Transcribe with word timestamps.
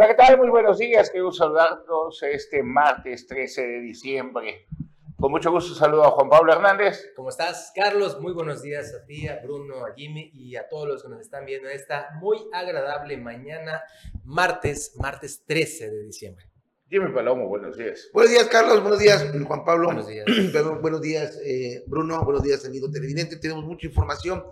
Hola, 0.00 0.06
¿qué 0.06 0.14
tal? 0.14 0.38
Muy 0.38 0.48
buenos 0.48 0.78
días. 0.78 1.10
Quiero 1.10 1.32
saludarlos 1.32 2.22
este 2.22 2.62
martes 2.62 3.26
13 3.26 3.66
de 3.66 3.80
diciembre. 3.80 4.68
Con 5.16 5.32
mucho 5.32 5.50
gusto 5.50 5.74
saludo 5.74 6.04
a 6.04 6.12
Juan 6.12 6.28
Pablo 6.28 6.52
Hernández. 6.52 7.10
¿Cómo 7.16 7.30
estás, 7.30 7.72
Carlos? 7.74 8.20
Muy 8.20 8.32
buenos 8.32 8.62
días 8.62 8.94
a 8.94 9.04
ti, 9.04 9.26
a 9.26 9.40
Bruno, 9.42 9.84
a 9.84 9.94
Jimmy 9.96 10.30
y 10.32 10.54
a 10.54 10.68
todos 10.68 10.86
los 10.86 11.02
que 11.02 11.08
nos 11.08 11.20
están 11.20 11.46
viendo 11.46 11.68
en 11.68 11.74
esta 11.74 12.10
muy 12.20 12.38
agradable 12.52 13.16
mañana, 13.16 13.82
martes, 14.22 14.92
martes 14.94 15.42
13 15.44 15.90
de 15.90 16.04
diciembre. 16.04 16.46
Jimmy 16.88 17.12
Palomo, 17.12 17.48
buenos 17.48 17.76
días. 17.76 18.08
Buenos 18.12 18.30
días, 18.30 18.46
Carlos. 18.46 18.80
Buenos 18.80 19.00
días, 19.00 19.26
Juan 19.48 19.64
Pablo. 19.64 19.86
Buenos 19.86 20.06
días. 20.06 20.26
Perdón, 20.52 20.80
buenos 20.80 21.02
días, 21.02 21.40
eh, 21.44 21.82
Bruno. 21.88 22.22
Buenos 22.24 22.44
días, 22.44 22.64
amigo 22.64 22.88
televidente. 22.88 23.34
Tenemos 23.38 23.64
mucha 23.64 23.88
información 23.88 24.44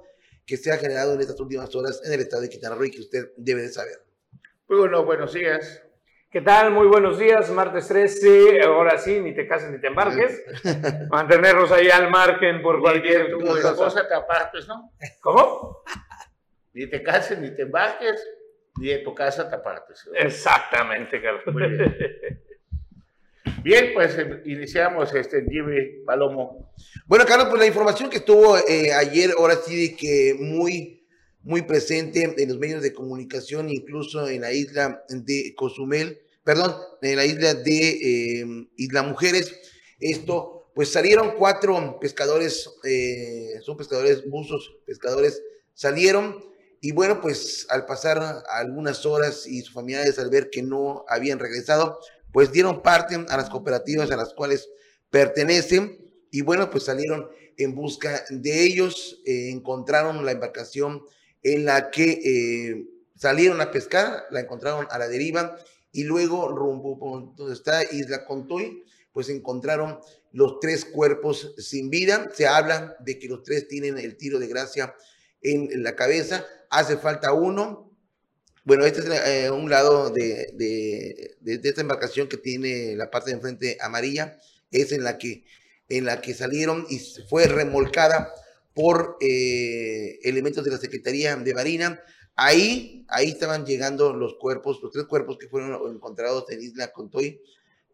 que 0.45 0.57
se 0.57 0.73
ha 0.73 0.77
generado 0.77 1.15
en 1.15 1.21
estas 1.21 1.39
últimas 1.39 1.73
horas 1.77 2.03
en 2.05 2.15
el 2.15 2.19
estado 2.19 2.43
de 2.43 2.49
Quintana 2.49 2.75
Roo 2.75 2.87
y 2.87 2.91
que 2.91 3.01
usted 3.01 3.31
debe 3.37 3.63
de 3.63 3.69
saber. 3.69 4.06
Muy 4.69 4.79
bueno, 4.79 5.05
buenos 5.05 5.33
días. 5.33 5.81
¿Qué 6.29 6.41
tal? 6.41 6.73
Muy 6.73 6.89
buenos 6.89 7.21
días, 7.21 7.49
martes 7.51 7.87
13. 7.87 8.63
Ahora 8.63 8.99
sí, 8.99 9.21
ni 9.21 9.33
te 9.33 9.47
cases 9.47 9.71
ni 9.71 9.81
te 9.81 9.87
embarques. 9.87 10.43
Mantenernos 11.11 11.71
ahí 11.71 11.89
al 11.89 12.11
margen 12.11 12.61
por 12.63 12.81
cualquier 12.81 13.31
tu 13.31 13.39
cosa. 13.39 14.09
te 14.09 14.15
apartes, 14.15 14.67
¿no? 14.67 14.93
¿Cómo? 15.21 15.85
Ni 16.73 16.89
te 16.89 17.01
cases, 17.01 17.39
ni 17.39 17.55
te 17.55 17.63
embarques, 17.63 18.21
ni 18.81 18.89
de 18.89 18.99
tu 18.99 19.15
casa 19.15 19.49
te 19.49 19.55
apartes. 19.55 20.11
Exactamente, 20.15 21.23
Carlos. 21.23 21.47
Muy 21.47 21.69
bien. 21.69 22.43
Bien, 23.63 23.91
pues 23.95 24.19
eh, 24.19 24.43
iniciamos 24.47 25.15
este 25.15 25.45
Jimmy 25.49 26.05
Palomo. 26.05 26.73
Bueno, 27.07 27.25
Carlos, 27.25 27.49
pues 27.51 27.61
la 27.61 27.67
información 27.67 28.11
que 28.11 28.17
estuvo 28.17 28.59
eh, 28.59 28.93
ayer, 28.93 29.31
ahora 29.39 29.55
sí, 29.55 29.91
de 29.91 29.97
que 29.97 30.37
muy, 30.39 30.96
muy 31.47 31.63
presente 31.63 32.35
en 32.37 32.49
los 32.49 32.59
medios 32.59 32.83
de 32.83 32.93
comunicación, 32.93 33.71
incluso 33.71 34.29
en 34.29 34.41
la 34.41 34.53
isla 34.53 35.05
de 35.09 35.55
Cozumel, 35.57 36.21
perdón, 36.43 36.75
en 37.03 37.17
la 37.17 37.25
isla 37.25 37.55
de 37.55 37.89
eh, 37.89 38.69
Isla 38.77 39.05
Mujeres. 39.05 39.55
Esto, 40.01 40.73
pues 40.75 40.91
salieron 40.91 41.37
cuatro 41.39 41.99
pescadores, 42.01 42.69
eh, 42.83 43.61
son 43.63 43.77
pescadores 43.77 44.29
buzos, 44.29 44.77
pescadores, 44.87 45.41
salieron 45.73 46.45
y 46.81 46.91
bueno, 46.91 47.21
pues 47.21 47.69
al 47.71 47.87
pasar 47.87 48.43
algunas 48.51 49.07
horas 49.07 49.47
y 49.47 49.63
sus 49.63 49.73
familiares 49.73 50.19
al 50.19 50.31
ver 50.31 50.51
que 50.51 50.63
no 50.63 51.05
habían 51.09 51.39
regresado, 51.39 52.01
pues 52.33 52.51
dieron 52.51 52.83
parte 52.83 53.25
a 53.29 53.37
las 53.37 53.51
cooperativas 53.51 54.11
a 54.11 54.17
las 54.17 54.35
cuales 54.35 54.69
pertenecen 55.11 55.97
y 56.33 56.41
bueno, 56.41 56.71
pues 56.71 56.83
salieron 56.85 57.29
en 57.57 57.77
busca 57.77 58.25
de 58.31 58.65
ellos, 58.65 59.23
eh, 59.27 59.51
encontraron 59.53 60.25
la 60.27 60.33
embarcación 60.33 61.05
en 61.47 61.65
la 61.65 61.93
que 61.93 62.21
eh, 62.25 62.89
salieron 63.15 63.61
a 63.61 63.71
pescar, 63.71 64.25
la 64.31 64.41
encontraron 64.41 64.89
a 64.91 64.99
la 64.99 65.07
deriva 65.07 65.57
y 65.93 66.03
luego 66.03 66.49
rumbo 66.49 67.33
donde 67.37 67.55
está 67.55 67.85
Isla 67.85 68.25
Contoy, 68.25 68.83
pues 69.13 69.29
encontraron 69.29 70.01
los 70.33 70.59
tres 70.59 70.85
cuerpos 70.85 71.55
sin 71.57 71.89
vida. 71.89 72.31
Se 72.35 72.49
habla 72.49 72.97
de 72.99 73.21
que 73.21 73.29
los 73.29 73.45
tres 73.45 73.69
tienen 73.69 73.97
el 73.97 74.17
tiro 74.17 74.41
de 74.41 74.49
gracia 74.49 74.95
en 75.41 75.85
la 75.85 75.95
cabeza. 75.95 76.45
Hace 76.69 76.97
falta 76.97 77.33
uno. 77.33 77.93
Bueno, 78.65 78.85
este 78.85 79.01
es 79.03 79.07
eh, 79.07 79.51
un 79.53 79.71
lado 79.71 80.11
de, 80.11 80.53
de 80.57 81.61
esta 81.63 81.81
embarcación 81.81 82.29
que 82.29 82.39
tiene 82.39 82.97
la 82.97 83.09
parte 83.09 83.31
de 83.31 83.37
enfrente 83.37 83.79
amarilla. 83.81 84.37
Es 84.73 84.91
en 84.91 85.05
la 85.05 85.17
que, 85.17 85.45
en 85.89 86.07
la 86.07 86.21
que 86.21 86.35
salieron 86.35 86.87
y 86.91 86.99
fue 86.99 87.47
remolcada 87.47 88.35
por 88.77 89.17
eh, 89.23 90.19
elementos 90.23 90.63
de 90.63 90.71
la 90.71 90.77
Secretaría 90.77 91.35
de 91.35 91.55
Marina. 91.55 91.99
Ahí, 92.37 93.07
ahí 93.09 93.31
estaban 93.31 93.65
llegando 93.65 94.13
los 94.13 94.35
cuerpos, 94.35 94.81
los 94.83 94.93
tres 94.93 95.07
cuerpos 95.07 95.39
que 95.39 95.49
fueron 95.49 95.91
encontrados 95.91 96.45
en 96.51 96.61
Isla 96.63 96.93
Contoy 96.93 97.41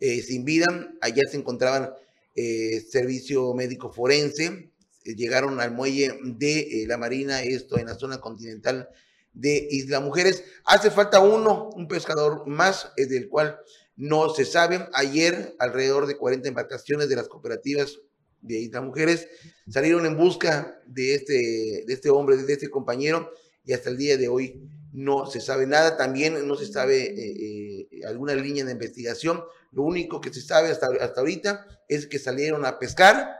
eh, 0.00 0.20
sin 0.22 0.44
vida. 0.44 0.92
Allá 1.00 1.22
se 1.30 1.36
encontraban 1.36 1.92
eh, 2.34 2.84
servicio 2.90 3.54
médico 3.54 3.92
forense. 3.92 4.72
Llegaron 5.04 5.60
al 5.60 5.70
muelle 5.70 6.18
de 6.24 6.84
la 6.88 6.98
Marina, 6.98 7.44
esto 7.44 7.78
en 7.78 7.86
la 7.86 7.94
zona 7.94 8.20
continental 8.20 8.88
de 9.32 9.68
Isla 9.70 10.00
Mujeres. 10.00 10.42
Hace 10.64 10.90
falta 10.90 11.20
uno, 11.20 11.70
un 11.76 11.86
pescador 11.86 12.44
más, 12.48 12.90
del 12.96 13.28
cual 13.28 13.56
no 13.94 14.34
se 14.34 14.44
sabe. 14.44 14.88
Ayer, 14.94 15.54
alrededor 15.60 16.06
de 16.06 16.16
40 16.16 16.48
embarcaciones 16.48 17.08
de 17.08 17.16
las 17.16 17.28
cooperativas 17.28 18.00
de 18.42 18.58
Isla 18.58 18.80
Mujeres 18.80 19.28
salieron 19.68 20.04
en 20.04 20.16
busca 20.16 20.80
de 20.86 21.14
este, 21.14 21.84
de 21.86 21.92
este 21.92 22.10
hombre, 22.10 22.36
de 22.36 22.52
este 22.52 22.68
compañero, 22.68 23.30
y 23.64 23.72
hasta 23.72 23.90
el 23.90 23.96
día 23.96 24.16
de 24.16 24.28
hoy 24.28 24.68
no 24.92 25.26
se 25.26 25.40
sabe 25.40 25.66
nada. 25.66 25.96
También 25.96 26.46
no 26.46 26.56
se 26.56 26.66
sabe 26.66 27.04
eh, 27.04 27.88
eh, 27.90 28.06
alguna 28.06 28.34
línea 28.34 28.64
de 28.64 28.72
investigación. 28.72 29.42
Lo 29.70 29.82
único 29.82 30.20
que 30.20 30.32
se 30.32 30.42
sabe 30.42 30.68
hasta, 30.68 30.88
hasta 31.00 31.20
ahorita 31.20 31.66
es 31.88 32.06
que 32.06 32.18
salieron 32.18 32.66
a 32.66 32.78
pescar, 32.78 33.36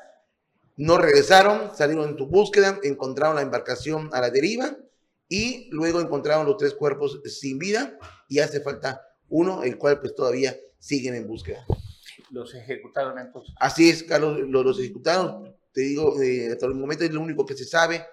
no 0.76 0.96
regresaron, 0.96 1.76
salieron 1.76 2.08
en 2.08 2.16
tu 2.16 2.26
búsqueda, 2.26 2.78
encontraron 2.82 3.36
la 3.36 3.42
embarcación 3.42 4.08
a 4.12 4.20
la 4.20 4.30
deriva 4.30 4.76
y 5.28 5.68
luego 5.70 6.00
encontraron 6.00 6.46
los 6.46 6.56
tres 6.56 6.74
cuerpos 6.74 7.20
sin 7.24 7.58
vida 7.58 7.98
y 8.28 8.38
hace 8.38 8.60
falta 8.60 9.02
uno, 9.28 9.62
el 9.62 9.76
cual 9.78 10.00
pues 10.00 10.14
todavía 10.14 10.56
siguen 10.78 11.14
en 11.14 11.26
búsqueda. 11.26 11.66
Los 12.32 12.54
ejecutaron 12.54 13.18
entonces. 13.18 13.54
Así 13.60 13.90
es, 13.90 14.02
Carlos, 14.02 14.40
los, 14.40 14.64
los 14.64 14.80
ejecutaron. 14.80 15.54
Te 15.72 15.82
digo, 15.82 16.20
eh, 16.20 16.50
hasta 16.50 16.66
el 16.66 16.74
momento 16.74 17.04
es 17.04 17.12
lo 17.12 17.20
único 17.20 17.44
que 17.44 17.54
se 17.54 17.64
sabe. 17.64 18.04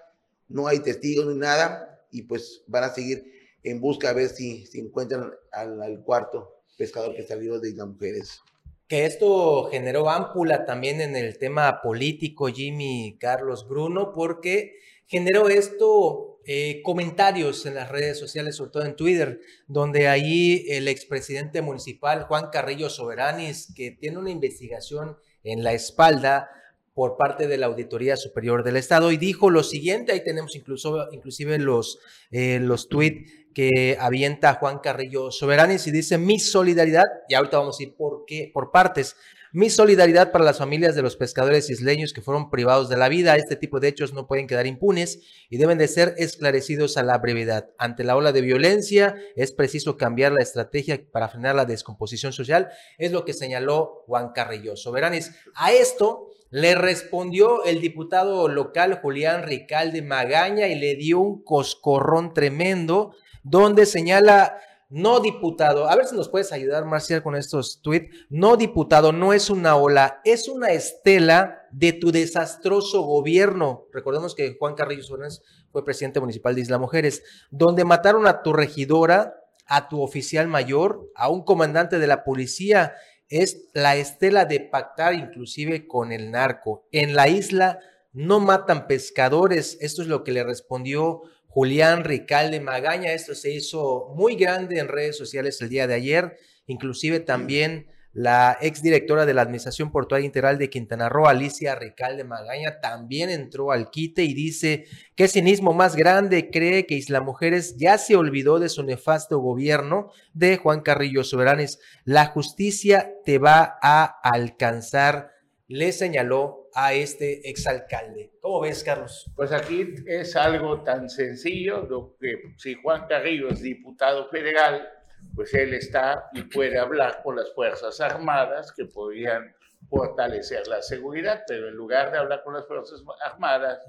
No 0.46 0.66
hay 0.66 0.80
testigos 0.80 1.26
ni 1.26 1.38
nada. 1.38 2.04
Y 2.10 2.22
pues 2.22 2.62
van 2.66 2.84
a 2.84 2.94
seguir 2.94 3.24
en 3.62 3.80
busca 3.80 4.10
a 4.10 4.12
ver 4.12 4.28
si, 4.28 4.66
si 4.66 4.80
encuentran 4.80 5.32
al, 5.52 5.82
al 5.82 6.02
cuarto 6.02 6.62
pescador 6.76 7.14
que 7.14 7.26
salió 7.26 7.58
de 7.58 7.70
Isla 7.70 7.86
Mujeres. 7.86 8.40
Que 8.86 9.06
esto 9.06 9.68
generó 9.70 10.10
ámpula 10.10 10.66
también 10.66 11.00
en 11.00 11.16
el 11.16 11.38
tema 11.38 11.80
político, 11.80 12.48
Jimmy 12.48 13.16
Carlos 13.18 13.66
Bruno, 13.66 14.12
porque 14.12 14.80
generó 15.06 15.48
esto 15.48 16.29
eh, 16.46 16.80
comentarios 16.82 17.66
en 17.66 17.74
las 17.74 17.90
redes 17.90 18.18
sociales, 18.18 18.56
sobre 18.56 18.70
todo 18.70 18.84
en 18.84 18.96
Twitter, 18.96 19.40
donde 19.66 20.08
ahí 20.08 20.64
el 20.68 20.88
expresidente 20.88 21.62
municipal 21.62 22.24
Juan 22.24 22.48
Carrillo 22.50 22.88
Soberanis, 22.88 23.72
que 23.74 23.90
tiene 23.90 24.18
una 24.18 24.30
investigación 24.30 25.16
en 25.44 25.62
la 25.62 25.72
espalda 25.72 26.50
por 26.94 27.16
parte 27.16 27.46
de 27.46 27.56
la 27.56 27.66
Auditoría 27.66 28.16
Superior 28.16 28.64
del 28.64 28.76
Estado, 28.76 29.12
y 29.12 29.16
dijo 29.16 29.50
lo 29.50 29.62
siguiente, 29.62 30.12
ahí 30.12 30.24
tenemos 30.24 30.56
incluso, 30.56 31.08
inclusive 31.12 31.58
los, 31.58 31.98
eh, 32.30 32.58
los 32.60 32.88
tweets 32.88 33.30
que 33.54 33.96
avienta 33.98 34.54
Juan 34.54 34.78
Carrillo 34.78 35.30
Soberanis 35.30 35.86
y 35.86 35.90
dice 35.90 36.18
mi 36.18 36.38
solidaridad, 36.38 37.04
y 37.28 37.34
ahorita 37.34 37.58
vamos 37.58 37.80
a 37.80 37.82
ir 37.82 37.94
por 37.94 38.24
qué, 38.26 38.50
por 38.52 38.70
partes, 38.70 39.16
mi 39.52 39.68
solidaridad 39.68 40.30
para 40.30 40.44
las 40.44 40.58
familias 40.58 40.94
de 40.94 41.02
los 41.02 41.16
pescadores 41.16 41.70
isleños 41.70 42.12
que 42.12 42.22
fueron 42.22 42.50
privados 42.50 42.88
de 42.88 42.96
la 42.96 43.08
vida. 43.08 43.36
Este 43.36 43.56
tipo 43.56 43.80
de 43.80 43.88
hechos 43.88 44.12
no 44.12 44.26
pueden 44.26 44.46
quedar 44.46 44.66
impunes 44.66 45.20
y 45.48 45.58
deben 45.58 45.78
de 45.78 45.88
ser 45.88 46.14
esclarecidos 46.18 46.96
a 46.96 47.02
la 47.02 47.18
brevedad. 47.18 47.70
Ante 47.78 48.04
la 48.04 48.16
ola 48.16 48.32
de 48.32 48.42
violencia 48.42 49.16
es 49.34 49.52
preciso 49.52 49.96
cambiar 49.96 50.32
la 50.32 50.42
estrategia 50.42 51.00
para 51.10 51.28
frenar 51.28 51.56
la 51.56 51.64
descomposición 51.64 52.32
social. 52.32 52.68
Es 52.98 53.10
lo 53.10 53.24
que 53.24 53.32
señaló 53.32 54.04
Juan 54.06 54.30
Carrillo 54.32 54.76
Soberanis. 54.76 55.32
A 55.54 55.72
esto 55.72 56.28
le 56.50 56.74
respondió 56.74 57.64
el 57.64 57.80
diputado 57.80 58.48
local 58.48 59.00
Julián 59.00 59.42
Ricalde 59.44 60.02
Magaña 60.02 60.68
y 60.68 60.76
le 60.76 60.94
dio 60.94 61.20
un 61.20 61.42
coscorrón 61.42 62.34
tremendo 62.34 63.14
donde 63.42 63.86
señala 63.86 64.60
no 64.90 65.20
diputado, 65.20 65.88
a 65.88 65.94
ver 65.94 66.06
si 66.06 66.16
nos 66.16 66.28
puedes 66.28 66.50
ayudar, 66.52 66.84
Marcial, 66.84 67.22
con 67.22 67.36
estos 67.36 67.80
tweets. 67.80 68.26
No 68.28 68.56
diputado, 68.56 69.12
no 69.12 69.32
es 69.32 69.48
una 69.48 69.76
ola, 69.76 70.20
es 70.24 70.48
una 70.48 70.70
estela 70.70 71.62
de 71.70 71.92
tu 71.92 72.10
desastroso 72.10 73.02
gobierno. 73.02 73.86
Recordemos 73.92 74.34
que 74.34 74.56
Juan 74.58 74.74
Carrillo 74.74 75.04
Suárez 75.04 75.42
fue 75.70 75.84
presidente 75.84 76.18
municipal 76.18 76.56
de 76.56 76.62
Isla 76.62 76.78
Mujeres, 76.78 77.22
donde 77.52 77.84
mataron 77.84 78.26
a 78.26 78.42
tu 78.42 78.52
regidora, 78.52 79.36
a 79.66 79.88
tu 79.88 80.02
oficial 80.02 80.48
mayor, 80.48 81.08
a 81.14 81.28
un 81.28 81.44
comandante 81.44 82.00
de 82.00 82.08
la 82.08 82.24
policía. 82.24 82.94
Es 83.28 83.68
la 83.72 83.94
estela 83.94 84.44
de 84.44 84.58
pactar 84.58 85.14
inclusive 85.14 85.86
con 85.86 86.10
el 86.10 86.32
narco. 86.32 86.88
En 86.90 87.14
la 87.14 87.28
isla 87.28 87.78
no 88.12 88.40
matan 88.40 88.88
pescadores. 88.88 89.78
Esto 89.80 90.02
es 90.02 90.08
lo 90.08 90.24
que 90.24 90.32
le 90.32 90.42
respondió 90.42 91.22
Julián 91.50 92.04
Ricalde 92.04 92.60
Magaña. 92.60 93.12
Esto 93.12 93.34
se 93.34 93.50
hizo 93.50 94.12
muy 94.14 94.36
grande 94.36 94.78
en 94.78 94.88
redes 94.88 95.18
sociales 95.18 95.60
el 95.60 95.68
día 95.68 95.88
de 95.88 95.94
ayer. 95.94 96.38
Inclusive 96.66 97.18
también 97.18 97.88
la 98.12 98.56
exdirectora 98.60 99.26
de 99.26 99.34
la 99.34 99.42
Administración 99.42 99.90
Portuaria 99.90 100.26
Integral 100.26 100.58
de 100.58 100.70
Quintana 100.70 101.08
Roo, 101.08 101.26
Alicia 101.26 101.74
Ricalde 101.74 102.24
Magaña, 102.24 102.80
también 102.80 103.30
entró 103.30 103.70
al 103.72 103.90
quite 103.90 104.24
y 104.24 104.34
dice, 104.34 104.86
¿qué 105.14 105.28
cinismo 105.28 105.72
más 105.74 105.94
grande 105.94 106.50
cree 106.50 106.86
que 106.86 106.96
Isla 106.96 107.20
Mujeres 107.20 107.76
ya 107.76 107.98
se 107.98 108.16
olvidó 108.16 108.58
de 108.58 108.68
su 108.68 108.82
nefasto 108.82 109.38
gobierno 109.38 110.10
de 110.32 110.56
Juan 110.56 110.80
Carrillo 110.80 111.22
Soberanes? 111.22 111.80
La 112.04 112.26
justicia 112.26 113.12
te 113.24 113.38
va 113.38 113.78
a 113.80 114.04
alcanzar, 114.04 115.30
le 115.68 115.92
señaló 115.92 116.59
a 116.74 116.92
este 116.94 117.48
exalcalde. 117.48 118.32
¿Cómo 118.40 118.60
ves, 118.60 118.84
Carlos? 118.84 119.30
Pues 119.34 119.52
aquí 119.52 119.94
es 120.06 120.36
algo 120.36 120.82
tan 120.82 121.08
sencillo, 121.08 121.86
lo 121.88 122.16
que 122.20 122.54
si 122.56 122.74
Juan 122.74 123.06
Carrillo 123.06 123.48
es 123.48 123.62
diputado 123.62 124.28
federal, 124.28 124.88
pues 125.34 125.52
él 125.54 125.74
está 125.74 126.30
y 126.32 126.42
puede 126.42 126.78
hablar 126.78 127.20
con 127.22 127.36
las 127.36 127.52
Fuerzas 127.52 128.00
Armadas 128.00 128.72
que 128.72 128.86
podrían 128.86 129.54
fortalecer 129.88 130.66
la 130.66 130.82
seguridad, 130.82 131.42
pero 131.46 131.68
en 131.68 131.74
lugar 131.74 132.12
de 132.12 132.18
hablar 132.18 132.42
con 132.44 132.54
las 132.54 132.66
Fuerzas 132.66 133.02
Armadas 133.24 133.80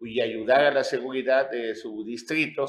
y 0.00 0.20
ayudar 0.20 0.64
a 0.64 0.70
la 0.72 0.84
seguridad 0.84 1.50
de 1.50 1.74
su 1.74 2.04
distrito, 2.04 2.66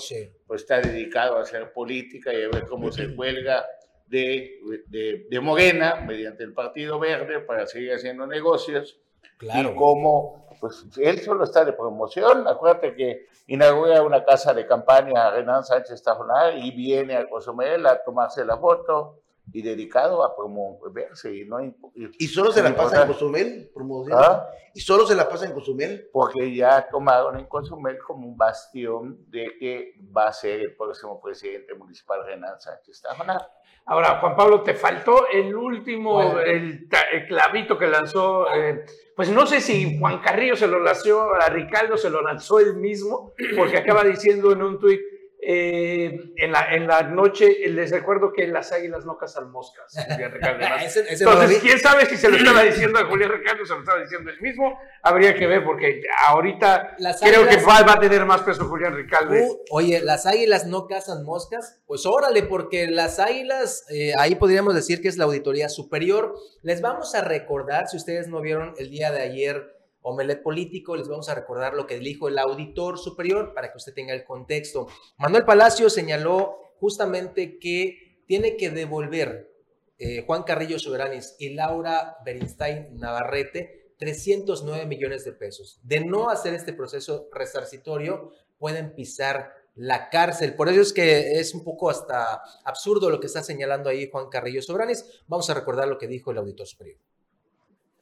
pues 0.47 0.61
está 0.61 0.79
dedicado 0.79 1.37
a 1.37 1.41
hacer 1.41 1.71
política 1.73 2.33
y 2.33 2.43
a 2.43 2.49
ver 2.49 2.65
cómo 2.65 2.91
se 2.91 3.15
cuelga 3.15 3.65
de, 4.07 4.59
de, 4.87 5.27
de 5.29 5.39
Morena 5.39 5.95
mediante 5.95 6.43
el 6.43 6.53
Partido 6.53 6.99
Verde 6.99 7.39
para 7.41 7.67
seguir 7.67 7.93
haciendo 7.93 8.25
negocios. 8.25 8.99
Claro. 9.39 9.71
Y 9.71 9.75
cómo, 9.75 10.45
pues 10.59 10.85
él 10.97 11.21
solo 11.21 11.45
está 11.45 11.63
de 11.63 11.73
promoción. 11.73 12.45
Acuérdate 12.45 12.93
que 12.93 13.27
inaugura 13.47 14.03
una 14.03 14.23
casa 14.23 14.53
de 14.53 14.67
campaña 14.67 15.31
Renan 15.31 15.63
Sánchez 15.63 16.03
Tajonar 16.03 16.57
y 16.57 16.71
viene 16.71 17.15
a 17.15 17.27
Cozumel 17.27 17.85
a 17.87 18.03
tomarse 18.03 18.43
la 18.43 18.57
foto 18.57 19.21
y 19.53 19.61
dedicado 19.61 20.23
a 20.23 20.35
promoverse. 20.35 21.33
Y, 21.33 21.45
no, 21.45 21.57
¿Y 21.95 22.27
solo 22.27 22.51
se 22.51 22.61
la 22.61 22.75
pasa 22.75 23.01
en 23.01 23.07
Cozumel? 23.07 23.71
¿Ah? 24.11 24.47
¿Y 24.75 24.81
solo 24.81 25.07
se 25.07 25.15
la 25.15 25.27
pasa 25.27 25.45
en 25.45 25.53
Cozumel? 25.53 26.09
Porque 26.11 26.53
ya 26.53 26.87
tomaron 26.89 27.39
en 27.39 27.45
Cozumel 27.45 27.97
como 27.99 28.27
un 28.27 28.37
bastión 28.37 29.25
de 29.29 29.57
que 29.57 29.93
va 30.15 30.27
a 30.27 30.33
ser 30.33 30.59
el 30.59 30.75
próximo 30.75 31.19
presidente 31.21 31.73
municipal 31.73 32.25
Renan 32.25 32.59
Sánchez 32.59 33.01
Tajonar. 33.01 33.49
Ahora, 33.89 34.19
Juan 34.19 34.35
Pablo, 34.35 34.61
te 34.61 34.75
faltó 34.75 35.27
el 35.33 35.55
último, 35.55 36.37
el, 36.37 36.87
clavito 37.27 37.75
que 37.75 37.87
lanzó, 37.87 38.45
eh, 38.53 38.85
pues 39.15 39.31
no 39.31 39.47
sé 39.47 39.61
si 39.61 39.97
Juan 39.97 40.19
Carrillo 40.19 40.55
se 40.55 40.67
lo 40.67 40.79
lanzó 40.79 41.33
a 41.33 41.49
Ricardo, 41.49 41.97
se 41.97 42.11
lo 42.11 42.21
lanzó 42.21 42.59
él 42.59 42.75
mismo, 42.75 43.33
porque 43.57 43.77
acaba 43.77 44.03
diciendo 44.03 44.51
en 44.51 44.61
un 44.61 44.77
tuit, 44.77 45.01
eh, 45.41 46.33
en, 46.35 46.51
la, 46.51 46.75
en 46.75 46.85
la 46.85 47.03
noche 47.03 47.55
les 47.69 47.91
recuerdo 47.91 48.33
que 48.33 48.45
las 48.47 48.73
águilas 48.73 49.05
no 49.05 49.17
cazan 49.17 49.49
moscas. 49.51 49.95
Entonces, 51.09 51.59
quién 51.59 51.79
sabe 51.79 52.05
si 52.07 52.17
se 52.17 52.29
lo 52.29 52.35
estaba 52.37 52.63
diciendo 52.63 52.99
a 52.99 53.05
Julián 53.05 53.31
Ricardo, 53.31 53.65
se 53.65 53.73
lo 53.73 53.79
estaba 53.79 54.01
diciendo 54.01 54.29
él 54.31 54.41
mismo. 54.41 54.77
Habría 55.01 55.33
que 55.35 55.47
ver 55.47 55.63
porque 55.63 56.01
ahorita 56.27 56.97
creo 57.21 57.47
que 57.47 57.55
va, 57.63 57.79
a 57.79 57.99
tener 57.99 58.25
más 58.25 58.41
peso 58.41 58.65
Julián 58.65 58.93
Ricardo. 58.93 59.33
Uh, 59.33 59.63
oye, 59.71 60.01
las 60.01 60.25
águilas 60.25 60.67
no 60.67 60.87
cazan 60.87 61.23
moscas. 61.23 61.79
Pues 61.87 62.05
órale, 62.05 62.43
porque 62.43 62.87
las 62.87 63.19
águilas, 63.19 63.85
eh, 63.89 64.11
ahí 64.19 64.35
podríamos 64.35 64.75
decir 64.75 65.01
que 65.01 65.07
es 65.07 65.17
la 65.17 65.23
auditoría 65.23 65.69
superior. 65.69 66.35
Les 66.63 66.81
vamos 66.81 67.15
a 67.15 67.21
recordar, 67.21 67.87
si 67.87 67.95
ustedes 67.95 68.27
no 68.27 68.41
vieron 68.41 68.73
el 68.77 68.89
día 68.89 69.11
de 69.11 69.21
ayer 69.21 69.78
Omelet 70.01 70.41
Político, 70.41 70.95
les 70.95 71.07
vamos 71.07 71.29
a 71.29 71.35
recordar 71.35 71.73
lo 71.73 71.85
que 71.85 71.99
dijo 71.99 72.27
el 72.27 72.39
auditor 72.39 72.97
superior 72.97 73.53
para 73.53 73.71
que 73.71 73.77
usted 73.77 73.93
tenga 73.93 74.13
el 74.13 74.23
contexto. 74.23 74.87
Manuel 75.17 75.45
Palacio 75.45 75.89
señaló 75.89 76.73
justamente 76.79 77.59
que 77.59 78.23
tiene 78.25 78.55
que 78.55 78.69
devolver 78.69 79.51
eh, 79.97 80.23
Juan 80.25 80.43
Carrillo 80.43 80.79
Soberanis 80.79 81.35
y 81.39 81.49
Laura 81.53 82.17
Berinstein 82.23 82.97
Navarrete 82.97 83.93
309 83.97 84.85
millones 84.85 85.25
de 85.25 85.33
pesos. 85.33 85.79
De 85.83 85.99
no 85.99 86.29
hacer 86.29 86.53
este 86.53 86.71
proceso 86.71 87.27
resarcitorio, 87.33 88.31
pueden 88.57 88.95
pisar 88.95 89.53
la 89.75 90.09
cárcel. 90.09 90.55
Por 90.55 90.69
eso 90.69 90.81
es 90.81 90.93
que 90.93 91.39
es 91.39 91.53
un 91.53 91.65
poco 91.65 91.89
hasta 91.89 92.41
absurdo 92.63 93.09
lo 93.09 93.19
que 93.19 93.27
está 93.27 93.43
señalando 93.43 93.89
ahí 93.89 94.09
Juan 94.09 94.29
Carrillo 94.29 94.61
Soberanis. 94.61 95.23
Vamos 95.27 95.49
a 95.49 95.53
recordar 95.53 95.87
lo 95.89 95.97
que 95.97 96.07
dijo 96.07 96.31
el 96.31 96.37
auditor 96.37 96.65
superior 96.65 96.97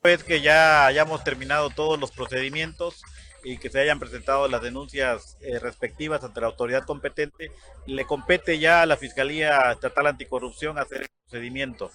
vez 0.04 0.24
que 0.24 0.42
ya 0.42 0.86
hayamos 0.86 1.24
terminado 1.24 1.70
todos 1.70 2.00
los 2.00 2.12
procedimientos 2.12 3.02
y 3.44 3.58
que 3.58 3.70
se 3.70 3.80
hayan 3.80 4.00
presentado 4.00 4.48
las 4.48 4.62
denuncias 4.62 5.38
eh, 5.42 5.60
respectivas 5.60 6.24
ante 6.24 6.42
la 6.42 6.48
autoridad 6.48 6.86
competente, 6.86 7.52
le 7.86 8.06
compete 8.06 8.60
ya 8.60 8.82
a 8.82 8.86
la 8.86 8.98
Fiscalía 8.98 9.72
Estatal 9.72 10.08
Anticorrupción 10.08 10.78
hacer 10.78 11.04
el 11.04 11.08
procedimiento. 11.24 11.92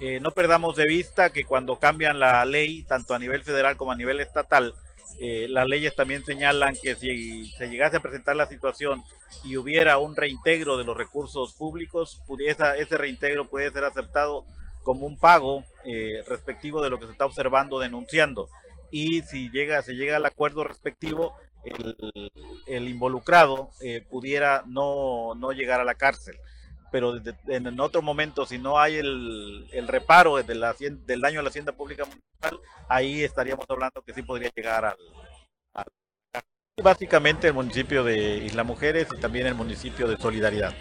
Eh, 0.00 0.20
no 0.20 0.30
perdamos 0.30 0.76
de 0.76 0.86
vista 0.86 1.30
que 1.30 1.44
cuando 1.44 1.78
cambian 1.78 2.18
la 2.18 2.44
ley, 2.44 2.84
tanto 2.84 3.14
a 3.14 3.18
nivel 3.18 3.42
federal 3.42 3.76
como 3.76 3.92
a 3.92 3.96
nivel 3.96 4.20
estatal, 4.20 4.74
eh, 5.20 5.46
las 5.48 5.66
leyes 5.66 5.96
también 5.96 6.24
señalan 6.24 6.76
que 6.80 6.94
si 6.94 7.46
se 7.52 7.68
llegase 7.68 7.96
a 7.96 8.00
presentar 8.00 8.36
la 8.36 8.46
situación 8.46 9.02
y 9.44 9.56
hubiera 9.56 9.98
un 9.98 10.14
reintegro 10.14 10.76
de 10.76 10.84
los 10.84 10.96
recursos 10.96 11.54
públicos, 11.54 12.22
pudiera, 12.26 12.76
ese 12.76 12.96
reintegro 12.96 13.48
puede 13.48 13.70
ser 13.70 13.84
aceptado 13.84 14.44
como 14.82 15.06
un 15.06 15.18
pago 15.18 15.64
eh, 15.84 16.22
respectivo 16.26 16.82
de 16.82 16.90
lo 16.90 16.98
que 16.98 17.06
se 17.06 17.12
está 17.12 17.26
observando, 17.26 17.78
denunciando. 17.78 18.48
Y 18.90 19.22
si 19.22 19.50
llega, 19.50 19.82
se 19.82 19.94
llega 19.94 20.16
al 20.16 20.26
acuerdo 20.26 20.64
respectivo, 20.64 21.34
el, 22.66 22.88
involucrado 22.88 23.70
eh, 23.82 24.06
pudiera 24.08 24.62
no, 24.66 25.34
no, 25.34 25.52
llegar 25.52 25.80
a 25.80 25.84
la 25.84 25.94
cárcel. 25.94 26.36
Pero 26.90 27.20
en 27.48 27.80
otro 27.80 28.00
momento, 28.00 28.46
si 28.46 28.58
no 28.58 28.78
hay 28.78 28.96
el, 28.96 29.68
el 29.72 29.88
reparo 29.88 30.36
del 30.36 30.60
daño 31.20 31.40
a 31.40 31.42
la 31.42 31.50
hacienda 31.50 31.72
pública 31.72 32.06
municipal, 32.06 32.60
ahí 32.88 33.22
estaríamos 33.22 33.66
hablando 33.68 34.00
que 34.00 34.14
sí 34.14 34.22
podría 34.22 34.50
llegar 34.56 34.86
al, 34.86 34.96
básicamente 36.82 37.48
el 37.48 37.54
municipio 37.54 38.04
de 38.04 38.38
Isla 38.38 38.64
Mujeres 38.64 39.08
y 39.16 39.20
también 39.20 39.46
el 39.46 39.54
municipio 39.54 40.08
de 40.08 40.16
Solidaridad. 40.16 40.74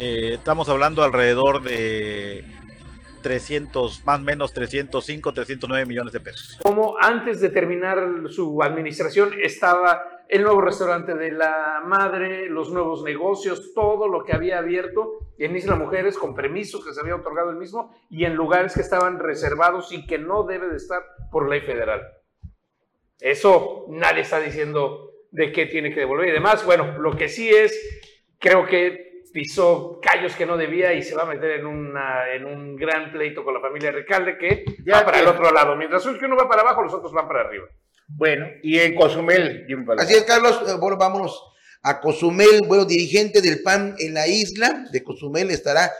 Eh, 0.00 0.34
estamos 0.34 0.68
hablando 0.68 1.02
alrededor 1.02 1.62
de 1.62 2.44
300, 3.22 4.04
más 4.04 4.20
o 4.20 4.22
menos 4.22 4.52
305, 4.52 5.32
309 5.32 5.86
millones 5.86 6.12
de 6.12 6.20
pesos. 6.20 6.56
Como 6.62 6.96
antes 7.00 7.40
de 7.40 7.48
terminar 7.48 7.98
su 8.28 8.62
administración 8.62 9.32
estaba 9.42 10.24
el 10.28 10.42
nuevo 10.42 10.60
restaurante 10.60 11.14
de 11.14 11.32
la 11.32 11.82
madre, 11.84 12.48
los 12.48 12.70
nuevos 12.70 13.02
negocios, 13.02 13.72
todo 13.74 14.06
lo 14.06 14.24
que 14.24 14.34
había 14.34 14.58
abierto 14.58 15.32
en 15.36 15.56
Isla 15.56 15.74
Mujeres 15.74 16.16
con 16.16 16.34
permiso 16.34 16.84
que 16.84 16.92
se 16.94 17.00
había 17.00 17.16
otorgado 17.16 17.50
el 17.50 17.56
mismo 17.56 17.92
y 18.08 18.24
en 18.24 18.34
lugares 18.34 18.74
que 18.74 18.82
estaban 18.82 19.18
reservados 19.18 19.90
y 19.90 20.06
que 20.06 20.18
no 20.18 20.44
debe 20.44 20.68
de 20.68 20.76
estar 20.76 21.02
por 21.32 21.48
ley 21.48 21.62
federal. 21.62 22.02
Eso 23.20 23.86
nadie 23.88 24.20
está 24.20 24.38
diciendo 24.38 25.10
de 25.32 25.50
qué 25.50 25.66
tiene 25.66 25.92
que 25.92 26.00
devolver 26.00 26.28
y 26.28 26.32
demás. 26.32 26.64
Bueno, 26.64 26.98
lo 26.98 27.16
que 27.16 27.28
sí 27.28 27.48
es, 27.48 27.76
creo 28.38 28.64
que 28.66 29.07
pisó 29.38 30.00
callos 30.02 30.34
que 30.34 30.44
no 30.44 30.56
debía 30.56 30.92
y 30.94 31.00
se 31.00 31.14
va 31.14 31.22
a 31.22 31.26
meter 31.26 31.60
en, 31.60 31.66
una, 31.66 32.28
en 32.34 32.44
un 32.44 32.74
gran 32.74 33.12
pleito 33.12 33.44
con 33.44 33.54
la 33.54 33.60
familia 33.60 33.92
Recalde 33.92 34.36
que 34.36 34.64
ya 34.84 34.94
va 34.94 35.04
para 35.04 35.20
el 35.20 35.28
otro 35.28 35.52
lado. 35.52 35.76
Mientras 35.76 36.02
que 36.02 36.24
uno 36.24 36.34
va 36.34 36.48
para 36.48 36.62
abajo, 36.62 36.82
los 36.82 36.92
otros 36.92 37.12
van 37.12 37.28
para 37.28 37.42
arriba. 37.42 37.66
Bueno, 38.08 38.48
y 38.64 38.80
en 38.80 38.96
Cozumel. 38.96 39.64
Así 39.96 40.14
es, 40.14 40.24
Carlos. 40.24 40.60
Eh, 40.66 40.74
bueno, 40.80 40.96
vámonos 40.96 41.40
a 41.84 42.00
Cozumel. 42.00 42.62
Bueno, 42.66 42.84
dirigente 42.84 43.40
del 43.40 43.62
PAN 43.62 43.94
en 44.00 44.14
la 44.14 44.26
isla 44.26 44.86
de 44.90 45.04
Cozumel 45.04 45.52
estará 45.52 45.92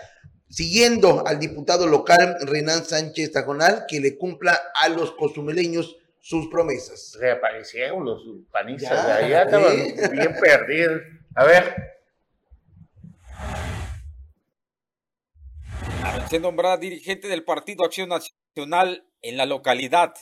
siguiendo 0.49 1.25
al 1.25 1.39
diputado 1.39 1.87
local 1.87 2.39
Renan 2.41 2.85
Sánchez 2.85 3.31
Tajonal 3.31 3.85
que 3.87 4.01
le 4.01 4.19
cumpla 4.19 4.59
a 4.75 4.89
los 4.89 5.13
cozumeleños 5.13 5.97
sus 6.19 6.49
promesas. 6.49 7.17
Reaparecieron 7.21 8.05
los 8.05 8.21
panistas, 8.51 9.07
ya, 9.07 9.15
allá 9.15 9.43
estaban 9.45 9.77
bien 10.11 10.35
perdidos. 10.41 11.03
A 11.37 11.45
ver. 11.45 11.98
Al 16.31 16.43
nombrada 16.43 16.77
dirigente 16.77 17.27
del 17.27 17.43
Partido 17.43 17.85
Acción 17.85 18.11
Nacional 18.11 19.09
en 19.23 19.39
la 19.39 19.47
localidad, 19.47 20.15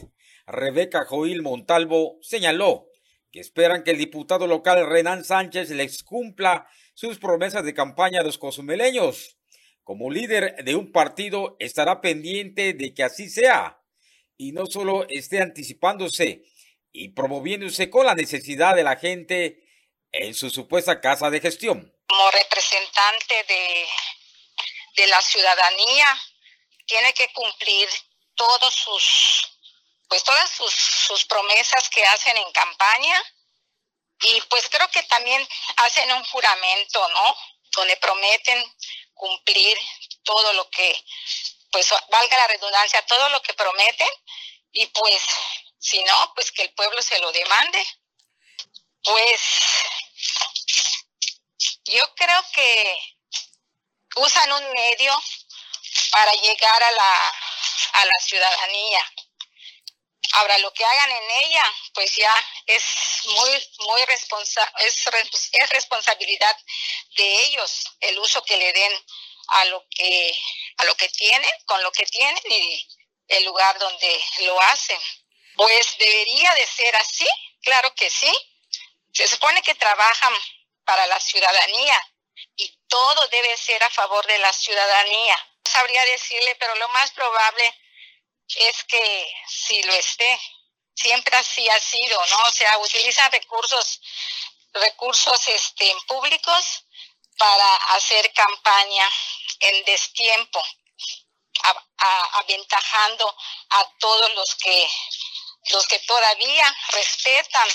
Rebeca 0.47 1.05
Joil 1.05 1.43
Montalvo 1.43 2.19
señaló 2.23 2.87
que 3.33 3.41
esperan 3.41 3.83
que 3.83 3.91
el 3.91 3.99
diputado 3.99 4.47
local 4.47 4.89
Renan 4.89 5.25
Sánchez 5.25 5.71
les 5.71 6.05
cumpla 6.05 6.69
sus 6.95 7.19
promesas 7.19 7.65
de 7.65 7.75
campaña 7.75 8.21
a 8.21 8.23
los 8.23 8.39
cozumeleños. 8.39 9.37
Como 9.83 10.09
líder 10.11 10.65
de 10.65 10.77
un 10.77 10.93
partido 10.93 11.57
estará 11.59 12.01
pendiente 12.01 12.73
de 12.73 12.95
que 12.95 13.03
así 13.03 13.29
sea 13.29 13.83
y 14.37 14.53
no 14.53 14.67
solo 14.67 15.07
esté 15.09 15.43
anticipándose 15.43 16.45
y 16.93 17.09
promoviéndose 17.15 17.91
con 17.91 18.07
la 18.07 18.15
necesidad 18.15 18.77
de 18.77 18.85
la 18.85 18.95
gente 18.95 19.65
en 20.13 20.35
su 20.35 20.51
supuesta 20.51 21.01
casa 21.01 21.31
de 21.31 21.41
gestión. 21.41 21.93
Como 22.07 22.31
representante 22.31 23.35
de 23.49 23.87
de 24.97 25.07
la 25.07 25.21
ciudadanía, 25.23 26.23
tiene 26.87 27.13
que 27.15 27.33
cumplir 27.33 27.89
todos 28.35 28.75
sus, 28.75 29.49
pues 30.09 30.25
todas 30.25 30.51
sus, 30.51 30.73
sus 30.75 31.25
promesas 31.27 31.89
que 31.91 32.05
hacen 32.07 32.37
en 32.37 32.53
campaña 32.53 33.23
y 34.23 34.41
pues 34.43 34.69
creo 34.71 34.89
que 34.91 35.03
también 35.05 35.47
hacen 35.77 36.11
un 36.13 36.25
juramento, 36.25 37.09
¿no? 37.09 37.37
Donde 37.73 37.97
prometen 37.99 38.77
cumplir 39.15 39.79
todo 40.23 40.53
lo 40.55 40.69
que, 40.71 41.05
pues 41.71 41.91
valga 42.09 42.39
la 42.39 42.47
redundancia, 42.49 43.05
todo 43.07 43.29
lo 43.29 43.43
que 43.43 43.55
prometen 43.55 44.09
y 44.73 44.87
pues 44.87 45.23
si 45.79 46.03
no, 46.05 46.33
pues 46.35 46.51
que 46.53 46.63
el 46.63 46.75
pueblo 46.75 47.03
se 47.03 47.19
lo 47.19 47.31
demande. 47.33 47.87
Pues 49.03 49.41
yo 51.85 52.15
creo 52.15 52.45
que 52.53 53.16
usan 54.17 54.53
un 54.53 54.71
medio 54.73 55.23
para 56.11 56.33
llegar 56.33 56.83
a 56.83 56.91
la, 56.91 57.35
a 57.93 58.05
la 58.05 58.19
ciudadanía. 58.21 59.13
Ahora, 60.33 60.59
lo 60.59 60.73
que 60.73 60.85
hagan 60.85 61.13
en 61.13 61.31
ella, 61.45 61.73
pues 61.95 62.15
ya 62.17 62.33
es 62.67 62.85
muy, 63.25 63.69
muy 63.87 64.05
responsa 64.05 64.71
es, 64.81 65.05
es 65.53 65.71
responsabilidad 65.71 66.57
de 67.17 67.45
ellos 67.45 67.85
el 68.01 68.19
uso 68.19 68.43
que 68.45 68.57
le 68.57 68.73
den 68.73 68.93
a 69.49 69.65
lo 69.67 69.87
que, 69.89 70.39
a 70.79 70.85
lo 70.85 70.95
que 70.97 71.09
tienen, 71.09 71.51
con 71.65 71.83
lo 71.83 71.93
que 71.93 72.05
tienen 72.07 72.43
y 72.51 72.87
el 73.29 73.45
lugar 73.45 73.79
donde 73.79 74.25
lo 74.41 74.61
hacen. 74.61 75.01
Pues 75.55 75.97
debería 75.99 76.53
de 76.55 76.67
ser 76.67 76.95
así, 76.97 77.27
claro 77.63 77.95
que 77.95 78.11
sí. 78.11 78.33
Se 79.13 79.27
supone 79.27 79.63
que 79.63 79.75
trabajan 79.75 80.35
para 80.85 81.07
la 81.07 81.19
ciudadanía 81.19 82.16
todo 82.89 83.27
debe 83.29 83.57
ser 83.57 83.83
a 83.83 83.91
favor 83.91 84.27
de 84.27 84.39
la 84.39 84.53
ciudadanía. 84.53 85.37
Sabría 85.65 86.05
decirle, 86.07 86.55
pero 86.57 86.75
lo 86.77 86.89
más 86.91 87.11
probable 87.13 87.81
es 88.55 88.85
que 88.85 89.35
si 89.49 89.83
lo 89.83 89.93
esté, 89.95 90.41
siempre 90.95 91.37
así 91.37 91.69
ha 91.69 91.81
sido, 91.81 92.25
¿no? 92.27 92.39
O 92.45 92.53
sea, 92.53 92.79
utilizan 92.79 93.31
recursos, 93.33 94.01
recursos 94.73 95.49
este, 95.49 95.95
públicos 96.07 96.85
para 97.37 97.77
hacer 97.97 98.33
campaña 98.33 99.11
en 99.61 99.85
destiempo, 99.85 100.63
aventajando 102.35 103.37
a 103.71 103.91
todos 103.99 104.35
los 104.35 104.55
que 104.57 104.89
los 105.71 105.87
que 105.89 105.99
todavía 106.01 106.77
respetan 106.93 107.69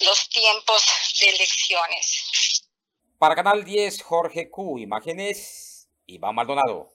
los 0.00 0.28
tiempos 0.28 0.82
de 1.20 1.28
elecciones. 1.28 2.57
Para 3.18 3.34
Canal 3.34 3.64
10, 3.64 4.00
Jorge 4.04 4.48
Q. 4.48 4.78
Imágenes, 4.78 5.90
Iván 6.06 6.36
Maldonado. 6.36 6.88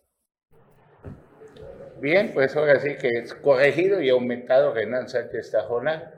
Bien, 2.00 2.32
pues 2.34 2.56
ahora 2.56 2.80
sí 2.80 2.96
que 2.96 3.10
es 3.10 3.34
corregido 3.34 4.02
y 4.02 4.08
aumentado 4.08 4.74
Renan 4.74 5.10
Sánchez 5.10 5.52
Tajona. 5.52 6.14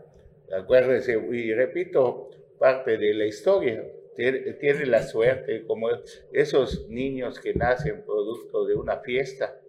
Acuérdense, 0.55 1.13
y 1.13 1.51
repito, 1.55 2.29
parte 2.59 2.99
de 2.99 3.15
la 3.15 3.25
historia. 3.25 3.83
Tiene, 4.15 4.85
la 4.85 5.01
suerte, 5.01 5.65
como 5.65 5.89
esos 6.31 6.87
niños 6.87 7.39
que 7.39 7.55
nacen 7.55 8.05
producto 8.05 8.63
de 8.65 8.75
una 8.75 8.99
fiesta. 8.99 9.59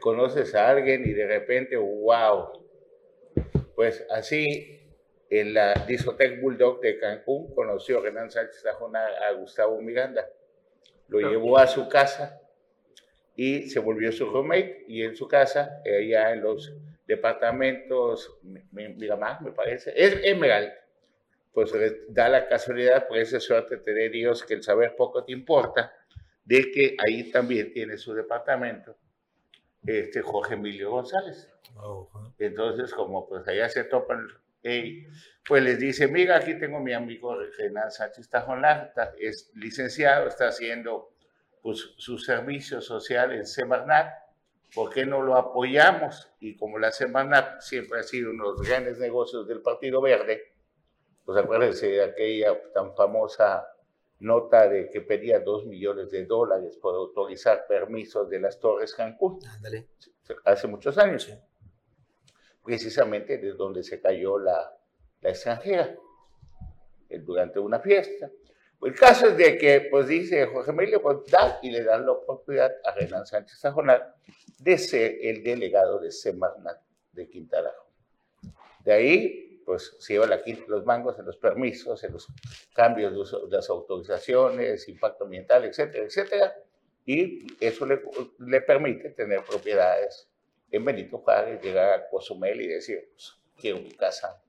Conoces 0.00 0.56
a 0.56 0.70
alguien 0.70 1.06
y 1.06 1.12
de 1.12 1.26
repente, 1.28 1.76
wow. 1.76 2.48
Pues 3.76 4.04
así, 4.10 4.75
en 5.28 5.54
la 5.54 5.74
discoteca 5.86 6.40
Bulldog 6.40 6.80
de 6.80 6.98
Cancún, 6.98 7.54
conoció 7.54 8.00
Renan 8.00 8.30
Sánchez 8.30 8.62
Tajona 8.62 9.04
a 9.28 9.32
Gustavo 9.32 9.80
Miranda. 9.80 10.26
Lo 11.08 11.20
llevó 11.20 11.58
a 11.58 11.66
su 11.66 11.88
casa 11.88 12.40
y 13.34 13.62
se 13.68 13.80
volvió 13.80 14.12
su 14.12 14.26
roommate 14.26 14.84
y 14.88 15.02
en 15.02 15.14
su 15.14 15.28
casa, 15.28 15.82
allá 15.84 16.32
en 16.32 16.42
los 16.42 16.72
departamentos 17.06 18.38
Miramar, 18.72 19.42
me 19.42 19.52
parece, 19.52 19.92
es 19.94 20.18
Emerald, 20.24 20.72
pues 21.52 21.72
da 22.08 22.28
la 22.28 22.48
casualidad, 22.48 23.06
por 23.06 23.18
esa 23.18 23.38
suerte 23.40 23.76
te 23.76 23.94
dé 23.94 24.10
Dios 24.10 24.44
que 24.44 24.54
el 24.54 24.62
saber 24.62 24.96
poco 24.96 25.24
te 25.24 25.32
importa, 25.32 25.92
de 26.44 26.70
que 26.70 26.96
ahí 27.04 27.30
también 27.30 27.72
tiene 27.72 27.96
su 27.96 28.14
departamento 28.14 28.96
este 29.86 30.20
Jorge 30.20 30.54
Emilio 30.54 30.90
González. 30.90 31.48
Entonces, 32.38 32.92
como 32.92 33.28
pues 33.28 33.46
allá 33.46 33.68
se 33.68 33.84
topan, 33.84 34.26
pues 35.46 35.62
les 35.62 35.78
dice, 35.78 36.08
mira, 36.08 36.36
aquí 36.36 36.58
tengo 36.58 36.80
mi 36.80 36.92
amigo 36.92 37.36
Renan 37.58 37.90
Sánchez 37.90 38.28
Tajonlar, 38.28 38.92
es 39.18 39.50
licenciado, 39.54 40.28
está 40.28 40.48
haciendo 40.48 41.12
pues, 41.62 41.94
su 41.98 42.18
servicio 42.18 42.80
social 42.80 43.32
en 43.32 43.46
Semarnat, 43.46 44.12
¿por 44.74 44.92
qué 44.92 45.06
no 45.06 45.22
lo 45.22 45.36
apoyamos? 45.36 46.30
Y 46.40 46.56
como 46.56 46.78
la 46.78 46.90
Semarnat 46.90 47.60
siempre 47.60 48.00
ha 48.00 48.02
sido 48.02 48.30
uno 48.30 48.52
de 48.52 48.58
los 48.58 48.68
grandes 48.68 48.98
negocios 48.98 49.46
del 49.46 49.62
Partido 49.62 50.00
Verde, 50.00 50.52
pues 51.24 51.38
acuérdense 51.38 51.88
de 51.88 52.04
aquella 52.04 52.56
tan 52.72 52.94
famosa 52.94 53.66
nota 54.18 54.68
de 54.68 54.88
que 54.90 55.00
pedía 55.00 55.40
dos 55.40 55.66
millones 55.66 56.10
de 56.10 56.24
dólares 56.24 56.76
por 56.76 56.94
autorizar 56.94 57.66
permisos 57.66 58.30
de 58.30 58.40
las 58.40 58.58
Torres 58.58 58.94
Cancún. 58.94 59.40
Hace 60.44 60.66
muchos 60.66 60.98
años. 60.98 61.30
Precisamente 62.66 63.38
de 63.38 63.52
donde 63.52 63.82
se 63.82 64.00
cayó 64.00 64.38
la, 64.38 64.76
la 65.22 65.30
extranjera, 65.30 65.96
eh, 67.08 67.18
durante 67.20 67.58
una 67.58 67.78
fiesta. 67.78 68.30
El 68.82 68.94
caso 68.94 69.28
es 69.28 69.36
de 69.36 69.56
que, 69.56 69.88
pues 69.90 70.08
dice 70.08 70.46
Jorge 70.46 70.70
Emilio, 70.70 71.00
pues 71.00 71.18
da 71.30 71.58
y 71.62 71.70
le 71.70 71.82
dan 71.82 72.04
la 72.04 72.12
oportunidad 72.12 72.72
a 72.84 72.92
Renan 72.92 73.24
Sánchez 73.24 73.58
Sajonar 73.58 74.16
de 74.58 74.78
ser 74.78 75.18
el 75.22 75.42
delegado 75.42 75.98
de 75.98 76.10
Semarnat 76.10 76.80
de 77.12 77.28
Quintana 77.28 77.70
De 78.84 78.92
ahí, 78.92 79.62
pues 79.64 79.96
se 79.98 80.14
lleva 80.14 80.26
la, 80.26 80.40
los 80.68 80.84
mangos 80.84 81.18
en 81.18 81.26
los 81.26 81.36
permisos, 81.36 82.02
en 82.04 82.12
los 82.12 82.26
cambios 82.74 83.12
de, 83.12 83.56
las 83.56 83.70
autorizaciones, 83.70 84.88
impacto 84.88 85.24
ambiental, 85.24 85.64
etcétera, 85.64 86.04
etcétera. 86.04 86.54
Y 87.04 87.46
eso 87.64 87.86
le, 87.86 88.02
le 88.38 88.60
permite 88.60 89.10
tener 89.10 89.42
propiedades 89.42 90.28
en 90.70 90.84
Benito 90.84 91.18
Juárez, 91.18 91.62
llegar 91.62 91.92
a 91.92 92.08
Cozumel 92.08 92.60
y 92.60 92.68
decir, 92.68 93.08
pues, 93.12 93.36
quiero 93.56 93.78
mi 93.78 93.92
casa 93.92 94.40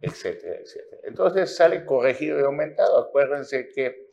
etcétera, 0.00 0.56
etcétera. 0.60 1.02
Entonces 1.04 1.56
sale 1.56 1.84
corregido 1.84 2.38
y 2.38 2.42
aumentado. 2.42 2.98
Acuérdense 2.98 3.68
que 3.68 4.08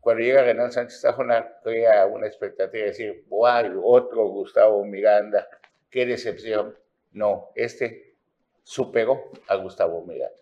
cuando 0.00 0.22
llega 0.22 0.42
Renan 0.42 0.72
Sánchez 0.72 1.00
Tajona 1.02 1.58
crea 1.62 2.06
una 2.06 2.26
expectativa 2.26 2.82
de 2.82 2.90
decir, 2.90 3.24
wow, 3.28 3.82
otro 3.84 4.28
Gustavo 4.28 4.84
Miranda, 4.84 5.48
qué 5.90 6.06
decepción. 6.06 6.76
No, 7.12 7.50
este 7.54 8.16
superó 8.62 9.30
a 9.48 9.56
Gustavo 9.56 10.04
Miranda. 10.04 10.36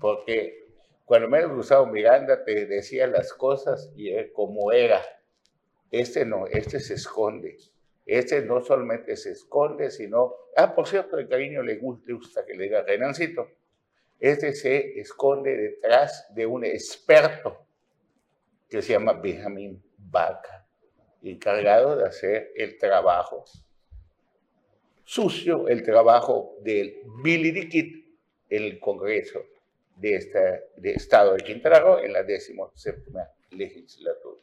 Porque 0.00 0.68
cuando 1.04 1.28
menos 1.28 1.52
Gustavo 1.52 1.86
Miranda 1.86 2.44
te 2.44 2.66
decía 2.66 3.06
las 3.06 3.32
cosas 3.32 3.90
y 3.94 4.30
como 4.32 4.72
era. 4.72 5.02
Este 5.90 6.24
no, 6.24 6.46
este 6.46 6.78
se 6.78 6.94
esconde. 6.94 7.58
Este 8.10 8.42
no 8.42 8.60
solamente 8.60 9.16
se 9.16 9.30
esconde, 9.30 9.88
sino, 9.88 10.34
ah, 10.56 10.74
por 10.74 10.88
cierto, 10.88 11.16
el 11.16 11.28
cariño 11.28 11.62
le 11.62 11.76
gusta, 11.76 12.44
que 12.44 12.54
le 12.54 12.64
diga 12.64 12.82
Renancito. 12.82 13.48
Este 14.18 14.52
se 14.52 14.98
esconde 14.98 15.56
detrás 15.56 16.26
de 16.34 16.44
un 16.44 16.64
experto 16.64 17.64
que 18.68 18.82
se 18.82 18.94
llama 18.94 19.12
Benjamin 19.12 19.80
Baca, 19.96 20.66
encargado 21.22 21.96
de 21.96 22.08
hacer 22.08 22.50
el 22.56 22.78
trabajo 22.78 23.44
sucio, 25.04 25.68
el 25.68 25.84
trabajo 25.84 26.56
del 26.62 27.02
Billy 27.22 27.52
Dickit 27.52 28.18
en 28.48 28.64
el 28.64 28.80
Congreso 28.80 29.40
de, 29.94 30.16
esta, 30.16 30.58
de 30.76 30.90
Estado 30.94 31.34
de 31.34 31.44
Quintana 31.44 31.78
Roo 31.78 32.00
en 32.00 32.12
la 32.12 32.24
17 32.24 33.02
legislatura. 33.52 34.42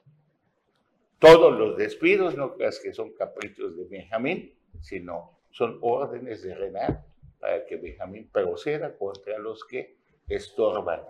Todos 1.19 1.57
los 1.57 1.77
despidos 1.77 2.35
no 2.35 2.53
creas 2.55 2.79
que 2.79 2.93
son 2.93 3.13
caprichos 3.13 3.75
de 3.75 3.85
Benjamín, 3.85 4.53
sino 4.81 5.39
son 5.49 5.79
órdenes 5.81 6.43
de 6.43 6.53
Renan 6.53 7.03
para 7.39 7.65
que 7.65 7.77
Benjamín 7.77 8.29
proceda 8.31 8.95
contra 8.95 9.37
los 9.39 9.65
que 9.65 9.97
estorban 10.27 11.01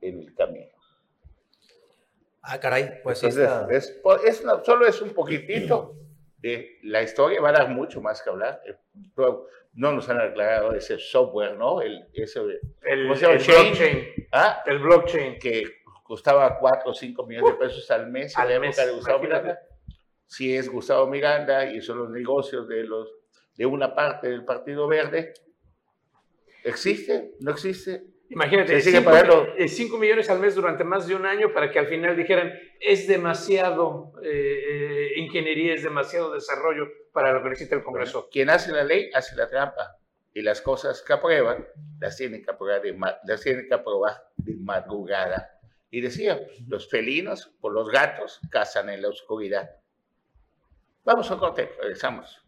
en 0.00 0.20
el 0.20 0.34
camino. 0.34 0.74
Ah, 2.42 2.60
caray, 2.60 3.00
pues 3.02 3.22
Entonces, 3.22 4.02
es, 4.26 4.44
solo 4.64 4.86
es 4.86 5.00
un 5.00 5.14
poquitito 5.14 5.96
de 6.36 6.78
la 6.82 7.02
historia, 7.02 7.40
va 7.40 7.48
a 7.48 7.52
dar 7.52 7.70
mucho 7.70 8.02
más 8.02 8.20
que 8.20 8.28
hablar. 8.28 8.60
Eh, 8.66 8.76
no 9.72 9.92
nos 9.92 10.08
han 10.08 10.20
aclarado 10.20 10.74
ese 10.74 10.98
software, 10.98 11.56
¿no? 11.56 11.80
El, 11.80 12.06
ese, 12.12 12.40
el, 12.82 13.08
blockchain. 13.08 14.28
¿Ah? 14.30 14.62
El 14.66 14.78
blockchain. 14.78 15.38
Que 15.38 15.64
costaba 16.04 16.58
4 16.60 16.90
o 16.90 16.94
5 16.94 17.26
millones 17.26 17.52
de 17.52 17.58
pesos 17.58 17.90
al 17.90 18.08
mes 18.10 18.36
en 18.38 18.48
la 18.48 18.54
época 18.54 18.86
de 18.86 18.92
Gustavo 18.92 19.18
Miranda. 19.20 19.58
Si 20.26 20.54
es 20.54 20.68
Gustavo 20.68 21.06
Miranda 21.08 21.64
y 21.64 21.80
son 21.80 21.98
los 21.98 22.10
negocios 22.10 22.68
de, 22.68 22.84
los, 22.84 23.08
de 23.56 23.66
una 23.66 23.94
parte 23.94 24.28
del 24.28 24.44
Partido 24.44 24.86
Verde, 24.86 25.32
¿existe? 26.62 27.32
¿No 27.40 27.50
existe? 27.50 28.04
Imagínate, 28.30 28.80
5 28.80 29.98
millones 29.98 30.28
al 30.28 30.40
mes 30.40 30.54
durante 30.54 30.84
más 30.84 31.06
de 31.06 31.14
un 31.14 31.24
año 31.24 31.52
para 31.52 31.70
que 31.70 31.78
al 31.78 31.86
final 31.86 32.16
dijeran, 32.16 32.52
es 32.80 33.06
demasiado 33.06 34.12
eh, 34.22 34.30
eh, 34.30 35.12
ingeniería, 35.16 35.74
es 35.74 35.82
demasiado 35.82 36.32
desarrollo 36.32 36.86
para 37.12 37.32
lo 37.32 37.42
que 37.42 37.50
necesita 37.50 37.76
el 37.76 37.82
Congreso. 37.82 38.28
quien 38.30 38.50
hace 38.50 38.72
la 38.72 38.82
ley 38.82 39.10
hace 39.14 39.36
la 39.36 39.48
trampa 39.48 39.98
y 40.32 40.42
las 40.42 40.60
cosas 40.60 41.02
que 41.02 41.12
aprueban 41.12 41.66
las 42.00 42.16
tienen 42.16 42.42
que 42.42 42.50
aprobar 42.50 42.82
de, 42.82 42.98
las 43.24 43.40
tienen 43.40 43.68
que 43.68 43.74
aprobar 43.74 44.14
de 44.36 44.56
madrugada 44.56 45.53
y 45.94 46.00
decía, 46.00 46.40
los 46.66 46.90
felinos 46.90 47.52
por 47.60 47.72
los 47.72 47.88
gatos 47.88 48.40
cazan 48.50 48.88
en 48.88 49.00
la 49.00 49.10
oscuridad. 49.10 49.70
Vamos 51.04 51.30
a 51.30 51.38
corte, 51.38 51.70
regresamos. 51.80 52.44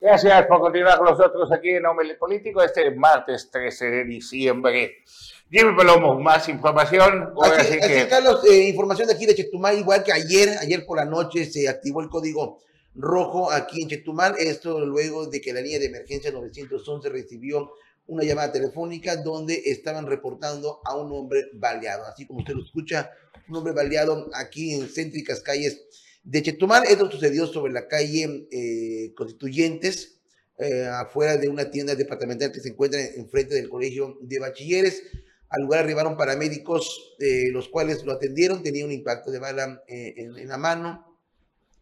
Gracias 0.00 0.46
por 0.46 0.60
continuar 0.60 0.96
con 0.96 1.08
nosotros 1.08 1.52
aquí 1.52 1.72
en 1.72 1.84
Hombre 1.84 2.14
Político 2.14 2.62
este 2.62 2.90
martes 2.92 3.50
13 3.50 3.90
de 3.90 4.04
diciembre 4.04 5.02
Jimmy 5.50 5.76
Palomo, 5.76 6.18
más 6.18 6.48
información. 6.48 7.34
así, 7.42 7.78
que... 7.78 8.08
Carlos, 8.08 8.42
eh, 8.46 8.68
información 8.70 9.08
de 9.08 9.14
aquí 9.14 9.26
de 9.26 9.34
Chetumal, 9.34 9.78
igual 9.78 10.02
que 10.02 10.12
ayer, 10.12 10.56
ayer 10.58 10.86
por 10.86 10.96
la 10.96 11.04
noche 11.04 11.44
se 11.44 11.68
activó 11.68 12.00
el 12.00 12.08
código 12.08 12.60
rojo 12.94 13.52
aquí 13.52 13.82
en 13.82 13.90
Chetumal, 13.90 14.36
esto 14.38 14.80
luego 14.80 15.26
de 15.26 15.42
que 15.42 15.52
la 15.52 15.60
línea 15.60 15.78
de 15.78 15.86
emergencia 15.86 16.30
911 16.30 17.10
recibió 17.10 17.72
una 18.06 18.24
llamada 18.24 18.52
telefónica 18.52 19.16
donde 19.16 19.62
estaban 19.66 20.06
reportando 20.06 20.80
a 20.84 20.96
un 20.96 21.12
hombre 21.12 21.46
baleado, 21.54 22.04
así 22.06 22.26
como 22.26 22.40
usted 22.40 22.54
lo 22.54 22.64
escucha, 22.64 23.10
un 23.48 23.56
hombre 23.56 23.72
baleado 23.72 24.30
aquí 24.34 24.74
en 24.74 24.88
céntricas 24.88 25.40
calles 25.40 25.82
de 26.24 26.42
Chetumal. 26.42 26.84
Esto 26.84 27.10
sucedió 27.10 27.46
sobre 27.46 27.72
la 27.72 27.88
calle 27.88 28.48
eh, 28.50 29.12
Constituyentes, 29.14 30.18
eh, 30.58 30.86
afuera 30.86 31.36
de 31.36 31.48
una 31.48 31.70
tienda 31.70 31.94
departamental 31.94 32.52
que 32.52 32.60
se 32.60 32.70
encuentra 32.70 33.00
enfrente 33.00 33.54
del 33.54 33.68
colegio 33.68 34.18
de 34.20 34.38
bachilleres. 34.38 35.02
Al 35.48 35.62
lugar 35.62 35.80
arribaron 35.80 36.16
paramédicos, 36.16 37.14
eh, 37.18 37.50
los 37.50 37.68
cuales 37.68 38.04
lo 38.04 38.12
atendieron, 38.12 38.62
tenía 38.62 38.84
un 38.84 38.92
impacto 38.92 39.30
de 39.30 39.38
bala 39.38 39.82
en, 39.86 40.48
la 40.48 40.56
mano, 40.56 41.18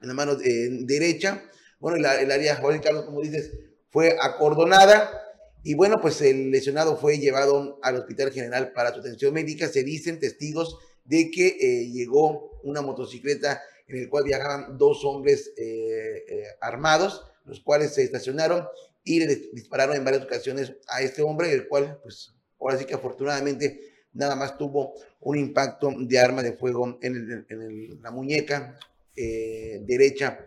en 0.00 0.08
la 0.08 0.14
mano 0.14 0.34
derecha. 0.34 1.44
Bueno, 1.78 1.96
el, 1.96 2.30
área, 2.30 2.60
Carlos, 2.82 3.04
como 3.04 3.20
dices, 3.20 3.52
fue 3.90 4.16
acordonada. 4.20 5.29
Y 5.62 5.74
bueno, 5.74 6.00
pues 6.00 6.20
el 6.22 6.50
lesionado 6.50 6.96
fue 6.96 7.18
llevado 7.18 7.78
al 7.82 7.96
Hospital 7.96 8.32
General 8.32 8.72
para 8.72 8.94
su 8.94 9.00
atención 9.00 9.34
médica. 9.34 9.68
Se 9.68 9.84
dicen 9.84 10.18
testigos 10.18 10.78
de 11.04 11.30
que 11.30 11.88
llegó 11.92 12.60
una 12.62 12.82
motocicleta 12.82 13.60
en 13.90 13.98
el 13.98 14.08
cual 14.08 14.24
viajaban 14.24 14.78
dos 14.78 15.04
hombres 15.04 15.52
eh, 15.56 16.24
eh, 16.28 16.44
armados, 16.60 17.24
los 17.44 17.60
cuales 17.60 17.94
se 17.94 18.02
estacionaron 18.02 18.66
y 19.02 19.18
le 19.18 19.26
dispararon 19.52 19.96
en 19.96 20.04
varias 20.04 20.24
ocasiones 20.24 20.74
a 20.88 21.02
este 21.02 21.22
hombre, 21.22 21.52
el 21.52 21.66
cual, 21.66 21.98
pues, 22.02 22.32
ahora 22.60 22.78
sí 22.78 22.84
que 22.84 22.94
afortunadamente 22.94 23.80
nada 24.12 24.36
más 24.36 24.56
tuvo 24.56 24.94
un 25.20 25.38
impacto 25.38 25.92
de 25.98 26.18
arma 26.18 26.42
de 26.42 26.52
fuego 26.52 26.98
en, 27.02 28.00
la 28.02 28.10
muñeca 28.10 28.78
eh, 29.16 29.80
derecha 29.82 30.44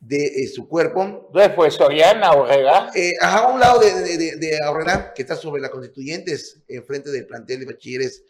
de 0.00 0.48
su 0.48 0.66
cuerpo. 0.66 1.28
¿Dónde 1.32 1.54
fue 1.54 1.70
Soriana, 1.70 2.28
Aurrera? 2.28 2.90
a 3.20 3.52
un 3.52 3.60
lado 3.60 3.80
de, 3.80 4.16
de, 4.16 4.36
de, 4.36 4.58
Aurrera, 4.64 5.12
que 5.14 5.22
está 5.22 5.36
sobre 5.36 5.60
la 5.60 5.70
Constituyentes, 5.70 6.58
enfrente 6.66 7.10
del 7.10 7.26
plantel 7.26 7.60
de 7.60 7.66
bachilleres 7.66 8.24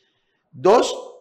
2 0.53 1.17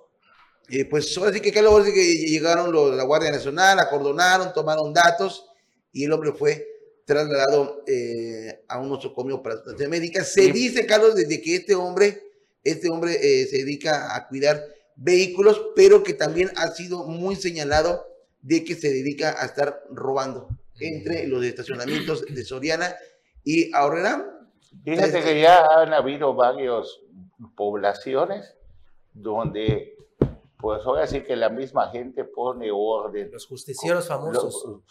pues 0.89 1.18
ahora 1.18 1.34
sí 1.34 1.39
que, 1.41 1.51
que 1.51 1.62
llegaron 1.62 2.72
los, 2.72 2.96
la 2.96 3.03
Guardia 3.03 3.32
Nacional, 3.32 3.79
acordonaron, 3.79 4.53
tomaron 4.53 4.94
datos 4.94 5.48
y 5.91 6.03
el 6.03 6.12
hombre 6.12 6.32
fue 6.32 6.68
trasladado 7.06 7.84
eh, 7.88 8.63
a 8.68 8.79
un 8.79 8.89
nosocomio 8.89 9.41
para 9.41 9.56
atención 9.56 9.89
médica. 9.89 10.24
Se 10.24 10.51
dice, 10.51 10.86
Carlos, 10.86 11.15
desde 11.15 11.41
que 11.41 11.56
este 11.56 11.74
hombre, 11.74 12.22
este 12.63 12.89
hombre 12.89 13.13
eh, 13.13 13.48
se 13.48 13.58
dedica 13.58 14.15
a 14.15 14.27
cuidar 14.27 14.63
vehículos, 14.96 15.60
pero 15.75 16.03
que 16.03 16.13
también 16.13 16.51
ha 16.56 16.68
sido 16.70 17.06
muy 17.06 17.36
señalado 17.36 18.06
de 18.41 18.63
que 18.63 18.75
se 18.75 18.89
dedica 18.89 19.41
a 19.41 19.46
estar 19.46 19.84
robando 19.89 20.50
entre 20.79 21.27
los 21.27 21.43
estacionamientos 21.43 22.25
de 22.25 22.43
Soriana 22.43 22.96
y 23.43 23.74
Ahorrera. 23.74 24.48
Fíjate 24.84 25.22
que 25.22 25.41
ya 25.41 25.65
han 25.65 25.93
habido 25.93 26.34
varias 26.34 27.00
poblaciones 27.55 28.55
donde 29.13 29.96
pues 30.58 30.86
ahora 30.86 31.08
sí 31.08 31.22
que 31.22 31.36
la 31.36 31.50
misma 31.50 31.89
gente 31.89 32.25
pone 32.25 32.69
orden. 32.72 33.31
Los 33.31 33.48
justicieros 33.48 34.08
famosos. 34.08 34.84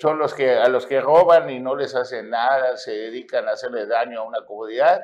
son 0.00 0.18
los 0.18 0.34
que 0.34 0.52
a 0.52 0.68
los 0.68 0.86
que 0.86 1.00
roban 1.00 1.50
y 1.50 1.58
no 1.58 1.74
les 1.74 1.94
hacen 1.94 2.30
nada, 2.30 2.76
se 2.76 2.92
dedican 2.92 3.48
a 3.48 3.52
hacerle 3.52 3.86
daño 3.86 4.20
a 4.20 4.22
una 4.22 4.44
comunidad, 4.46 5.02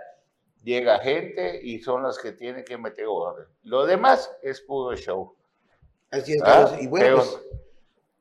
llega 0.62 1.00
gente 1.00 1.60
y 1.62 1.80
son 1.80 2.04
los 2.04 2.18
que 2.18 2.32
tienen 2.32 2.64
que 2.64 2.78
meter 2.78 3.06
orden. 3.08 3.46
Lo 3.64 3.84
demás 3.84 4.30
es 4.42 4.60
puro 4.60 4.96
show. 4.96 5.34
Así 6.10 6.34
es, 6.34 6.42
¿Ah? 6.44 6.76
Y 6.80 6.86
bueno, 6.86 7.16
pues 7.16 7.40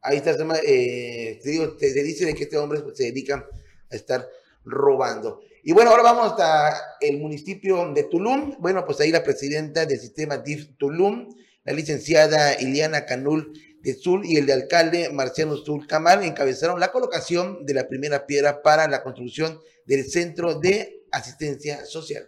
ahí 0.05 0.17
está, 0.17 0.35
eh, 0.63 1.39
te 1.43 1.50
digo, 1.50 1.75
te, 1.75 1.91
dice 1.91 2.25
de 2.25 2.35
que 2.35 2.43
este 2.43 2.57
hombre 2.57 2.81
se 2.93 3.05
dedica 3.05 3.47
a 3.91 3.96
estar 3.96 4.27
robando. 4.63 5.41
Y 5.63 5.74
bueno, 5.74 5.91
ahora 5.91 6.03
vamos 6.03 6.31
hasta 6.31 6.98
el 7.01 7.18
municipio 7.18 7.91
de 7.94 8.03
Tulum. 8.03 8.55
Bueno, 8.59 8.85
pues 8.85 9.01
ahí 9.01 9.11
la 9.11 9.24
presidenta 9.24 9.85
del 9.85 10.00
sistema 10.00 10.37
DIF 10.37 10.77
Tulum, 10.77 11.27
la 11.63 11.74
licenciada 11.74 12.61
Iliana 12.61 13.05
Canul 13.05 13.51
de 13.81 13.94
Zul 13.96 14.25
y 14.25 14.37
el 14.37 14.46
de 14.46 14.53
alcalde 14.53 15.09
Marciano 15.11 15.57
Zul 15.57 15.87
Camal 15.87 16.24
encabezaron 16.24 16.79
la 16.79 16.91
colocación 16.91 17.65
de 17.65 17.74
la 17.75 17.87
primera 17.87 18.25
piedra 18.25 18.61
para 18.61 18.87
la 18.87 19.03
construcción 19.03 19.59
del 19.85 20.09
Centro 20.09 20.59
de 20.59 21.03
Asistencia 21.11 21.85
Social. 21.85 22.27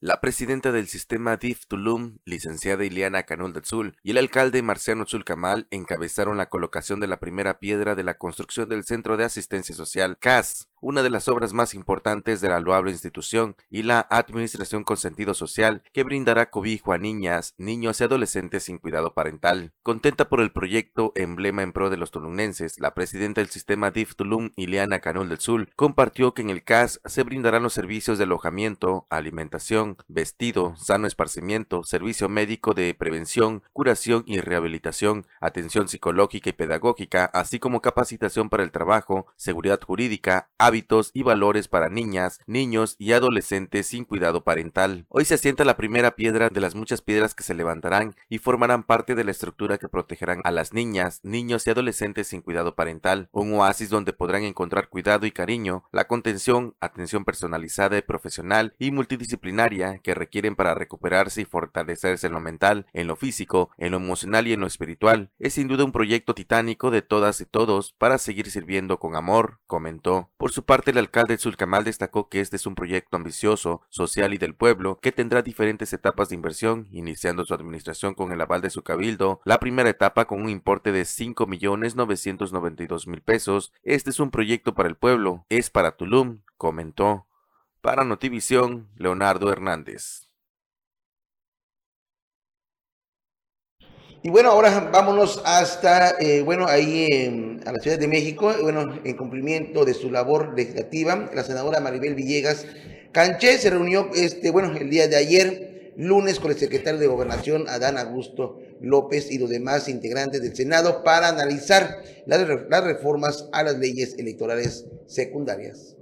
La 0.00 0.20
presidenta 0.20 0.70
del 0.70 0.86
sistema 0.86 1.38
DIF 1.38 1.66
Tulum, 1.66 2.18
licenciada 2.24 2.84
Iliana 2.84 3.24
Canul 3.24 3.52
de 3.52 3.62
Zul, 3.64 3.96
y 4.04 4.12
el 4.12 4.18
alcalde 4.18 4.62
Marciano 4.62 5.04
Zulcamal 5.06 5.66
encabezaron 5.72 6.36
la 6.36 6.48
colocación 6.48 7.00
de 7.00 7.08
la 7.08 7.18
primera 7.18 7.58
piedra 7.58 7.96
de 7.96 8.04
la 8.04 8.16
construcción 8.16 8.68
del 8.68 8.84
Centro 8.84 9.16
de 9.16 9.24
Asistencia 9.24 9.74
Social 9.74 10.16
CAS, 10.16 10.68
una 10.80 11.02
de 11.02 11.10
las 11.10 11.28
obras 11.28 11.52
más 11.52 11.74
importantes 11.74 12.40
de 12.40 12.48
la 12.48 12.60
loable 12.60 12.90
institución 12.90 13.56
y 13.70 13.82
la 13.82 14.06
administración 14.10 14.84
con 14.84 14.96
sentido 14.96 15.34
social 15.34 15.82
que 15.92 16.04
brindará 16.04 16.50
cobijo 16.50 16.92
a 16.92 16.98
niñas, 16.98 17.54
niños 17.58 18.00
y 18.00 18.04
adolescentes 18.04 18.64
sin 18.64 18.78
cuidado 18.78 19.14
parental. 19.14 19.72
Contenta 19.82 20.28
por 20.28 20.40
el 20.40 20.52
proyecto 20.52 21.12
emblema 21.14 21.62
en 21.62 21.72
pro 21.72 21.90
de 21.90 21.96
los 21.96 22.10
tulunenses, 22.10 22.80
la 22.80 22.94
presidenta 22.94 23.40
del 23.40 23.50
sistema 23.50 23.90
DIF 23.90 24.14
Tulum, 24.14 24.50
Ileana 24.56 25.00
Canul 25.00 25.28
del 25.28 25.40
Sul, 25.40 25.70
compartió 25.76 26.34
que 26.34 26.42
en 26.42 26.50
el 26.50 26.64
CAS 26.64 27.00
se 27.04 27.22
brindarán 27.22 27.62
los 27.62 27.72
servicios 27.72 28.18
de 28.18 28.24
alojamiento, 28.24 29.06
alimentación, 29.10 29.96
vestido, 30.08 30.74
sano 30.76 31.06
esparcimiento, 31.06 31.84
servicio 31.84 32.28
médico 32.28 32.74
de 32.74 32.94
prevención, 32.94 33.62
curación 33.72 34.24
y 34.26 34.40
rehabilitación, 34.40 35.26
atención 35.40 35.88
psicológica 35.88 36.50
y 36.50 36.52
pedagógica, 36.52 37.24
así 37.26 37.58
como 37.58 37.80
capacitación 37.80 38.48
para 38.48 38.62
el 38.62 38.70
trabajo, 38.70 39.26
seguridad 39.36 39.80
jurídica, 39.80 40.50
hábitos 40.68 41.12
y 41.14 41.22
valores 41.22 41.66
para 41.66 41.88
niñas, 41.88 42.40
niños 42.46 42.94
y 42.98 43.12
adolescentes 43.12 43.86
sin 43.86 44.04
cuidado 44.04 44.44
parental. 44.44 45.06
Hoy 45.08 45.24
se 45.24 45.32
asienta 45.32 45.64
la 45.64 45.78
primera 45.78 46.14
piedra 46.14 46.50
de 46.50 46.60
las 46.60 46.74
muchas 46.74 47.00
piedras 47.00 47.34
que 47.34 47.42
se 47.42 47.54
levantarán 47.54 48.14
y 48.28 48.36
formarán 48.36 48.82
parte 48.82 49.14
de 49.14 49.24
la 49.24 49.30
estructura 49.30 49.78
que 49.78 49.88
protegerán 49.88 50.42
a 50.44 50.50
las 50.50 50.74
niñas, 50.74 51.20
niños 51.22 51.66
y 51.66 51.70
adolescentes 51.70 52.26
sin 52.26 52.42
cuidado 52.42 52.74
parental, 52.74 53.30
un 53.32 53.54
oasis 53.54 53.88
donde 53.88 54.12
podrán 54.12 54.42
encontrar 54.42 54.90
cuidado 54.90 55.24
y 55.24 55.30
cariño, 55.30 55.84
la 55.90 56.06
contención, 56.06 56.74
atención 56.80 57.24
personalizada 57.24 57.96
y 57.96 58.02
profesional 58.02 58.74
y 58.78 58.90
multidisciplinaria 58.90 60.00
que 60.00 60.14
requieren 60.14 60.54
para 60.54 60.74
recuperarse 60.74 61.40
y 61.40 61.46
fortalecerse 61.46 62.26
en 62.26 62.34
lo 62.34 62.40
mental, 62.40 62.84
en 62.92 63.06
lo 63.06 63.16
físico, 63.16 63.70
en 63.78 63.92
lo 63.92 63.96
emocional 63.96 64.46
y 64.46 64.52
en 64.52 64.60
lo 64.60 64.66
espiritual. 64.66 65.30
Es 65.38 65.54
sin 65.54 65.66
duda 65.66 65.84
un 65.84 65.92
proyecto 65.92 66.34
titánico 66.34 66.90
de 66.90 67.00
todas 67.00 67.40
y 67.40 67.46
todos 67.46 67.94
para 67.96 68.18
seguir 68.18 68.50
sirviendo 68.50 68.98
con 68.98 69.16
amor, 69.16 69.60
comentó. 69.66 70.28
Parte, 70.64 70.92
el 70.92 70.98
alcalde 70.98 71.38
Zulcamal 71.38 71.84
destacó 71.84 72.28
que 72.28 72.40
este 72.40 72.56
es 72.56 72.66
un 72.66 72.74
proyecto 72.74 73.16
ambicioso, 73.16 73.82
social 73.88 74.34
y 74.34 74.38
del 74.38 74.54
pueblo, 74.54 74.98
que 75.00 75.12
tendrá 75.12 75.42
diferentes 75.42 75.92
etapas 75.92 76.28
de 76.28 76.34
inversión, 76.34 76.88
iniciando 76.90 77.44
su 77.44 77.54
administración 77.54 78.14
con 78.14 78.32
el 78.32 78.40
aval 78.40 78.60
de 78.60 78.70
su 78.70 78.82
cabildo, 78.82 79.40
la 79.44 79.60
primera 79.60 79.90
etapa 79.90 80.26
con 80.26 80.42
un 80.42 80.48
importe 80.48 80.90
de 80.92 81.02
5.992.000 81.02 83.22
pesos. 83.22 83.72
Este 83.82 84.10
es 84.10 84.20
un 84.20 84.30
proyecto 84.30 84.74
para 84.74 84.88
el 84.88 84.96
pueblo, 84.96 85.44
es 85.48 85.70
para 85.70 85.96
Tulum, 85.96 86.42
comentó. 86.56 87.26
Para 87.80 88.04
Notivisión, 88.04 88.88
Leonardo 88.96 89.52
Hernández. 89.52 90.27
Y 94.22 94.30
bueno, 94.30 94.50
ahora 94.50 94.90
vámonos 94.92 95.40
hasta, 95.44 96.16
eh, 96.18 96.42
bueno, 96.42 96.66
ahí 96.66 97.60
a 97.64 97.72
la 97.72 97.78
Ciudad 97.80 97.98
de 97.98 98.08
México, 98.08 98.52
bueno, 98.62 99.00
en 99.04 99.16
cumplimiento 99.16 99.84
de 99.84 99.94
su 99.94 100.10
labor 100.10 100.54
legislativa, 100.56 101.30
la 101.32 101.44
senadora 101.44 101.80
Maribel 101.80 102.14
Villegas 102.14 102.66
Canché 103.12 103.56
se 103.58 103.70
reunió, 103.70 104.10
este, 104.14 104.50
bueno, 104.50 104.76
el 104.76 104.90
día 104.90 105.08
de 105.08 105.16
ayer, 105.16 105.92
lunes, 105.96 106.38
con 106.40 106.50
el 106.50 106.58
secretario 106.58 107.00
de 107.00 107.06
Gobernación, 107.06 107.68
Adán 107.68 107.96
Augusto 107.96 108.60
López, 108.80 109.30
y 109.30 109.38
los 109.38 109.48
demás 109.50 109.88
integrantes 109.88 110.42
del 110.42 110.54
Senado 110.54 111.02
para 111.02 111.28
analizar 111.28 112.02
las 112.26 112.84
reformas 112.84 113.48
a 113.52 113.62
las 113.62 113.78
leyes 113.78 114.14
electorales 114.18 114.84
secundarias. 115.06 115.96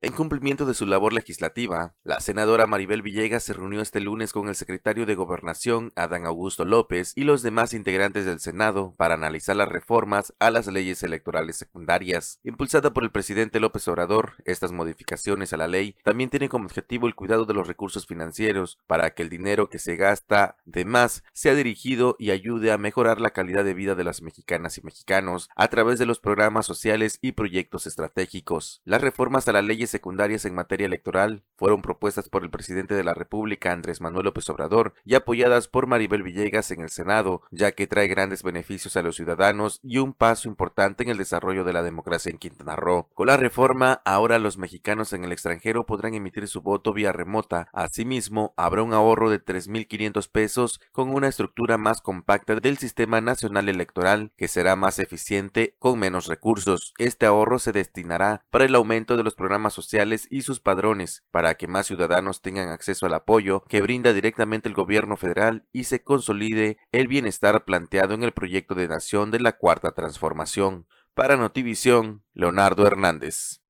En 0.00 0.12
cumplimiento 0.12 0.64
de 0.64 0.74
su 0.74 0.86
labor 0.86 1.12
legislativa, 1.12 1.96
la 2.04 2.20
senadora 2.20 2.68
Maribel 2.68 3.02
Villegas 3.02 3.42
se 3.42 3.52
reunió 3.52 3.80
este 3.80 3.98
lunes 3.98 4.32
con 4.32 4.48
el 4.48 4.54
secretario 4.54 5.06
de 5.06 5.16
Gobernación, 5.16 5.90
Adán 5.96 6.24
Augusto 6.24 6.64
López, 6.64 7.12
y 7.16 7.24
los 7.24 7.42
demás 7.42 7.74
integrantes 7.74 8.24
del 8.24 8.38
Senado 8.38 8.94
para 8.96 9.14
analizar 9.14 9.56
las 9.56 9.68
reformas 9.68 10.32
a 10.38 10.52
las 10.52 10.68
leyes 10.68 11.02
electorales 11.02 11.56
secundarias. 11.56 12.38
Impulsada 12.44 12.92
por 12.92 13.02
el 13.02 13.10
presidente 13.10 13.58
López 13.58 13.88
Obrador, 13.88 14.34
estas 14.44 14.70
modificaciones 14.70 15.52
a 15.52 15.56
la 15.56 15.66
ley 15.66 15.96
también 16.04 16.30
tienen 16.30 16.48
como 16.48 16.66
objetivo 16.66 17.08
el 17.08 17.16
cuidado 17.16 17.44
de 17.44 17.54
los 17.54 17.66
recursos 17.66 18.06
financieros 18.06 18.78
para 18.86 19.10
que 19.14 19.24
el 19.24 19.30
dinero 19.30 19.68
que 19.68 19.80
se 19.80 19.96
gasta 19.96 20.58
de 20.64 20.84
más 20.84 21.24
sea 21.32 21.56
dirigido 21.56 22.14
y 22.20 22.30
ayude 22.30 22.70
a 22.70 22.78
mejorar 22.78 23.20
la 23.20 23.30
calidad 23.30 23.64
de 23.64 23.74
vida 23.74 23.96
de 23.96 24.04
las 24.04 24.22
mexicanas 24.22 24.78
y 24.78 24.82
mexicanos 24.82 25.50
a 25.56 25.66
través 25.66 25.98
de 25.98 26.06
los 26.06 26.20
programas 26.20 26.66
sociales 26.66 27.18
y 27.20 27.32
proyectos 27.32 27.88
estratégicos. 27.88 28.80
Las 28.84 29.00
reformas 29.00 29.48
a 29.48 29.52
las 29.52 29.64
leyes 29.64 29.87
secundarias 29.90 30.44
en 30.44 30.54
materia 30.54 30.86
electoral 30.86 31.42
fueron 31.56 31.82
propuestas 31.82 32.28
por 32.28 32.44
el 32.44 32.50
presidente 32.50 32.94
de 32.94 33.04
la 33.04 33.14
República 33.14 33.72
Andrés 33.72 34.00
Manuel 34.00 34.26
López 34.26 34.48
Obrador 34.50 34.94
y 35.04 35.14
apoyadas 35.14 35.68
por 35.68 35.86
Maribel 35.86 36.22
Villegas 36.22 36.70
en 36.70 36.80
el 36.80 36.90
Senado, 36.90 37.42
ya 37.50 37.72
que 37.72 37.86
trae 37.86 38.08
grandes 38.08 38.42
beneficios 38.42 38.96
a 38.96 39.02
los 39.02 39.16
ciudadanos 39.16 39.80
y 39.82 39.98
un 39.98 40.12
paso 40.12 40.48
importante 40.48 41.02
en 41.02 41.10
el 41.10 41.18
desarrollo 41.18 41.64
de 41.64 41.72
la 41.72 41.82
democracia 41.82 42.30
en 42.30 42.38
Quintana 42.38 42.76
Roo. 42.76 43.08
Con 43.14 43.26
la 43.26 43.36
reforma, 43.36 44.02
ahora 44.04 44.38
los 44.38 44.58
mexicanos 44.58 45.12
en 45.12 45.24
el 45.24 45.32
extranjero 45.32 45.86
podrán 45.86 46.14
emitir 46.14 46.48
su 46.48 46.62
voto 46.62 46.92
vía 46.92 47.12
remota. 47.12 47.68
Asimismo, 47.72 48.54
habrá 48.56 48.82
un 48.82 48.92
ahorro 48.92 49.30
de 49.30 49.44
3.500 49.44 50.30
pesos 50.30 50.80
con 50.92 51.14
una 51.14 51.28
estructura 51.28 51.78
más 51.78 52.00
compacta 52.00 52.56
del 52.56 52.78
sistema 52.78 53.20
nacional 53.20 53.68
electoral 53.68 54.32
que 54.36 54.48
será 54.48 54.76
más 54.76 54.98
eficiente 54.98 55.76
con 55.78 55.98
menos 55.98 56.26
recursos. 56.26 56.94
Este 56.98 57.26
ahorro 57.26 57.58
se 57.58 57.72
destinará 57.72 58.44
para 58.50 58.64
el 58.64 58.74
aumento 58.74 59.16
de 59.16 59.24
los 59.24 59.34
programas 59.34 59.77
sociales 59.78 60.26
y 60.30 60.42
sus 60.42 60.58
padrones 60.58 61.24
para 61.30 61.54
que 61.54 61.68
más 61.68 61.86
ciudadanos 61.86 62.42
tengan 62.42 62.68
acceso 62.68 63.06
al 63.06 63.14
apoyo 63.14 63.62
que 63.68 63.80
brinda 63.80 64.12
directamente 64.12 64.68
el 64.68 64.74
gobierno 64.74 65.16
federal 65.16 65.66
y 65.72 65.84
se 65.84 66.02
consolide 66.02 66.78
el 66.90 67.06
bienestar 67.06 67.64
planteado 67.64 68.14
en 68.14 68.24
el 68.24 68.32
proyecto 68.32 68.74
de 68.74 68.88
nación 68.88 69.30
de 69.30 69.40
la 69.40 69.52
Cuarta 69.52 69.92
Transformación. 69.92 70.86
Para 71.14 71.36
Notivisión, 71.36 72.24
Leonardo 72.34 72.86
Hernández. 72.86 73.60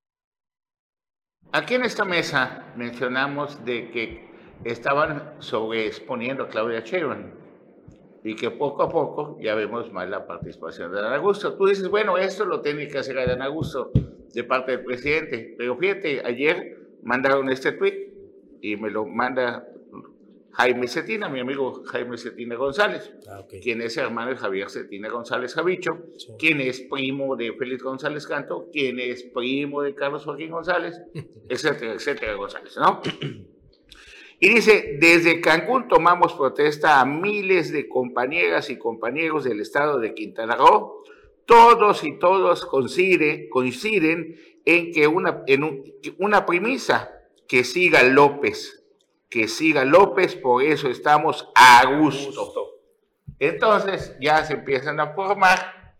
Aquí 1.51 1.75
en 1.75 1.83
esta 1.83 2.05
mesa 2.05 2.73
mencionamos 2.75 3.63
de 3.63 3.91
que 3.91 4.29
estaban 4.63 5.35
sobreexponiendo 5.39 6.43
a 6.43 6.49
Claudia 6.49 6.79
Sheinbaum 6.81 7.48
y 8.23 8.35
que 8.35 8.51
poco 8.51 8.83
a 8.83 8.89
poco 8.89 9.37
ya 9.41 9.55
vemos 9.55 9.91
más 9.93 10.09
la 10.09 10.25
participación 10.27 10.91
de 10.91 11.01
Dan 11.01 11.13
Augusto. 11.13 11.55
Tú 11.55 11.67
dices, 11.67 11.87
bueno, 11.87 12.17
esto 12.17 12.45
lo 12.45 12.61
tiene 12.61 12.87
que 12.87 12.97
hacer 12.99 13.15
Dan 13.15 13.41
Augusto 13.41 13.91
de 14.33 14.43
parte 14.43 14.73
del 14.73 14.83
presidente. 14.85 15.55
Pero 15.57 15.77
fíjate, 15.77 16.21
ayer 16.25 16.77
mandaron 17.03 17.49
este 17.49 17.71
tweet 17.71 18.09
y 18.61 18.75
me 18.75 18.89
lo 18.91 19.05
manda 19.05 19.65
Jaime 20.51 20.87
Cetina, 20.87 21.29
mi 21.29 21.39
amigo 21.39 21.83
Jaime 21.85 22.17
Cetina 22.17 22.55
González, 22.55 23.13
Ah, 23.29 23.39
ok. 23.41 23.53
quien 23.61 23.81
es 23.81 23.95
hermano 23.95 24.31
de 24.31 24.35
Javier 24.35 24.69
Cetina 24.69 25.07
González 25.07 25.53
Javicho, 25.53 25.91
Sí. 26.17 26.33
quien 26.37 26.59
es 26.59 26.81
primo 26.81 27.37
de 27.37 27.53
Félix 27.53 27.83
González 27.83 28.27
Canto, 28.27 28.67
quien 28.73 28.99
es 28.99 29.23
primo 29.23 29.81
de 29.83 29.95
Carlos 29.95 30.25
Joaquín 30.25 30.51
González, 30.51 30.99
etcétera, 31.49 31.93
etcétera 31.93 32.33
González, 32.33 32.75
¿no? 32.77 32.99
Y 34.39 34.49
dice, 34.49 34.97
desde 34.99 35.41
Cancún 35.41 35.87
tomamos 35.87 36.33
protesta 36.33 37.01
a 37.01 37.05
miles 37.05 37.71
de 37.73 37.89
compañeras 37.89 38.69
y 38.69 38.77
compañeros 38.77 39.43
del 39.43 39.59
estado 39.59 39.99
de 39.99 40.13
Quintana 40.13 40.55
Roo. 40.55 41.03
Todos 41.45 42.03
y 42.03 42.17
todos 42.19 42.65
coinciden, 42.65 43.49
coinciden 43.49 44.35
en 44.65 44.91
que 44.93 45.07
una, 45.07 45.43
en 45.47 45.63
un- 45.63 45.83
una 46.19 46.45
premisa, 46.45 47.11
que 47.47 47.63
siga 47.63 48.03
López, 48.03 48.85
que 49.29 49.47
siga 49.47 49.83
López, 49.83 50.35
por 50.35 50.63
eso 50.63 50.87
estamos 50.89 51.49
a 51.55 51.85
gusto. 51.97 52.45
Entonces 53.39 54.15
ya 54.21 54.45
se 54.45 54.53
empiezan 54.53 54.99
a 54.99 55.13
formar 55.13 55.95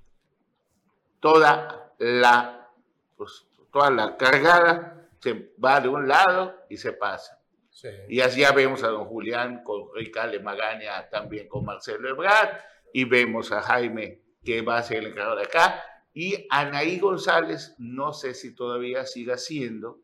toda 1.19 1.93
la, 1.97 2.69
pues, 3.17 3.45
toda 3.71 3.89
la 3.89 4.15
cargada, 4.17 5.07
se 5.19 5.51
va 5.63 5.81
de 5.81 5.89
un 5.89 6.07
lado 6.07 6.55
y 6.69 6.77
se 6.77 6.93
pasa. 6.93 7.38
Sí. 7.81 7.89
Y 8.09 8.19
así 8.21 8.41
ya 8.41 8.51
vemos 8.51 8.83
a 8.83 8.87
don 8.89 9.05
Julián 9.05 9.63
con 9.63 9.83
Ricale 9.95 10.39
Magaña, 10.39 11.07
también 11.09 11.47
con 11.47 11.63
Marcelo 11.63 12.09
Ebrard, 12.09 12.57
y 12.93 13.05
vemos 13.05 13.51
a 13.53 13.61
Jaime, 13.61 14.21
que 14.43 14.61
va 14.61 14.77
a 14.79 14.83
ser 14.83 14.97
el 14.97 15.07
encargado 15.07 15.37
de 15.37 15.43
acá, 15.43 15.83
y 16.13 16.45
Anaí 16.49 16.99
González, 16.99 17.75
no 17.77 18.11
sé 18.13 18.33
si 18.33 18.53
todavía 18.53 19.05
siga 19.05 19.37
siendo 19.37 19.99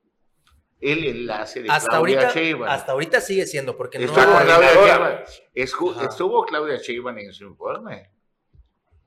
el 0.80 1.04
enlace 1.06 1.64
de 1.64 1.70
Hasta 1.70 1.90
Claudia 1.90 2.20
ahorita, 2.20 2.34
Sheinbaum. 2.40 2.70
hasta 2.70 2.92
ahorita 2.94 3.20
sigue 3.22 3.46
siendo, 3.46 3.76
porque 3.76 3.98
no. 4.00 4.06
Estuvo 4.06 4.24
Claudia 4.24 4.56
coordinadora. 4.74 5.26
Sheinbaum. 5.56 5.98
Ajá. 5.98 6.06
Estuvo 6.10 6.46
Claudia 6.46 6.78
Sheinbaum 6.78 7.18
en 7.18 7.34
su 7.34 7.44
informe. 7.46 8.12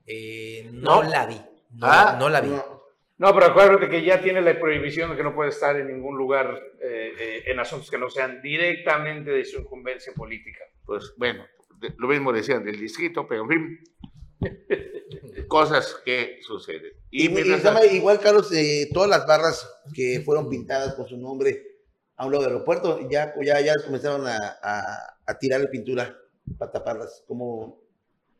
Eh, 0.05 0.69
no, 0.73 1.03
¿No? 1.03 1.09
la 1.09 1.25
vi. 1.25 1.35
No, 1.71 1.87
Ah, 1.87 2.15
no 2.19 2.29
la 2.29 2.41
vi. 2.41 2.49
No. 2.49 2.78
No, 3.19 3.33
pero 3.33 3.47
acuérdate 3.47 3.89
que 3.89 4.01
ya 4.03 4.21
tiene 4.21 4.41
la 4.41 4.57
prohibición 4.59 5.11
de 5.11 5.17
que 5.17 5.23
no 5.23 5.35
puede 5.35 5.49
estar 5.49 5.75
en 5.79 5.87
ningún 5.87 6.17
lugar 6.17 6.57
eh, 6.81 7.11
eh, 7.19 7.43
en 7.47 7.59
asuntos 7.59 7.91
que 7.91 7.97
no 7.97 8.09
sean 8.09 8.41
directamente 8.41 9.29
de 9.31 9.43
su 9.45 9.59
incumbencia 9.59 10.13
política. 10.13 10.59
Pues 10.85 11.13
bueno, 11.17 11.45
de- 11.79 11.93
lo 11.97 12.07
mismo 12.07 12.31
decían 12.33 12.63
del 12.63 12.79
distrito, 12.79 13.27
pero 13.27 13.43
en 13.43 13.49
fin, 13.49 13.79
cosas 15.47 16.01
que 16.05 16.39
suceden. 16.41 16.93
Y, 17.11 17.27
Y, 17.27 17.93
y 17.93 17.97
igual, 17.97 18.19
Carlos, 18.19 18.51
eh, 18.53 18.89
todas 18.93 19.09
las 19.09 19.25
barras 19.27 19.69
que 19.93 20.21
fueron 20.25 20.49
pintadas 20.49 20.95
con 20.95 21.07
su 21.07 21.17
nombre 21.17 21.65
a 22.15 22.25
un 22.25 22.31
lado 22.31 22.43
del 22.43 22.53
aeropuerto, 22.53 23.07
ya, 23.09 23.33
ya, 23.41 23.59
ya 23.61 23.73
comenzaron 23.85 24.27
a, 24.27 24.37
a, 24.61 25.17
a 25.25 25.37
tirarle 25.37 25.67
pintura 25.67 26.17
para 26.57 26.71
taparlas, 26.71 27.23
como 27.27 27.81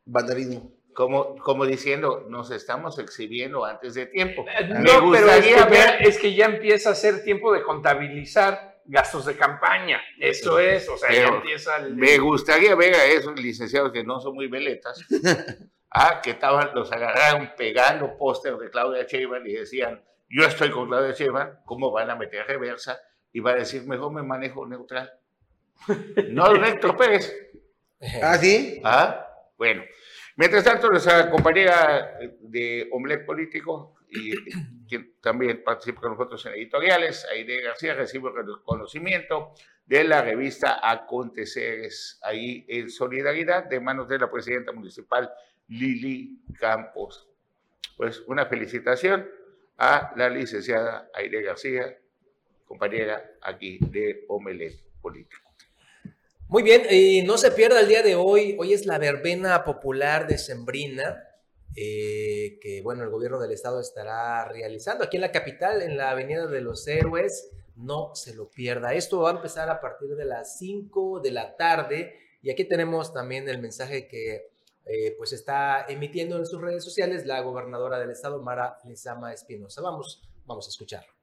vandalismo. 0.06 0.72
Como, 0.93 1.36
como 1.38 1.65
diciendo, 1.65 2.25
nos 2.30 2.52
estamos 2.52 2.99
exhibiendo 2.99 3.63
antes 3.65 3.93
de 3.93 4.06
tiempo. 4.08 4.45
Eh, 4.47 4.65
Me 4.65 4.80
No, 4.80 5.12
pero 5.12 5.30
es 5.30 5.36
gustaría 5.36 5.56
que, 5.58 5.63
ver- 5.69 5.71
ya, 5.71 5.95
es 5.99 6.17
que 6.19 6.34
ya 6.36 6.45
empieza 6.45 6.89
a 6.91 6.95
ser 6.95 7.23
tiempo 7.23 7.54
de 7.54 7.62
contabilizar 7.63 8.82
gastos 8.86 9.25
de 9.25 9.36
campaña. 9.38 10.02
Eso 10.19 10.60
es, 10.60 10.89
o 10.89 10.97
sea, 10.97 11.10
ya 11.12 11.23
Pero 11.25 11.36
empieza 11.38 11.78
el... 11.78 11.95
Me 11.95 12.17
gustaría 12.17 12.75
ver 12.75 12.95
a 12.95 13.06
esos 13.06 13.39
licenciados 13.39 13.91
que 13.91 14.04
no 14.04 14.19
son 14.19 14.34
muy 14.34 14.47
veletas, 14.47 14.99
ah, 15.91 16.19
que 16.21 16.32
estaban, 16.32 16.71
los 16.73 16.91
agarraron 16.91 17.52
pegando 17.56 18.17
póster 18.17 18.58
de 18.58 18.69
Claudia 18.69 19.04
Sheinbaum 19.04 19.45
y 19.45 19.54
decían, 19.54 20.04
yo 20.28 20.43
estoy 20.43 20.71
con 20.71 20.88
Claudia 20.88 21.13
Sheinbaum, 21.13 21.49
¿cómo 21.65 21.91
van 21.91 22.10
a 22.10 22.15
meter 22.15 22.45
reversa? 22.47 22.99
Y 23.32 23.39
va 23.41 23.52
a 23.52 23.56
decir, 23.56 23.84
mejor 23.84 24.12
me 24.12 24.23
manejo 24.23 24.65
neutral. 24.67 25.13
No, 26.30 26.54
Héctor 26.56 26.97
Pérez. 26.97 27.34
¿Ah, 28.23 28.38
sí? 28.38 28.82
Ah, 28.84 29.25
bueno. 29.58 29.84
Mientras 30.39 30.63
tanto, 30.63 30.88
nuestra 30.89 31.30
compañera 31.30 32.17
de 32.39 32.88
Omelet 32.93 33.25
Político, 33.25 33.95
y 34.10 34.32
quien 34.88 35.15
también 35.19 35.62
participa 35.65 35.99
con 35.99 36.12
nosotros 36.12 36.45
en 36.45 36.54
editoriales, 36.54 37.28
Aide 37.30 37.62
García, 37.62 37.93
recibe 37.93 38.32
reconocimiento 38.34 39.52
de 39.86 40.06
la 40.06 40.21
revista 40.21 40.80
Aconteceres, 40.82 42.21
ahí 42.23 42.65
en 42.69 42.89
solidaridad, 42.89 43.65
de 43.65 43.82
manos 43.82 44.08
de 44.08 44.17
la 44.17 44.32
presidenta 44.32 44.71
municipal 44.71 45.30
Lili 45.67 46.41
Campos. 46.58 47.28
Pues 47.97 48.21
una 48.21 48.45
felicitación 48.45 49.28
a 49.78 50.13
la 50.15 50.30
licenciada 50.30 51.10
Aide 51.15 51.41
García, 51.41 51.97
compañera 52.63 53.30
aquí 53.41 53.78
de 53.82 54.23
Omelet 54.30 54.80
Político. 55.02 55.49
Muy 56.50 56.64
bien, 56.64 56.82
y 56.90 57.22
no 57.22 57.38
se 57.38 57.52
pierda 57.52 57.80
el 57.80 57.88
día 57.88 58.02
de 58.02 58.16
hoy. 58.16 58.58
Hoy 58.60 58.74
es 58.74 58.88
la 58.88 58.98
verbena 58.98 59.64
popular 59.64 60.26
de 60.26 60.40
Sembrina, 60.40 61.24
eh, 61.76 62.58
que 62.60 62.82
bueno, 62.82 63.04
el 63.04 63.12
gobierno 63.12 63.40
del 63.40 63.52
estado 63.52 63.80
estará 63.80 64.46
realizando 64.46 65.04
aquí 65.04 65.18
en 65.18 65.22
la 65.22 65.32
capital, 65.32 65.84
en 65.84 65.96
la 65.96 66.10
Avenida 66.10 66.48
de 66.48 66.62
los 66.62 66.88
Héroes. 66.88 67.52
No 67.76 68.16
se 68.16 68.34
lo 68.34 68.50
pierda. 68.50 68.96
Esto 68.96 69.20
va 69.20 69.30
a 69.30 69.36
empezar 69.36 69.70
a 69.70 69.80
partir 69.80 70.16
de 70.16 70.26
las 70.26 70.58
5 70.58 71.20
de 71.20 71.30
la 71.30 71.56
tarde. 71.56 72.16
Y 72.42 72.50
aquí 72.50 72.66
tenemos 72.66 73.14
también 73.14 73.48
el 73.48 73.62
mensaje 73.62 74.08
que 74.08 74.50
eh, 74.86 75.14
pues 75.20 75.34
está 75.34 75.86
emitiendo 75.88 76.36
en 76.36 76.48
sus 76.48 76.60
redes 76.60 76.84
sociales 76.84 77.28
la 77.28 77.42
gobernadora 77.42 78.00
del 78.00 78.10
estado, 78.10 78.42
Mara 78.42 78.80
Lizama 78.86 79.32
Espinosa. 79.32 79.84
Vamos, 79.84 80.28
vamos 80.48 80.66
a 80.66 80.70
escucharlo. 80.70 81.18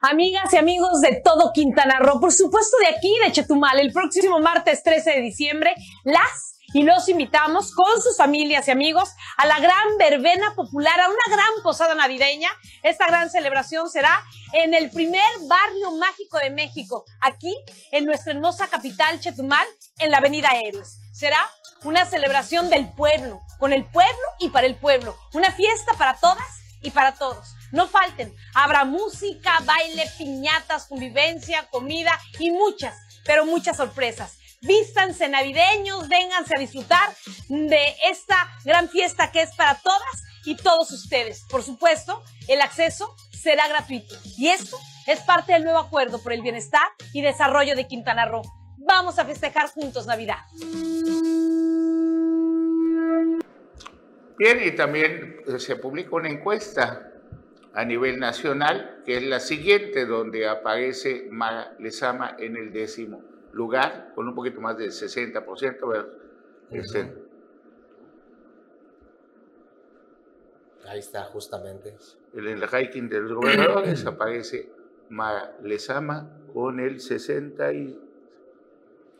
Amigas 0.00 0.52
y 0.52 0.56
amigos 0.56 1.00
de 1.00 1.20
todo 1.24 1.52
Quintana 1.52 1.98
Roo, 1.98 2.20
por 2.20 2.32
supuesto 2.32 2.76
de 2.78 2.88
aquí, 2.88 3.14
de 3.24 3.32
Chetumal, 3.32 3.78
el 3.78 3.92
próximo 3.92 4.40
martes 4.40 4.82
13 4.82 5.10
de 5.10 5.20
diciembre, 5.20 5.74
las 6.04 6.54
y 6.74 6.82
los 6.82 7.08
invitamos 7.08 7.72
con 7.72 8.02
sus 8.02 8.16
familias 8.16 8.66
y 8.66 8.72
amigos 8.72 9.10
a 9.36 9.46
la 9.46 9.60
gran 9.60 9.96
verbena 9.96 10.54
popular, 10.56 11.00
a 11.00 11.08
una 11.08 11.36
gran 11.36 11.62
posada 11.62 11.94
navideña. 11.94 12.50
Esta 12.82 13.06
gran 13.06 13.30
celebración 13.30 13.88
será 13.88 14.24
en 14.52 14.74
el 14.74 14.90
primer 14.90 15.22
barrio 15.46 15.92
mágico 15.92 16.38
de 16.38 16.50
México, 16.50 17.04
aquí 17.20 17.54
en 17.92 18.06
nuestra 18.06 18.32
hermosa 18.32 18.66
capital 18.66 19.20
Chetumal, 19.20 19.66
en 19.98 20.10
la 20.10 20.18
Avenida 20.18 20.50
Héroes. 20.64 20.98
Será 21.12 21.38
una 21.84 22.04
celebración 22.06 22.68
del 22.70 22.90
pueblo, 22.90 23.40
con 23.58 23.72
el 23.72 23.84
pueblo 23.84 24.26
y 24.40 24.48
para 24.48 24.66
el 24.66 24.74
pueblo, 24.74 25.16
una 25.32 25.52
fiesta 25.52 25.92
para 25.96 26.14
todas 26.14 26.60
y 26.82 26.90
para 26.90 27.14
todos. 27.14 27.54
No 27.74 27.88
falten, 27.88 28.32
habrá 28.54 28.84
música, 28.84 29.58
baile, 29.64 30.08
piñatas, 30.16 30.86
convivencia, 30.86 31.66
comida 31.72 32.12
y 32.38 32.52
muchas, 32.52 32.94
pero 33.26 33.44
muchas 33.46 33.78
sorpresas. 33.78 34.38
Vístanse 34.60 35.28
navideños, 35.28 36.08
vénganse 36.08 36.52
a 36.56 36.60
disfrutar 36.60 37.12
de 37.48 37.96
esta 38.08 38.36
gran 38.64 38.88
fiesta 38.88 39.32
que 39.32 39.42
es 39.42 39.52
para 39.56 39.74
todas 39.74 40.22
y 40.44 40.54
todos 40.54 40.92
ustedes. 40.92 41.46
Por 41.50 41.64
supuesto, 41.64 42.22
el 42.46 42.60
acceso 42.60 43.12
será 43.32 43.66
gratuito. 43.66 44.14
Y 44.38 44.50
esto 44.50 44.78
es 45.08 45.18
parte 45.22 45.54
del 45.54 45.64
nuevo 45.64 45.80
acuerdo 45.80 46.22
por 46.22 46.32
el 46.32 46.42
bienestar 46.42 46.86
y 47.12 47.22
desarrollo 47.22 47.74
de 47.74 47.88
Quintana 47.88 48.24
Roo. 48.26 48.42
Vamos 48.76 49.18
a 49.18 49.24
festejar 49.24 49.68
juntos 49.70 50.06
Navidad. 50.06 50.44
Bien, 54.38 54.62
y 54.64 54.70
también 54.76 55.42
eh, 55.48 55.58
se 55.58 55.74
publica 55.74 56.14
una 56.14 56.28
encuesta 56.28 57.10
a 57.74 57.84
nivel 57.84 58.20
nacional, 58.20 59.02
que 59.04 59.16
es 59.16 59.22
la 59.24 59.40
siguiente, 59.40 60.06
donde 60.06 60.46
aparece 60.48 61.26
Mara 61.30 61.74
Lezama 61.80 62.36
en 62.38 62.56
el 62.56 62.72
décimo 62.72 63.22
lugar, 63.52 64.12
con 64.14 64.28
un 64.28 64.34
poquito 64.34 64.60
más 64.60 64.78
del 64.78 64.90
60%. 64.90 65.88
¿verdad? 65.88 66.08
Este, 66.70 67.12
Ahí 70.86 71.00
está, 71.00 71.24
justamente. 71.24 71.96
en 72.34 72.46
el 72.46 72.62
ranking 72.62 73.08
de 73.08 73.20
los 73.20 73.32
gobernadores 73.32 74.06
aparece 74.06 74.70
Mara 75.08 75.56
Lezama 75.62 76.30
con 76.52 76.78
el 76.78 77.00
60 77.00 77.72
y 77.72 78.00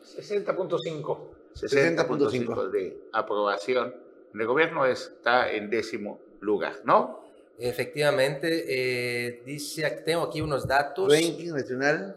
60.5. 0.01 1.19
60.5 1.55 2.69
de 2.69 3.01
aprobación. 3.11 3.95
El 4.33 4.45
gobierno 4.45 4.85
está 4.85 5.51
en 5.51 5.69
décimo 5.69 6.19
lugar, 6.41 6.75
¿no? 6.83 7.24
Efectivamente, 7.57 8.65
eh, 8.67 9.41
dice, 9.45 9.89
tengo 10.05 10.23
aquí 10.23 10.41
unos 10.41 10.67
datos. 10.67 11.11
Ranking 11.11 11.51
nacional. 11.53 12.15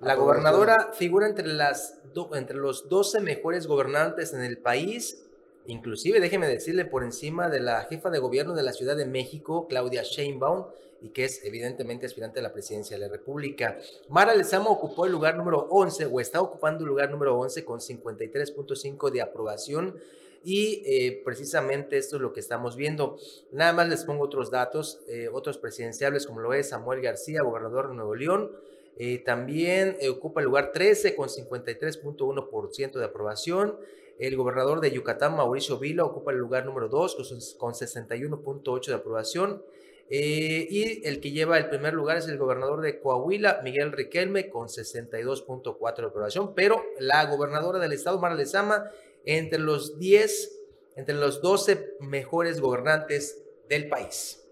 La 0.00 0.14
gobernadora 0.16 0.90
figura 0.92 1.28
entre, 1.28 1.46
las 1.46 2.00
do- 2.12 2.30
entre 2.34 2.56
los 2.56 2.88
12 2.88 3.20
mejores 3.20 3.68
gobernantes 3.68 4.32
en 4.34 4.42
el 4.42 4.58
país, 4.58 5.22
inclusive, 5.66 6.18
déjeme 6.18 6.48
decirle, 6.48 6.84
por 6.84 7.04
encima 7.04 7.48
de 7.48 7.60
la 7.60 7.82
jefa 7.84 8.10
de 8.10 8.18
gobierno 8.18 8.54
de 8.54 8.64
la 8.64 8.72
Ciudad 8.72 8.96
de 8.96 9.06
México, 9.06 9.68
Claudia 9.68 10.02
Sheinbaum, 10.02 10.66
y 11.00 11.10
que 11.10 11.24
es 11.24 11.44
evidentemente 11.44 12.06
aspirante 12.06 12.40
a 12.40 12.42
la 12.42 12.52
presidencia 12.52 12.96
de 12.96 13.06
la 13.06 13.12
República. 13.12 13.78
Mara 14.08 14.34
Lezama 14.34 14.70
ocupó 14.70 15.06
el 15.06 15.12
lugar 15.12 15.36
número 15.36 15.68
11, 15.70 16.06
o 16.06 16.20
está 16.20 16.40
ocupando 16.40 16.80
el 16.80 16.88
lugar 16.88 17.10
número 17.10 17.38
11 17.38 17.64
con 17.64 17.78
53.5 17.80 19.10
de 19.10 19.20
aprobación. 19.22 19.96
Y 20.44 20.82
eh, 20.86 21.22
precisamente 21.24 21.98
esto 21.98 22.16
es 22.16 22.22
lo 22.22 22.32
que 22.32 22.40
estamos 22.40 22.76
viendo. 22.76 23.16
Nada 23.52 23.72
más 23.72 23.88
les 23.88 24.04
pongo 24.04 24.24
otros 24.24 24.50
datos, 24.50 25.00
eh, 25.08 25.28
otros 25.32 25.58
presidenciables 25.58 26.26
como 26.26 26.40
lo 26.40 26.52
es 26.54 26.70
Samuel 26.70 27.00
García, 27.00 27.42
gobernador 27.42 27.88
de 27.88 27.94
Nuevo 27.94 28.14
León, 28.14 28.52
eh, 28.98 29.18
también 29.24 29.96
eh, 30.00 30.08
ocupa 30.10 30.40
el 30.40 30.46
lugar 30.46 30.70
13 30.72 31.14
con 31.16 31.28
53.1% 31.28 32.98
de 32.98 33.04
aprobación. 33.04 33.76
El 34.18 34.36
gobernador 34.36 34.80
de 34.80 34.90
Yucatán, 34.90 35.36
Mauricio 35.36 35.78
Vila, 35.78 36.04
ocupa 36.04 36.32
el 36.32 36.38
lugar 36.38 36.66
número 36.66 36.88
2 36.88 37.14
con, 37.16 37.24
sus- 37.24 37.54
con 37.54 37.74
61.8 37.74 38.86
de 38.90 38.94
aprobación. 38.94 39.62
Eh, 40.10 40.66
y 40.68 41.06
el 41.08 41.20
que 41.20 41.30
lleva 41.30 41.56
el 41.56 41.70
primer 41.70 41.94
lugar 41.94 42.18
es 42.18 42.28
el 42.28 42.36
gobernador 42.36 42.82
de 42.82 43.00
Coahuila, 43.00 43.60
Miguel 43.64 43.92
Riquelme, 43.92 44.50
con 44.50 44.68
62.4 44.68 46.02
de 46.02 46.08
aprobación. 46.08 46.54
Pero 46.54 46.84
la 46.98 47.24
gobernadora 47.26 47.78
del 47.78 47.92
estado, 47.92 48.18
Mara 48.20 48.34
Lezama, 48.34 48.90
entre 49.24 49.58
los 49.58 49.98
10, 49.98 50.60
entre 50.96 51.14
los 51.14 51.40
12 51.40 51.96
mejores 52.00 52.60
gobernantes 52.60 53.42
del 53.68 53.88
país. 53.88 54.42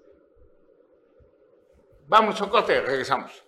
Vamos 2.10 2.40
corte, 2.48 2.80
regresamos. 2.80 3.44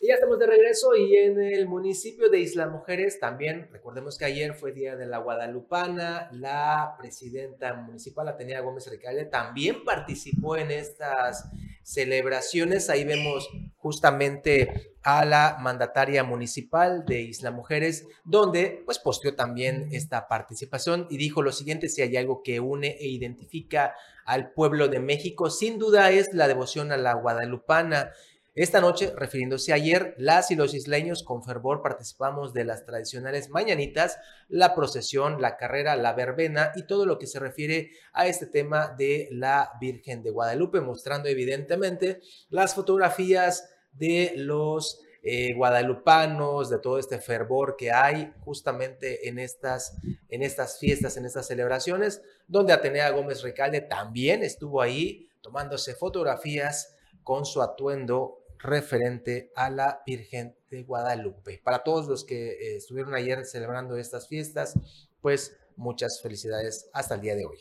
Y 0.00 0.08
ya 0.08 0.14
estamos 0.14 0.38
de 0.38 0.46
regreso 0.46 0.94
y 0.94 1.16
en 1.16 1.40
el 1.40 1.66
municipio 1.66 2.28
de 2.28 2.40
Isla 2.40 2.68
Mujeres 2.68 3.18
también, 3.18 3.68
recordemos 3.72 4.18
que 4.18 4.26
ayer 4.26 4.54
fue 4.54 4.72
Día 4.72 4.96
de 4.96 5.06
la 5.06 5.18
Guadalupana, 5.18 6.28
la 6.30 6.94
presidenta 6.98 7.74
municipal, 7.74 8.28
Atenea 8.28 8.60
Gómez 8.60 8.86
Recalde, 8.88 9.24
también 9.24 9.84
participó 9.84 10.56
en 10.56 10.70
estas 10.70 11.50
celebraciones. 11.88 12.90
Ahí 12.90 13.04
vemos 13.04 13.48
justamente 13.78 14.92
a 15.02 15.24
la 15.24 15.56
mandataria 15.60 16.22
municipal 16.22 17.06
de 17.06 17.22
Isla 17.22 17.50
Mujeres, 17.50 18.06
donde 18.24 18.82
pues 18.84 18.98
posteó 18.98 19.34
también 19.34 19.88
esta 19.92 20.28
participación 20.28 21.06
y 21.08 21.16
dijo 21.16 21.40
lo 21.40 21.50
siguiente, 21.50 21.88
si 21.88 22.02
hay 22.02 22.16
algo 22.18 22.42
que 22.42 22.60
une 22.60 22.88
e 23.00 23.08
identifica 23.08 23.94
al 24.26 24.52
pueblo 24.52 24.88
de 24.88 25.00
México, 25.00 25.48
sin 25.48 25.78
duda 25.78 26.10
es 26.10 26.34
la 26.34 26.46
devoción 26.46 26.92
a 26.92 26.98
la 26.98 27.14
guadalupana. 27.14 28.10
Esta 28.58 28.80
noche, 28.80 29.12
refiriéndose 29.14 29.70
a 29.70 29.76
ayer, 29.76 30.16
las 30.18 30.50
y 30.50 30.56
los 30.56 30.74
isleños 30.74 31.22
con 31.22 31.44
fervor 31.44 31.80
participamos 31.80 32.52
de 32.52 32.64
las 32.64 32.84
tradicionales 32.84 33.50
mañanitas, 33.50 34.18
la 34.48 34.74
procesión, 34.74 35.40
la 35.40 35.56
carrera, 35.56 35.94
la 35.94 36.12
verbena 36.12 36.72
y 36.74 36.82
todo 36.82 37.06
lo 37.06 37.20
que 37.20 37.28
se 37.28 37.38
refiere 37.38 37.92
a 38.12 38.26
este 38.26 38.46
tema 38.46 38.96
de 38.98 39.28
la 39.30 39.70
Virgen 39.80 40.24
de 40.24 40.32
Guadalupe, 40.32 40.80
mostrando 40.80 41.28
evidentemente 41.28 42.20
las 42.50 42.74
fotografías 42.74 43.70
de 43.92 44.32
los 44.34 45.02
eh, 45.22 45.54
guadalupanos, 45.54 46.68
de 46.68 46.80
todo 46.80 46.98
este 46.98 47.20
fervor 47.20 47.76
que 47.76 47.92
hay 47.92 48.32
justamente 48.40 49.28
en 49.28 49.38
estas, 49.38 49.96
en 50.30 50.42
estas 50.42 50.80
fiestas, 50.80 51.16
en 51.16 51.26
estas 51.26 51.46
celebraciones, 51.46 52.22
donde 52.48 52.72
Atenea 52.72 53.10
Gómez 53.10 53.40
Recalde 53.42 53.82
también 53.82 54.42
estuvo 54.42 54.82
ahí 54.82 55.28
tomándose 55.42 55.94
fotografías 55.94 56.96
con 57.22 57.46
su 57.46 57.62
atuendo 57.62 58.47
referente 58.58 59.50
a 59.54 59.70
la 59.70 60.02
Virgen 60.06 60.56
de 60.70 60.82
Guadalupe. 60.82 61.60
Para 61.62 61.82
todos 61.82 62.08
los 62.08 62.24
que 62.24 62.50
eh, 62.50 62.76
estuvieron 62.76 63.14
ayer 63.14 63.44
celebrando 63.44 63.96
estas 63.96 64.28
fiestas, 64.28 64.74
pues 65.20 65.56
muchas 65.76 66.20
felicidades 66.22 66.88
hasta 66.92 67.14
el 67.14 67.20
día 67.20 67.36
de 67.36 67.46
hoy. 67.46 67.58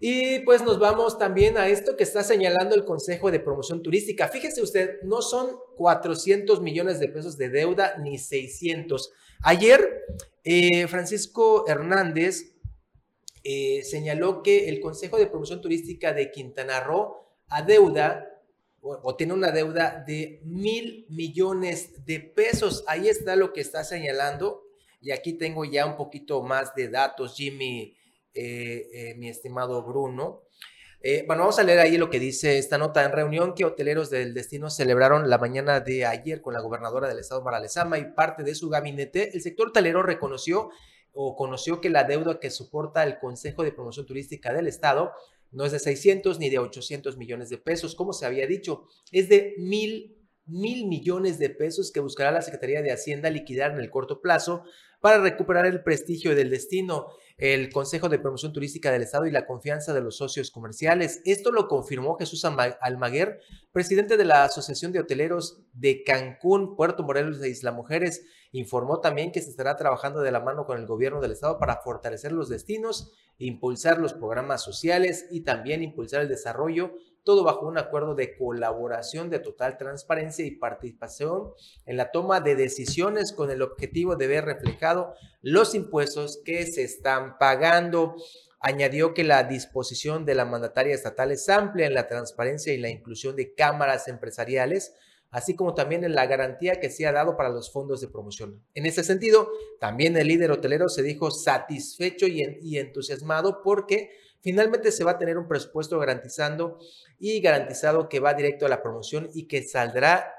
Y 0.00 0.40
pues 0.40 0.62
nos 0.62 0.78
vamos 0.78 1.18
también 1.18 1.58
a 1.58 1.68
esto 1.68 1.96
que 1.96 2.04
está 2.04 2.22
señalando 2.22 2.76
el 2.76 2.84
Consejo 2.84 3.30
de 3.32 3.40
Promoción 3.40 3.82
Turística. 3.82 4.28
Fíjese 4.28 4.62
usted, 4.62 5.02
no 5.02 5.22
son 5.22 5.56
400 5.76 6.60
millones 6.60 7.00
de 7.00 7.08
pesos 7.08 7.36
de 7.36 7.48
deuda 7.48 7.96
ni 7.98 8.16
600. 8.18 9.12
Ayer, 9.42 10.04
eh, 10.44 10.86
Francisco 10.86 11.64
Hernández 11.66 12.54
eh, 13.42 13.82
señaló 13.82 14.42
que 14.42 14.68
el 14.68 14.78
Consejo 14.78 15.18
de 15.18 15.26
Promoción 15.26 15.60
Turística 15.60 16.12
de 16.12 16.30
Quintana 16.30 16.80
Roo 16.80 17.16
adeuda 17.48 18.37
o, 18.80 19.16
tiene 19.16 19.32
una 19.32 19.50
deuda 19.50 20.04
de 20.06 20.40
mil 20.44 21.06
millones 21.08 22.04
de 22.06 22.20
pesos. 22.20 22.84
Ahí 22.86 23.08
está 23.08 23.36
lo 23.36 23.52
que 23.52 23.60
está 23.60 23.84
señalando. 23.84 24.62
Y 25.00 25.10
aquí 25.12 25.32
tengo 25.34 25.64
ya 25.64 25.86
un 25.86 25.96
poquito 25.96 26.42
más 26.42 26.74
de 26.74 26.88
datos, 26.88 27.34
Jimmy, 27.36 27.96
eh, 28.34 28.88
eh, 28.92 29.14
mi 29.16 29.28
estimado 29.28 29.82
Bruno. 29.82 30.42
Eh, 31.00 31.24
bueno, 31.28 31.42
vamos 31.42 31.58
a 31.60 31.62
leer 31.62 31.78
ahí 31.78 31.96
lo 31.96 32.10
que 32.10 32.18
dice 32.18 32.58
esta 32.58 32.78
nota. 32.78 33.04
En 33.04 33.12
reunión 33.12 33.54
que 33.54 33.64
hoteleros 33.64 34.10
del 34.10 34.34
destino 34.34 34.70
celebraron 34.70 35.30
la 35.30 35.38
mañana 35.38 35.80
de 35.80 36.04
ayer 36.04 36.40
con 36.40 36.54
la 36.54 36.60
gobernadora 36.60 37.08
del 37.08 37.20
estado, 37.20 37.42
Mara 37.42 37.60
Lezama, 37.60 37.98
y 37.98 38.12
parte 38.12 38.42
de 38.42 38.54
su 38.54 38.68
gabinete, 38.68 39.34
el 39.34 39.40
sector 39.40 39.68
hotelero 39.68 40.02
reconoció 40.02 40.70
o 41.12 41.36
conoció 41.36 41.80
que 41.80 41.90
la 41.90 42.04
deuda 42.04 42.40
que 42.40 42.50
soporta 42.50 43.04
el 43.04 43.18
Consejo 43.18 43.62
de 43.62 43.72
Promoción 43.72 44.06
Turística 44.06 44.52
del 44.52 44.66
Estado 44.66 45.12
no 45.50 45.64
es 45.64 45.72
de 45.72 45.78
600 45.78 46.38
ni 46.38 46.50
de 46.50 46.58
800 46.58 47.16
millones 47.16 47.48
de 47.48 47.58
pesos, 47.58 47.94
como 47.94 48.12
se 48.12 48.26
había 48.26 48.46
dicho, 48.46 48.84
es 49.12 49.28
de 49.28 49.54
mil, 49.58 50.16
mil 50.46 50.86
millones 50.86 51.38
de 51.38 51.50
pesos 51.50 51.90
que 51.92 52.00
buscará 52.00 52.30
la 52.32 52.42
Secretaría 52.42 52.82
de 52.82 52.92
Hacienda 52.92 53.30
liquidar 53.30 53.72
en 53.72 53.78
el 53.78 53.90
corto 53.90 54.20
plazo 54.20 54.62
para 55.00 55.20
recuperar 55.20 55.64
el 55.64 55.82
prestigio 55.84 56.34
del 56.34 56.50
destino, 56.50 57.06
el 57.36 57.70
Consejo 57.70 58.08
de 58.08 58.18
Promoción 58.18 58.52
Turística 58.52 58.90
del 58.90 59.02
Estado 59.02 59.26
y 59.26 59.30
la 59.30 59.46
confianza 59.46 59.94
de 59.94 60.00
los 60.00 60.16
socios 60.16 60.50
comerciales. 60.50 61.20
Esto 61.24 61.52
lo 61.52 61.68
confirmó 61.68 62.16
Jesús 62.16 62.44
Alma- 62.44 62.76
Almaguer, 62.80 63.38
presidente 63.70 64.16
de 64.16 64.24
la 64.24 64.42
Asociación 64.44 64.90
de 64.90 64.98
Hoteleros 64.98 65.62
de 65.72 66.02
Cancún, 66.02 66.74
Puerto 66.74 67.04
Morelos 67.04 67.40
e 67.42 67.48
Isla 67.48 67.70
Mujeres. 67.70 68.24
Informó 68.52 69.00
también 69.00 69.30
que 69.30 69.42
se 69.42 69.50
estará 69.50 69.76
trabajando 69.76 70.20
de 70.20 70.32
la 70.32 70.40
mano 70.40 70.64
con 70.64 70.78
el 70.78 70.86
gobierno 70.86 71.20
del 71.20 71.32
Estado 71.32 71.58
para 71.58 71.82
fortalecer 71.82 72.32
los 72.32 72.48
destinos, 72.48 73.12
impulsar 73.36 73.98
los 73.98 74.14
programas 74.14 74.62
sociales 74.62 75.26
y 75.30 75.42
también 75.42 75.82
impulsar 75.82 76.22
el 76.22 76.28
desarrollo, 76.28 76.92
todo 77.24 77.44
bajo 77.44 77.66
un 77.66 77.76
acuerdo 77.76 78.14
de 78.14 78.38
colaboración 78.38 79.28
de 79.28 79.38
total 79.38 79.76
transparencia 79.76 80.46
y 80.46 80.52
participación 80.52 81.52
en 81.84 81.98
la 81.98 82.10
toma 82.10 82.40
de 82.40 82.56
decisiones 82.56 83.34
con 83.34 83.50
el 83.50 83.60
objetivo 83.60 84.16
de 84.16 84.28
ver 84.28 84.46
reflejado 84.46 85.12
los 85.42 85.74
impuestos 85.74 86.40
que 86.42 86.64
se 86.66 86.84
están 86.84 87.36
pagando. 87.36 88.14
Añadió 88.60 89.12
que 89.12 89.24
la 89.24 89.44
disposición 89.44 90.24
de 90.24 90.34
la 90.34 90.46
mandataria 90.46 90.94
estatal 90.94 91.30
es 91.30 91.48
amplia 91.50 91.86
en 91.86 91.92
la 91.92 92.06
transparencia 92.06 92.72
y 92.72 92.78
la 92.78 92.88
inclusión 92.88 93.36
de 93.36 93.54
cámaras 93.54 94.08
empresariales 94.08 94.94
así 95.30 95.54
como 95.54 95.74
también 95.74 96.04
en 96.04 96.14
la 96.14 96.26
garantía 96.26 96.80
que 96.80 96.90
se 96.90 97.06
ha 97.06 97.12
dado 97.12 97.36
para 97.36 97.50
los 97.50 97.70
fondos 97.72 98.00
de 98.00 98.08
promoción. 98.08 98.62
En 98.74 98.86
ese 98.86 99.04
sentido, 99.04 99.50
también 99.80 100.16
el 100.16 100.28
líder 100.28 100.50
hotelero 100.50 100.88
se 100.88 101.02
dijo 101.02 101.30
satisfecho 101.30 102.26
y, 102.26 102.78
entusiasmado 102.78 103.62
porque 103.62 104.10
finalmente 104.40 104.92
se 104.92 105.04
va 105.04 105.12
a 105.12 105.18
tener 105.18 105.36
un 105.36 105.48
presupuesto 105.48 105.98
garantizando 105.98 106.78
y 107.18 107.40
garantizado 107.40 108.08
que 108.08 108.20
va 108.20 108.34
directo 108.34 108.66
a 108.66 108.68
la 108.68 108.82
promoción 108.82 109.28
y 109.34 109.48
que 109.48 109.62
saldrá 109.62 110.32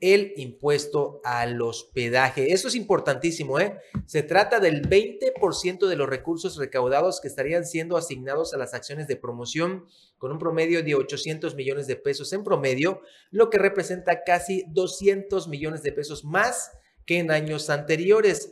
el 0.00 0.32
impuesto 0.36 1.20
al 1.24 1.60
hospedaje. 1.60 2.52
Eso 2.52 2.68
es 2.68 2.74
importantísimo, 2.74 3.58
¿eh? 3.58 3.78
Se 4.06 4.22
trata 4.22 4.60
del 4.60 4.82
20% 4.88 5.86
de 5.86 5.96
los 5.96 6.08
recursos 6.08 6.56
recaudados 6.56 7.20
que 7.20 7.28
estarían 7.28 7.66
siendo 7.66 7.96
asignados 7.96 8.54
a 8.54 8.58
las 8.58 8.74
acciones 8.74 9.08
de 9.08 9.16
promoción 9.16 9.86
con 10.18 10.32
un 10.32 10.38
promedio 10.38 10.82
de 10.82 10.94
800 10.94 11.54
millones 11.54 11.86
de 11.86 11.96
pesos 11.96 12.32
en 12.32 12.44
promedio, 12.44 13.02
lo 13.30 13.50
que 13.50 13.58
representa 13.58 14.22
casi 14.24 14.64
200 14.68 15.48
millones 15.48 15.82
de 15.82 15.92
pesos 15.92 16.24
más 16.24 16.70
que 17.06 17.18
en 17.18 17.30
años 17.30 17.70
anteriores. 17.70 18.50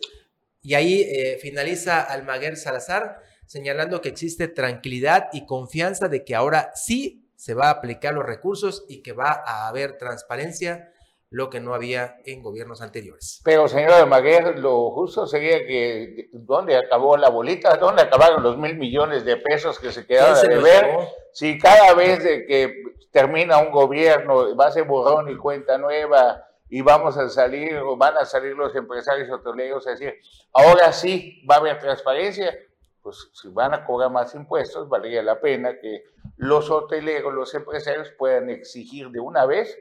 Y 0.62 0.74
ahí 0.74 1.02
eh, 1.02 1.38
finaliza 1.40 2.00
Almaguer 2.00 2.56
Salazar 2.56 3.22
señalando 3.46 4.00
que 4.00 4.08
existe 4.08 4.48
tranquilidad 4.48 5.28
y 5.32 5.46
confianza 5.46 6.08
de 6.08 6.24
que 6.24 6.34
ahora 6.34 6.72
sí 6.74 7.30
se 7.36 7.54
va 7.54 7.68
a 7.68 7.70
aplicar 7.70 8.14
los 8.14 8.26
recursos 8.26 8.84
y 8.88 9.02
que 9.02 9.12
va 9.12 9.42
a 9.46 9.68
haber 9.68 9.98
transparencia 9.98 10.92
lo 11.36 11.50
que 11.50 11.60
no 11.60 11.74
había 11.74 12.16
en 12.24 12.42
gobiernos 12.42 12.80
anteriores. 12.80 13.42
Pero, 13.44 13.68
señor 13.68 14.06
Maguer, 14.06 14.58
lo 14.58 14.90
justo 14.90 15.26
sería 15.26 15.66
que, 15.66 16.30
¿dónde 16.32 16.78
acabó 16.78 17.18
la 17.18 17.28
bolita? 17.28 17.76
¿Dónde 17.76 18.00
acabaron 18.00 18.42
los 18.42 18.56
mil 18.56 18.78
millones 18.78 19.26
de 19.26 19.36
pesos 19.36 19.78
que 19.78 19.92
se 19.92 20.06
quedaron 20.06 20.48
de 20.48 20.56
ver? 20.56 20.86
Si 21.34 21.58
cada 21.58 21.92
vez 21.92 22.24
de 22.24 22.46
que 22.46 22.82
termina 23.10 23.58
un 23.58 23.70
gobierno 23.70 24.56
va 24.56 24.68
a 24.68 24.70
ser 24.70 24.84
borrón 24.84 25.28
y 25.28 25.36
cuenta 25.36 25.76
nueva 25.76 26.42
y 26.70 26.80
vamos 26.80 27.18
a 27.18 27.28
salir, 27.28 27.76
o 27.76 27.98
van 27.98 28.16
a 28.16 28.24
salir 28.24 28.56
los 28.56 28.74
empresarios 28.74 29.28
hoteleros 29.28 29.86
a 29.86 29.90
decir, 29.90 30.14
ahora 30.54 30.90
sí 30.90 31.44
va 31.46 31.56
a 31.56 31.58
haber 31.58 31.78
transparencia, 31.78 32.58
pues 33.02 33.28
si 33.34 33.48
van 33.48 33.74
a 33.74 33.84
cobrar 33.84 34.10
más 34.10 34.34
impuestos, 34.34 34.88
valdría 34.88 35.22
la 35.22 35.38
pena 35.38 35.78
que 35.78 36.04
los 36.38 36.70
hoteleros, 36.70 37.34
los 37.34 37.54
empresarios 37.54 38.10
puedan 38.16 38.48
exigir 38.48 39.10
de 39.10 39.20
una 39.20 39.44
vez 39.44 39.78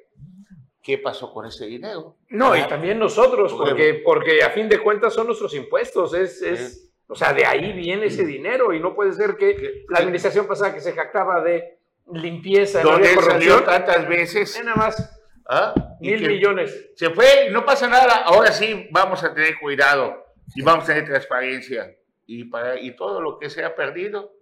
qué 0.85 0.99
pasó 0.99 1.33
con 1.33 1.47
ese 1.47 1.65
dinero. 1.65 2.15
No, 2.29 2.55
y 2.55 2.61
también 2.67 2.99
nosotros, 2.99 3.51
porque, 3.53 4.03
porque 4.05 4.43
a 4.43 4.51
fin 4.51 4.69
de 4.69 4.79
cuentas 4.79 5.15
son 5.15 5.25
nuestros 5.25 5.55
impuestos, 5.55 6.13
es, 6.13 6.43
es 6.43 6.91
o 7.07 7.15
sea, 7.15 7.33
de 7.33 7.43
ahí 7.43 7.73
viene 7.73 8.05
ese 8.05 8.23
dinero 8.23 8.71
y 8.71 8.79
no 8.79 8.93
puede 8.93 9.11
ser 9.13 9.35
que 9.35 9.83
la 9.89 9.97
administración 9.97 10.45
pasada 10.45 10.75
que 10.75 10.81
se 10.81 10.93
jactaba 10.93 11.41
de 11.41 11.79
limpieza, 12.13 12.83
no 12.83 12.91
había 12.91 13.15
corrupción 13.15 13.65
tantas 13.65 14.07
veces. 14.07 14.61
Nada 14.63 14.75
más. 14.75 15.19
¿Ah? 15.49 15.73
Mil 15.99 16.27
millones. 16.27 16.91
Se 16.95 17.09
fue, 17.09 17.49
no 17.49 17.65
pasa 17.65 17.87
nada. 17.87 18.17
Ahora 18.23 18.51
sí 18.51 18.87
vamos 18.91 19.23
a 19.23 19.33
tener 19.33 19.57
cuidado 19.59 20.23
y 20.55 20.61
vamos 20.61 20.83
a 20.83 20.87
tener 20.87 21.05
transparencia. 21.05 21.95
Y, 22.27 22.45
para, 22.45 22.79
y 22.79 22.95
todo 22.95 23.21
lo 23.21 23.39
que 23.39 23.49
se 23.49 23.63
ha 23.63 23.75
perdido, 23.75 24.33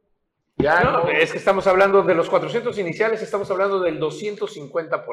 ya 0.57 0.83
no, 0.83 1.07
es 1.07 1.31
que 1.31 1.37
estamos 1.37 1.67
hablando 1.67 2.03
de 2.03 2.15
los 2.15 2.29
400 2.29 2.77
iniciales, 2.79 3.21
estamos 3.21 3.49
hablando 3.49 3.79
del 3.79 3.97
250% 3.99 5.05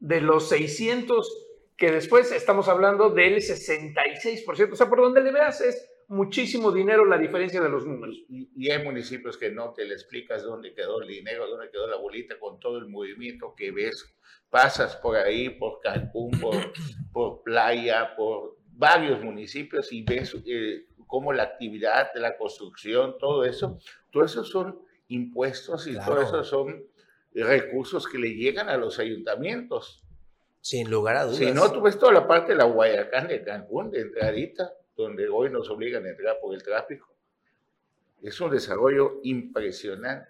de 0.00 0.20
los 0.20 0.48
600 0.48 1.46
que 1.76 1.90
después 1.90 2.32
estamos 2.32 2.68
hablando 2.68 3.10
del 3.10 3.36
66%. 3.36 4.72
O 4.72 4.76
sea, 4.76 4.88
por 4.88 5.00
donde 5.00 5.22
le 5.22 5.32
veas 5.32 5.60
es 5.60 5.90
muchísimo 6.08 6.72
dinero 6.72 7.06
la 7.06 7.16
diferencia 7.16 7.60
de 7.60 7.68
los 7.68 7.86
números. 7.86 8.22
Y, 8.28 8.68
hay 8.68 8.82
municipios 8.82 9.38
que 9.38 9.50
no 9.50 9.72
te 9.72 9.84
le 9.84 9.94
explicas 9.94 10.42
dónde 10.42 10.74
quedó 10.74 11.00
el 11.00 11.08
dinero, 11.08 11.48
dónde 11.48 11.70
quedó 11.70 11.86
la 11.86 11.96
bolita 11.96 12.38
con 12.38 12.58
todo 12.58 12.78
el 12.78 12.88
movimiento 12.88 13.54
que 13.56 13.70
ves. 13.70 14.14
Pasas 14.50 14.96
por 14.96 15.16
ahí, 15.16 15.50
por 15.50 15.80
Cancún, 15.80 16.32
por, 16.40 16.54
por 17.12 17.42
Playa, 17.42 18.14
por 18.16 18.58
varios 18.72 19.22
municipios 19.22 19.92
y 19.92 20.02
ves 20.02 20.36
eh, 20.46 20.86
cómo 21.06 21.32
la 21.32 21.44
actividad 21.44 22.12
de 22.12 22.20
la 22.20 22.36
construcción, 22.36 23.16
todo 23.18 23.44
eso, 23.44 23.78
todo 24.10 24.24
eso 24.24 24.44
son 24.44 24.80
impuestos 25.08 25.86
y 25.86 25.94
todo 25.94 26.20
eso 26.20 26.44
son 26.44 26.84
recursos 27.34 28.06
que 28.06 28.18
le 28.18 28.34
llegan 28.34 28.68
a 28.68 28.76
los 28.76 28.98
ayuntamientos. 28.98 30.02
Sin 30.60 30.90
lugar 30.90 31.16
a 31.16 31.24
dudas. 31.24 31.38
Si 31.38 31.50
no, 31.52 31.70
tú 31.72 31.80
ves 31.80 31.98
toda 31.98 32.12
la 32.12 32.26
parte 32.26 32.52
de 32.52 32.58
la 32.58 32.64
Guayacán 32.64 33.28
de 33.28 33.42
Cancún, 33.42 33.90
de 33.90 34.02
entradita, 34.02 34.72
donde 34.96 35.28
hoy 35.28 35.50
nos 35.50 35.70
obligan 35.70 36.04
a 36.04 36.10
entrar 36.10 36.38
por 36.40 36.54
el 36.54 36.62
tráfico. 36.62 37.08
Es 38.22 38.40
un 38.40 38.50
desarrollo 38.50 39.20
impresionante. 39.22 40.28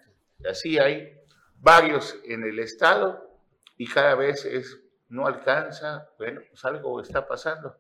Así 0.49 0.79
hay 0.79 1.17
varios 1.59 2.17
en 2.25 2.45
el 2.45 2.59
estado 2.59 3.29
y 3.77 3.87
cada 3.87 4.15
vez 4.15 4.45
es, 4.45 4.81
no 5.09 5.27
alcanza, 5.27 6.09
bueno, 6.19 6.41
pues 6.49 6.65
algo 6.65 7.01
está 7.01 7.27
pasando. 7.27 7.77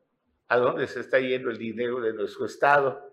¿A 0.48 0.56
dónde 0.56 0.88
se 0.88 1.00
está 1.00 1.20
yendo 1.20 1.50
el 1.50 1.58
dinero 1.58 2.00
de 2.00 2.12
nuestro 2.12 2.46
estado? 2.46 3.09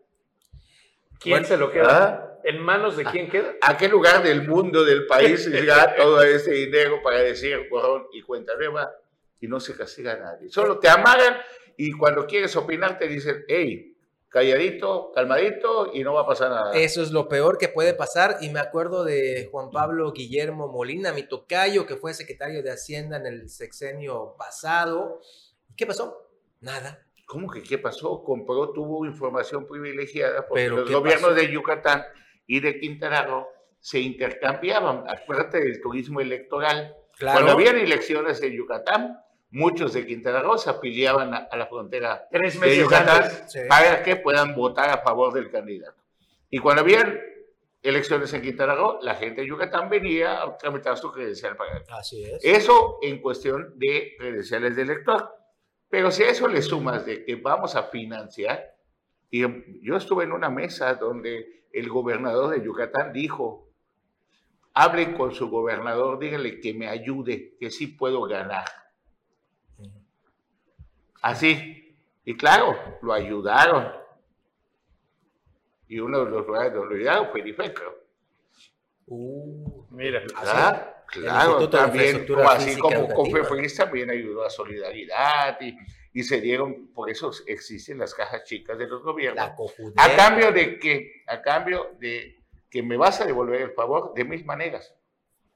¿Quién 1.20 1.46
se 1.46 1.58
lo 1.58 1.72
queda? 1.72 2.08
¿Ah? 2.08 2.40
¿En 2.44 2.62
manos 2.62 2.96
de 2.96 3.04
quién 3.04 3.30
queda? 3.30 3.56
¿A 3.62 3.78
qué 3.78 3.88
lugar 3.88 4.24
del 4.24 4.48
mundo, 4.48 4.86
del 4.86 5.06
país 5.06 5.46
llega 5.52 5.96
todo 5.96 6.22
ese 6.24 6.52
dinero 6.52 7.02
para 7.04 7.20
decir 7.20 7.68
borrón 7.70 8.08
y 8.14 8.22
cuenta 8.22 8.56
nueva 8.56 8.92
y 9.40 9.48
no 9.48 9.60
se 9.60 9.76
castiga 9.76 10.14
a 10.14 10.18
nadie? 10.18 10.50
Solo 10.50 10.80
te 10.80 10.88
amagan 10.88 11.38
y 11.76 11.92
cuando 11.92 12.26
quieres 12.26 12.56
opinar 12.56 12.98
te 12.98 13.08
dicen, 13.08 13.44
hey, 13.48 13.98
calladito, 14.30 15.12
calmadito 15.14 15.92
y 15.94 16.04
no 16.04 16.14
va 16.14 16.22
a 16.22 16.28
pasar 16.28 16.52
nada. 16.52 16.74
Eso 16.74 17.02
es 17.02 17.12
lo 17.12 17.28
peor 17.28 17.58
que 17.58 17.68
puede 17.70 17.94
pasar 17.94 18.38
y 18.42 18.50
me 18.50 18.60
acuerdo 18.60 19.04
de 19.04 19.50
Juan 19.52 19.70
Pablo 19.72 20.12
Guillermo 20.14 20.68
Molina, 20.68 21.12
mi 21.12 21.24
tocayo, 21.24 21.86
que 21.86 21.98
fue 21.98 22.14
secretario 22.14 22.64
de 22.64 22.72
Hacienda 22.72 23.18
en 23.18 23.26
el 23.26 23.50
sexenio 23.50 24.36
pasado. 24.38 25.22
¿Qué 25.76 25.86
pasó? 25.86 26.30
Nada 26.62 27.07
¿Cómo 27.28 27.50
que 27.52 27.62
qué 27.62 27.78
pasó? 27.78 28.24
Compró, 28.24 28.72
tuvo 28.72 29.06
información 29.06 29.68
privilegiada 29.68 30.48
porque 30.48 30.70
los 30.70 30.90
gobiernos 30.90 31.36
de 31.36 31.52
Yucatán 31.52 32.06
y 32.48 32.62
de 32.62 32.80
Quintana 32.80 33.24
Roo 33.24 33.46
se 33.82 34.00
intercambiaban. 34.00 35.04
Acuérdate 35.10 35.60
del 35.60 35.82
turismo 35.82 36.22
electoral. 36.22 36.96
Cuando 37.20 37.52
habían 37.52 37.78
elecciones 37.80 38.42
en 38.42 38.54
Yucatán, 38.54 39.20
muchos 39.50 39.92
de 39.92 40.08
Quintana 40.08 40.42
Roo 40.42 40.58
se 40.58 40.70
afiliaban 40.70 41.34
a, 41.34 41.50
la 41.54 41.68
frontera 41.68 42.30
de 42.32 42.78
Yucatán 42.78 43.30
para 43.68 44.04
que 44.04 44.16
puedan 44.16 44.56
votar 44.56 44.90
a 44.90 45.00
favor 45.00 45.34
del 45.34 45.52
candidato. 45.52 46.02
Y 46.50 46.60
cuando 46.60 46.82
habían 46.82 47.20
elecciones 47.84 48.34
en 48.34 48.42
Quintana 48.42 48.74
Roo, 48.74 49.00
la 49.02 49.16
gente 49.16 49.42
de 49.42 49.48
Yucatán 49.48 49.90
venía 49.90 50.44
a 50.44 50.58
tramitar 50.58 50.98
su 50.98 51.12
credencial 51.12 51.58
para 51.58 51.84
Así 51.90 52.24
es. 52.24 52.40
Eso 52.42 53.00
en 53.02 53.22
cuestión 53.22 53.78
de 53.78 54.16
credenciales 54.18 54.78
de 54.78 54.84
elector. 54.84 55.34
Pero 55.90 56.12
si 56.12 56.24
a 56.24 56.30
eso 56.30 56.48
le 56.48 56.62
sumas 56.62 57.06
de 57.06 57.24
que 57.24 57.36
vamos 57.36 57.76
a 57.76 57.84
financiar, 57.84 58.76
y 59.30 59.42
yo 59.82 59.96
estuve 59.96 60.24
en 60.24 60.32
una 60.32 60.50
mesa 60.50 60.96
donde 60.96 61.66
el 61.72 61.90
gobernador 61.90 62.58
de 62.58 62.66
Yucatán 62.66 63.14
dijo, 63.14 63.70
hablen 64.74 65.14
con 65.16 65.34
su 65.34 65.50
gobernador, 65.50 66.20
díganle 66.20 66.60
que 66.60 66.74
me 66.74 66.88
ayude, 66.88 67.56
que 67.60 67.72
sí 67.72 67.88
puedo 67.88 68.22
ganar. 68.24 68.66
Así. 71.22 71.96
Y 72.26 72.36
claro, 72.36 72.76
lo 73.02 73.14
ayudaron. 73.14 73.92
Y 75.88 76.00
uno 76.00 76.26
de 76.26 76.32
los 76.32 76.46
lugares 76.46 76.74
donde 76.74 76.96
lo 76.96 77.00
ayudaron 77.00 77.32
fue 77.32 77.42
Uh, 79.08 79.86
mira. 79.92 80.24
Claro, 81.08 81.70
también, 81.70 82.28
como 82.28 82.50
así 82.50 82.78
como 82.78 83.08
Confefris 83.08 83.78
también 83.78 84.10
ayudó 84.10 84.46
a 84.46 84.50
Solidaridad 84.50 85.58
y, 85.62 85.78
y, 86.12 86.24
se 86.24 86.42
dieron, 86.42 86.88
por 86.94 87.10
eso 87.10 87.32
existen 87.48 87.98
las 87.98 88.14
cajas 88.14 88.44
chicas 88.44 88.78
de 88.78 88.88
los 88.88 89.02
gobiernos. 89.02 89.52
a 89.96 90.16
cambio 90.16 90.52
de 90.52 90.78
que, 90.80 91.24
a 91.28 91.42
cambio 91.42 91.96
de 92.00 92.38
que 92.70 92.84
me 92.84 92.98
vas 92.98 93.22
a 93.22 93.26
devolver 93.26 93.62
el 93.62 93.72
favor 93.72 94.14
de 94.14 94.26
mil 94.26 94.44
maneras. 94.44 94.94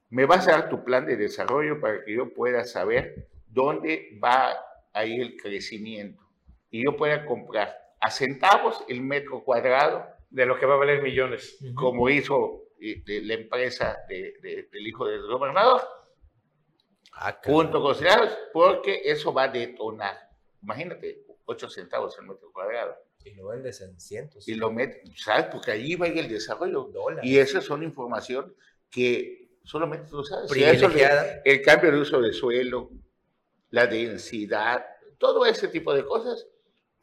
Me 0.10 0.26
vas 0.26 0.48
a 0.48 0.52
dar 0.52 0.70
tu 0.70 0.84
plan 0.84 1.06
de 1.06 1.18
desarrollo 1.18 1.80
para 1.80 2.04
que 2.04 2.14
yo 2.14 2.34
pueda 2.34 2.64
saber 2.64 3.30
dónde 3.48 4.18
va 4.24 4.54
a 4.94 5.06
ir 5.06 5.22
el 5.22 5.36
crecimiento 5.38 6.24
y 6.70 6.84
yo 6.86 6.96
pueda 6.96 7.26
comprar 7.26 7.78
a 8.00 8.10
centavos 8.10 8.84
el 8.88 9.02
metro 9.02 9.44
cuadrado. 9.44 10.08
De 10.30 10.46
lo 10.46 10.58
que 10.58 10.66
va 10.66 10.76
a 10.76 10.78
valer 10.78 11.02
millones. 11.02 11.58
Como 11.76 12.10
hizo 12.10 12.64
de 12.82 13.22
la 13.22 13.36
empresa 13.36 14.00
del 14.08 14.88
hijo 14.88 15.06
del 15.06 15.22
gobernador, 15.28 15.82
ah, 17.14 17.40
junto 17.44 17.82
con 17.82 17.96
porque 18.52 19.02
eso 19.06 19.32
va 19.32 19.44
a 19.44 19.48
detonar. 19.48 20.30
Imagínate, 20.64 21.26
8 21.46 21.70
centavos 21.70 22.18
el 22.20 22.26
metro 22.28 22.52
cuadrado. 22.52 22.96
Y 23.24 23.36
lo 23.36 23.48
vendes 23.48 23.82
en 23.82 24.00
cientos. 24.00 24.48
Y 24.48 24.56
lo 24.56 24.72
metes, 24.72 25.22
¿sabes? 25.22 25.46
Porque 25.52 25.72
allí 25.72 25.96
va 25.96 26.08
el 26.08 26.28
desarrollo. 26.28 26.92
Y 27.22 27.38
esa 27.38 27.62
son 27.62 27.84
información 27.84 28.56
que 28.90 29.50
solamente 29.64 30.10
tú 30.10 30.24
sabes. 30.24 30.50
Privilegiada. 30.50 31.42
el 31.46 31.62
cambio 31.62 31.92
de 31.92 32.00
uso 32.00 32.20
de 32.20 32.34
suelo, 32.34 32.90
la 33.70 33.86
densidad, 33.86 34.86
todo 35.20 35.46
ese 35.46 35.68
tipo 35.68 35.94
de 35.94 36.04
cosas 36.04 36.48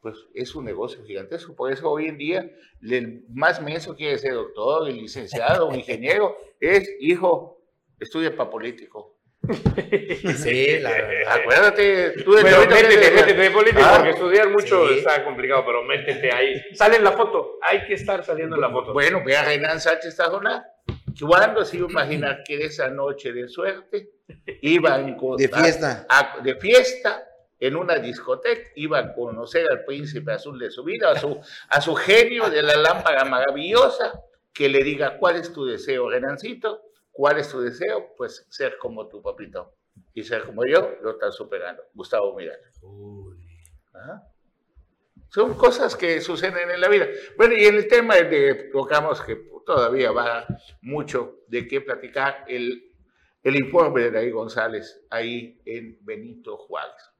pues 0.01 0.15
es 0.33 0.55
un 0.55 0.65
negocio 0.65 1.03
gigantesco. 1.03 1.55
Por 1.55 1.71
eso 1.71 1.89
hoy 1.89 2.07
en 2.07 2.17
día 2.17 2.49
el 2.81 3.23
más 3.33 3.61
menso 3.61 3.95
quiere 3.95 4.17
ser 4.17 4.33
doctor, 4.33 4.87
el 4.89 4.97
licenciado, 4.97 5.67
un 5.67 5.75
ingeniero, 5.75 6.35
es 6.59 6.89
hijo, 6.99 7.61
estudia 7.99 8.35
para 8.35 8.49
político. 8.49 9.17
Sí, 10.37 10.79
la 10.81 10.91
verdad. 10.91 11.33
Acuérdate, 11.41 12.09
tú 12.23 12.33
de 12.33 12.43
métete, 12.43 13.11
métete 13.11 13.33
de 13.33 13.51
político, 13.51 13.81
Ah, 13.83 13.93
porque 13.97 14.09
estudiar 14.11 14.49
mucho 14.49 14.87
sí. 14.89 14.99
está 14.99 15.23
complicado, 15.23 15.63
pero 15.65 15.83
métete 15.83 16.31
ahí. 16.33 16.53
Sale 16.73 16.97
en 16.97 17.03
la 17.03 17.11
foto, 17.13 17.57
hay 17.61 17.85
que 17.85 17.93
estar 17.95 18.23
saliendo 18.23 18.55
en 18.55 18.61
la 18.61 18.69
foto. 18.69 18.93
Bueno, 18.93 19.21
ve 19.25 19.35
a 19.35 19.43
Renan 19.43 19.79
Sánchez 19.79 20.15
Tajonar. 20.15 20.63
¿Cuándo 21.19 21.65
se 21.65 21.77
iba 21.77 21.87
a 21.87 21.91
imaginar 21.91 22.43
que 22.45 22.63
esa 22.63 22.87
noche 22.89 23.33
de 23.33 23.49
suerte 23.49 24.09
iban 24.61 25.15
con- 25.17 25.35
De 25.35 25.49
fiesta. 25.49 26.05
a- 26.07 26.37
a- 26.37 26.41
de 26.41 26.55
fiesta 26.55 27.25
en 27.59 27.75
una 27.75 27.95
discoteca, 27.95 28.69
iba 28.75 28.99
a 28.99 29.13
conocer 29.13 29.67
al 29.69 29.83
príncipe 29.83 30.31
azul 30.31 30.57
de 30.57 30.71
su 30.71 30.83
vida, 30.83 31.11
a 31.11 31.19
su, 31.19 31.39
a 31.69 31.81
su 31.81 31.95
genio 31.95 32.49
de 32.49 32.63
la 32.63 32.75
lámpara 32.77 33.25
maravillosa, 33.25 34.23
que 34.53 34.69
le 34.69 34.83
diga 34.83 35.17
cuál 35.17 35.35
es 35.35 35.51
tu 35.51 35.65
deseo, 35.65 36.09
Renancito, 36.09 36.81
cuál 37.11 37.37
es 37.37 37.49
tu 37.49 37.59
deseo, 37.59 38.13
pues 38.17 38.47
ser 38.49 38.77
como 38.77 39.07
tu 39.07 39.21
papito. 39.21 39.75
Y 40.13 40.23
ser 40.23 40.43
como 40.43 40.65
yo, 40.65 40.95
lo 41.01 41.11
están 41.11 41.31
superando. 41.31 41.83
Gustavo 41.93 42.35
Miranda. 42.35 42.67
Ajá. 43.93 44.23
Son 45.29 45.53
cosas 45.55 45.95
que 45.95 46.21
suceden 46.21 46.71
en 46.71 46.81
la 46.81 46.87
vida. 46.87 47.07
Bueno, 47.37 47.55
y 47.55 47.65
en 47.65 47.75
el 47.75 47.87
tema 47.87 48.15
de, 48.15 48.69
tocamos 48.71 49.21
que 49.21 49.35
todavía 49.65 50.11
va 50.11 50.47
mucho 50.81 51.41
de 51.47 51.67
qué 51.67 51.81
platicar, 51.81 52.45
el, 52.47 52.91
el 53.43 53.55
informe 53.55 54.01
de 54.01 54.07
Anaí 54.07 54.31
González 54.31 55.05
ahí 55.11 55.61
en 55.65 55.99
Benito 56.01 56.57
Juárez. 56.57 57.11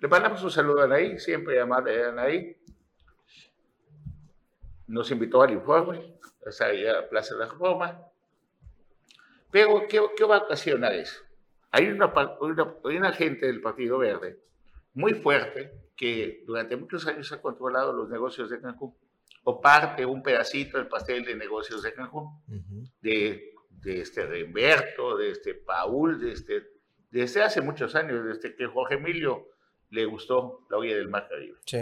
Le 0.00 0.06
mandamos 0.06 0.42
un 0.44 0.50
saludo 0.50 0.82
a 0.82 0.84
Anaí, 0.84 1.18
siempre 1.18 1.60
amable 1.60 2.04
Anaí. 2.04 2.56
Nos 4.86 5.10
invitó 5.10 5.42
al 5.42 5.50
informe, 5.50 6.14
o 6.46 6.52
sea, 6.52 6.68
a 6.68 6.72
la 6.72 7.08
Plaza 7.08 7.34
de 7.34 7.40
la 7.40 7.50
Reforma. 7.50 8.00
Pero, 9.50 9.86
¿qué, 9.88 10.00
qué 10.16 10.24
va 10.24 10.36
a 10.36 10.44
ocasionar 10.44 10.94
eso? 10.94 11.20
Hay 11.72 11.88
una, 11.88 12.12
una, 12.40 12.74
hay 12.84 12.96
una 12.96 13.12
gente 13.12 13.46
del 13.46 13.60
Partido 13.60 13.98
Verde 13.98 14.38
muy 14.94 15.14
fuerte 15.14 15.72
que 15.96 16.44
durante 16.46 16.76
muchos 16.76 17.06
años 17.06 17.32
ha 17.32 17.42
controlado 17.42 17.92
los 17.92 18.08
negocios 18.08 18.50
de 18.50 18.60
Cancún, 18.60 18.94
o 19.42 19.60
parte, 19.60 20.06
un 20.06 20.22
pedacito 20.22 20.78
del 20.78 20.86
pastel 20.86 21.24
de 21.24 21.34
negocios 21.34 21.82
de 21.82 21.92
Cancún, 21.92 22.40
de, 23.02 23.52
de 23.70 24.00
este 24.00 24.26
de 24.28 24.44
Humberto, 24.44 25.16
de 25.16 25.30
este 25.32 25.54
Paul, 25.54 26.20
de 26.20 26.32
este, 26.32 26.68
desde 27.10 27.42
hace 27.42 27.60
muchos 27.60 27.96
años, 27.96 28.24
desde 28.24 28.54
que 28.54 28.66
Jorge 28.66 28.94
Emilio 28.94 29.48
le 29.90 30.04
gustó 30.04 30.66
la 30.70 30.78
orilla 30.78 30.96
del 30.96 31.08
Mar 31.08 31.28
Caribe. 31.28 31.58
Sí. 31.64 31.78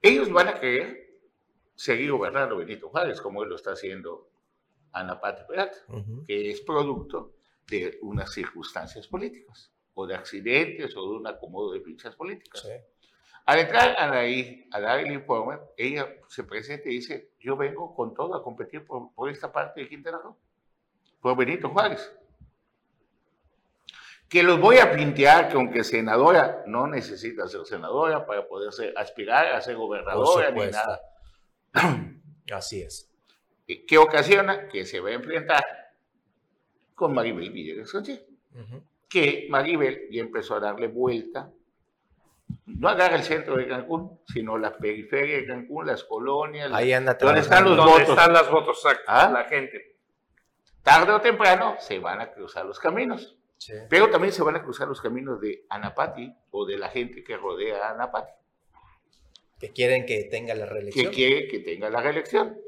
Ellos 0.00 0.30
van 0.32 0.48
a 0.48 0.58
querer 0.58 1.20
seguir 1.74 2.10
gobernando 2.12 2.56
Benito 2.56 2.88
Juárez, 2.88 3.20
como 3.20 3.42
él 3.42 3.48
lo 3.48 3.56
está 3.56 3.72
haciendo 3.72 4.28
Ana 4.92 5.20
Pati 5.20 5.44
Peralta, 5.48 5.76
Ujú. 5.88 6.24
que 6.26 6.50
es 6.50 6.60
producto 6.60 7.32
de 7.68 7.98
unas 8.02 8.32
circunstancias 8.32 9.06
políticas, 9.06 9.70
o 9.94 10.06
de 10.06 10.14
accidentes, 10.14 10.96
o 10.96 11.02
de 11.02 11.16
un 11.16 11.26
acomodo 11.26 11.72
de 11.72 11.80
fichas 11.80 12.14
políticas. 12.16 12.62
Sí. 12.62 12.72
Al 13.44 13.58
entrar 13.58 13.96
a, 13.98 14.12
ahí, 14.12 14.68
a 14.70 14.80
dar 14.80 15.00
el 15.00 15.12
informe, 15.12 15.58
ella 15.76 16.08
se 16.28 16.44
presenta 16.44 16.88
y 16.88 16.94
dice, 16.94 17.30
yo 17.40 17.56
vengo 17.56 17.94
con 17.94 18.14
todo 18.14 18.34
a 18.34 18.42
competir 18.42 18.84
por, 18.86 19.12
por 19.14 19.30
esta 19.30 19.52
parte 19.52 19.80
de 19.80 19.88
Quintana 19.88 20.18
Roo, 20.18 20.36
por 21.20 21.36
Benito 21.36 21.68
Juárez. 21.68 22.12
Que 24.32 24.42
los 24.42 24.58
voy 24.58 24.78
a 24.78 24.90
pintear 24.92 25.48
que 25.50 25.56
aunque 25.56 25.84
senadora, 25.84 26.62
no 26.66 26.86
necesita 26.86 27.46
ser 27.48 27.66
senadora 27.66 28.24
para 28.24 28.48
poder 28.48 28.72
ser- 28.72 28.94
aspirar 28.96 29.48
a 29.52 29.60
ser 29.60 29.76
gobernadora 29.76 30.50
ni 30.50 30.66
nada. 30.70 31.02
Así 32.52 32.80
es. 32.82 33.10
que 33.86 33.98
ocasiona 33.98 34.68
que 34.68 34.84
se 34.86 35.00
va 35.00 35.10
a 35.10 35.12
enfrentar 35.12 35.62
con 36.94 37.12
Maribel 37.14 37.50
Villegas 37.50 37.90
Sánchez, 37.90 38.24
Ujú. 38.54 38.82
que 39.08 39.46
Maribel 39.50 40.08
ya 40.10 40.20
empezó 40.22 40.56
a 40.56 40.60
darle 40.60 40.88
vuelta, 40.88 41.50
no 42.66 42.88
agarra 42.88 43.16
el 43.16 43.22
centro 43.22 43.56
de 43.56 43.66
Cancún, 43.68 44.18
sino 44.26 44.56
la 44.58 44.76
periferia 44.76 45.36
de 45.36 45.46
Cancún, 45.46 45.86
las 45.86 46.04
colonias, 46.04 46.70
Ahí 46.72 46.92
anda 46.92 47.14
¿Dónde 47.14 47.40
están 47.40 47.64
los. 47.64 47.76
¿Dónde 47.76 47.92
votos? 47.92 48.08
están 48.08 48.32
las 48.32 48.50
votos? 48.50 48.82
¿Ah? 49.06 49.30
La 49.32 49.44
gente. 49.44 49.96
tarde 50.82 51.12
o 51.12 51.20
temprano 51.20 51.76
se 51.78 51.98
van 51.98 52.20
a 52.20 52.30
cruzar 52.32 52.66
los 52.66 52.78
caminos, 52.78 53.36
Sí. 53.64 53.74
pero 53.88 54.10
también 54.10 54.32
se 54.32 54.42
van 54.42 54.56
a 54.56 54.62
cruzar 54.62 54.88
los 54.88 55.00
caminos 55.00 55.40
de 55.40 55.64
Anapati 55.68 56.34
o 56.50 56.66
de 56.66 56.78
la 56.78 56.88
gente 56.88 57.22
que 57.22 57.36
rodea 57.36 57.86
a 57.86 57.90
Anapati, 57.92 58.32
Que 59.60 59.70
quieren 59.70 60.04
que 60.04 60.24
tenga 60.24 60.52
la 60.54 60.66
que 60.66 60.72
reelección. 60.74 61.12
quiere 61.12 61.46
que 61.46 61.60
tenga 61.60 61.88
la 61.88 62.00
reelección. 62.00 62.58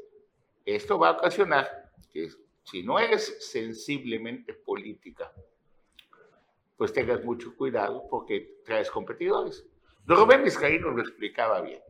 Esto 0.63 0.97
va 0.97 1.09
a 1.09 1.11
ocasionar 1.11 1.91
que 2.13 2.29
si 2.63 2.81
no 2.83 2.97
eres 2.97 3.51
sensiblemente 3.51 4.53
política, 4.53 5.33
pues 6.77 6.93
tengas 6.93 7.23
mucho 7.25 7.55
cuidado 7.57 8.07
porque 8.09 8.59
traes 8.63 8.89
competidores. 8.89 9.65
Don 10.05 10.17
Rubén 10.17 10.43
Vizcaíno 10.43 10.91
lo 10.91 11.01
explicaba 11.01 11.59
bien. 11.61 11.81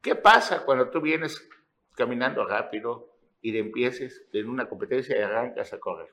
¿Qué 0.00 0.16
pasa 0.16 0.64
cuando 0.64 0.90
tú 0.90 1.00
vienes 1.00 1.48
caminando 1.94 2.44
rápido 2.44 3.12
y 3.42 3.56
empieces 3.56 4.26
en 4.32 4.48
una 4.48 4.68
competencia 4.68 5.16
y 5.16 5.22
arrancas 5.22 5.72
a 5.72 5.78
correr? 5.78 6.12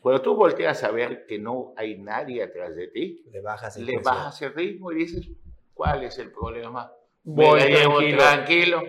Cuando 0.00 0.22
tú 0.22 0.34
volteas 0.34 0.82
a 0.82 0.90
ver 0.90 1.26
que 1.26 1.38
no 1.38 1.74
hay 1.76 1.98
nadie 1.98 2.42
atrás 2.42 2.74
de 2.74 2.88
ti, 2.88 3.22
Le 3.30 3.40
bajas 3.40 3.76
el 3.76 3.86
le 3.86 3.98
bajas 3.98 4.40
el 4.42 4.54
ritmo 4.54 4.92
y 4.92 4.96
dices, 4.96 5.28
¿cuál 5.74 6.02
es 6.04 6.18
el 6.18 6.32
problema? 6.32 6.90
Voy 7.22 7.60
tranquilo. 7.60 8.18
tranquilo. 8.18 8.82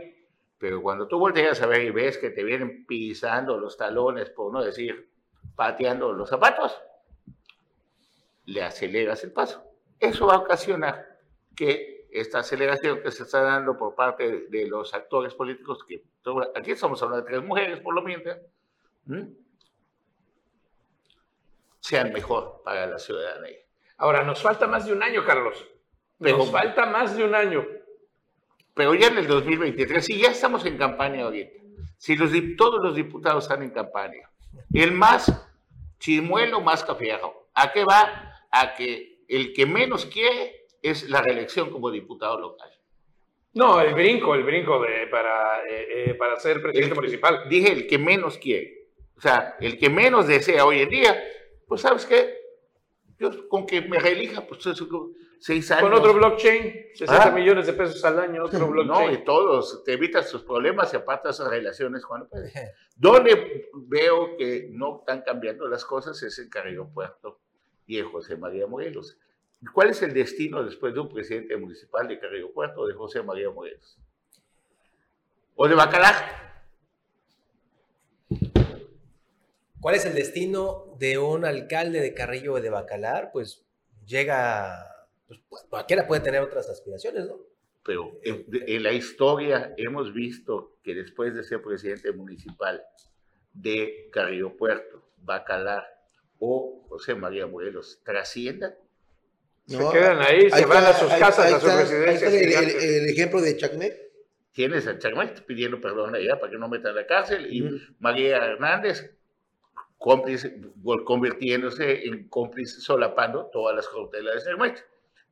Pero 0.57 0.81
cuando 0.81 1.07
tú 1.07 1.19
volteas 1.19 1.61
a 1.61 1.67
ver 1.67 1.81
y 1.83 1.89
ves 1.89 2.17
que 2.17 2.29
te 2.29 2.43
vienen 2.43 2.85
pisando 2.85 3.57
los 3.57 3.77
talones, 3.77 4.29
por 4.29 4.53
no 4.53 4.63
decir 4.63 5.09
pateando 5.55 6.13
los 6.13 6.29
zapatos, 6.29 6.79
le 8.45 8.63
aceleras 8.63 9.23
el 9.23 9.33
paso. 9.33 9.63
Eso 9.99 10.27
va 10.27 10.35
a 10.35 10.39
ocasionar 10.39 11.19
que 11.55 12.07
esta 12.11 12.39
aceleración 12.39 13.01
que 13.01 13.11
se 13.11 13.23
está 13.23 13.41
dando 13.41 13.77
por 13.77 13.95
parte 13.95 14.47
de 14.49 14.67
los 14.67 14.93
actores 14.93 15.33
políticos, 15.33 15.83
que 15.87 16.03
aquí 16.55 16.71
estamos 16.71 17.01
hablando 17.01 17.25
de 17.25 17.31
tres 17.31 17.43
mujeres 17.43 17.79
por 17.79 17.93
lo 17.93 18.01
mientras, 18.01 18.39
¿m? 19.07 19.29
Sean 21.91 22.13
mejor 22.13 22.61
para 22.63 22.87
la 22.87 22.97
ciudadanía. 22.97 23.57
Ahora, 23.97 24.23
nos 24.23 24.41
falta 24.41 24.65
más 24.65 24.85
de 24.85 24.93
un 24.93 25.03
año, 25.03 25.25
Carlos. 25.25 25.67
Pero- 26.17 26.37
Nos 26.37 26.49
falta 26.51 26.85
más 26.85 27.17
de 27.17 27.25
un 27.25 27.35
año. 27.35 27.67
Pero 28.73 28.95
ya 28.95 29.07
en 29.07 29.17
el 29.17 29.27
2023, 29.27 30.05
si 30.05 30.17
ya 30.21 30.31
estamos 30.31 30.65
en 30.65 30.77
campaña 30.77 31.25
ahorita, 31.25 31.51
si 31.97 32.15
los, 32.15 32.31
todos 32.57 32.81
los 32.81 32.95
diputados 32.95 33.43
están 33.43 33.61
en 33.63 33.71
campaña, 33.71 34.29
el 34.73 34.93
más 34.93 35.29
chimuelo, 35.99 36.61
más 36.61 36.81
cafeajo, 36.85 37.49
¿a 37.53 37.71
qué 37.73 37.83
va? 37.83 38.33
A 38.51 38.73
que 38.75 39.23
el 39.27 39.51
que 39.53 39.65
menos 39.65 40.05
quiere 40.05 40.67
es 40.81 41.09
la 41.09 41.21
reelección 41.21 41.69
como 41.71 41.91
diputado 41.91 42.39
local. 42.39 42.69
No, 43.53 43.81
el 43.81 43.93
brinco, 43.93 44.33
el 44.33 44.43
brinco 44.43 44.81
de, 44.81 45.07
para, 45.07 45.63
eh, 45.67 45.87
eh, 46.11 46.13
para 46.13 46.39
ser 46.39 46.61
presidente 46.61 46.93
El- 46.93 46.95
municipal. 47.01 47.49
Dije 47.49 47.69
el 47.73 47.85
que 47.85 47.97
menos 47.97 48.37
quiere. 48.37 48.87
O 49.17 49.21
sea, 49.21 49.57
el 49.59 49.77
que 49.77 49.89
menos 49.89 50.25
desea 50.27 50.65
hoy 50.65 50.79
en 50.81 50.89
día, 50.89 51.21
pues 51.71 51.79
¿sabes 51.83 52.05
qué? 52.05 52.35
Yo 53.17 53.47
con 53.47 53.65
que 53.65 53.79
me 53.81 53.97
reelija, 53.97 54.45
pues 54.45 54.65
eso, 54.65 55.11
seis 55.39 55.71
años. 55.71 55.83
Con 55.89 55.93
otro 55.93 56.13
blockchain, 56.15 56.87
60 56.95 57.23
Ah. 57.29 57.31
millones 57.31 57.65
de 57.65 57.71
pesos 57.71 58.03
al 58.03 58.19
año, 58.19 58.43
otro 58.43 58.59
No, 58.59 58.67
blockchain. 58.67 59.13
y 59.13 59.23
todos, 59.23 59.81
te 59.85 59.93
evitas 59.93 60.29
sus 60.29 60.43
problemas 60.43 60.93
y 60.93 60.97
apartas 60.97 61.35
esas 61.39 61.49
relaciones 61.49 62.05
cuando 62.05 62.27
puedes. 62.27 62.51
Donde 62.97 63.69
veo 63.73 64.35
que 64.35 64.67
no 64.73 64.97
están 64.99 65.21
cambiando 65.21 65.65
las 65.69 65.85
cosas 65.85 66.21
es 66.23 66.37
en 66.39 66.49
Carrillo 66.49 66.89
Puerto 66.93 67.39
y 67.87 67.99
en 67.99 68.11
José 68.11 68.35
María 68.35 68.67
Morelos. 68.67 69.17
¿Cuál 69.73 69.91
es 69.91 70.01
el 70.01 70.13
destino 70.13 70.65
después 70.65 70.93
de 70.93 70.99
un 70.99 71.07
presidente 71.07 71.55
municipal 71.55 72.05
de 72.09 72.19
Carrillo 72.19 72.51
Puerto 72.51 72.85
de 72.85 72.95
José 72.95 73.23
María 73.23 73.49
Morelos? 73.49 73.97
¿O 75.55 75.69
de 75.69 75.75
Bacalar? 75.75 76.50
¿Cuál 79.81 79.95
es 79.95 80.05
el 80.05 80.13
destino 80.13 80.95
de 80.99 81.17
un 81.17 81.43
alcalde 81.43 81.99
de 82.01 82.13
Carrillo 82.13 82.55
de 82.61 82.69
Bacalar? 82.69 83.31
Pues 83.33 83.65
llega, 84.05 84.85
pues 85.27 85.39
cualquiera 85.69 86.07
puede 86.07 86.21
tener 86.21 86.41
otras 86.41 86.69
aspiraciones, 86.69 87.25
¿no? 87.25 87.39
Pero 87.83 88.11
en, 88.23 88.45
en 88.51 88.83
la 88.83 88.91
historia 88.93 89.73
hemos 89.77 90.13
visto 90.13 90.77
que 90.83 90.93
después 90.93 91.33
de 91.33 91.43
ser 91.43 91.61
presidente 91.63 92.11
municipal 92.11 92.83
de 93.53 94.09
Carrillo 94.11 94.55
Puerto, 94.55 95.03
Bacalar 95.17 95.83
o 96.39 96.85
José 96.89 97.15
María 97.15 97.47
Morelos 97.47 97.99
trasciendan 98.03 98.75
Se 99.67 99.77
quedan 99.91 100.19
ahí, 100.21 100.49
se 100.49 100.65
van 100.65 100.85
a 100.85 100.93
sus 100.93 101.09
casas, 101.13 101.53
a 101.53 101.59
sus 101.59 101.73
residencias 101.73 102.31
Ahí 102.33 102.39
el, 102.39 102.53
el- 102.53 103.03
el 103.03 103.09
ejemplo 103.09 103.41
de 103.41 103.57
Chacmet. 103.57 104.11
tienes 104.51 104.85
a 104.87 104.97
Chagmet 104.99 105.43
pidiendo 105.45 105.79
perdón 105.81 106.13
allá 106.15 106.39
para 106.39 106.51
que 106.51 106.57
no 106.59 106.67
metan 106.69 106.91
a 106.91 107.01
la 107.01 107.07
cárcel 107.07 107.47
y. 107.51 107.63
María 107.99 108.37
Hernández 108.37 109.11
cómplice, 110.01 110.59
convirtiéndose 111.05 112.05
en 112.07 112.27
cómplice 112.27 112.81
solapando 112.81 113.45
todas 113.53 113.75
las 113.75 113.87
cautelas 113.87 114.43
de 114.43 114.51
Chagmet. 114.51 114.83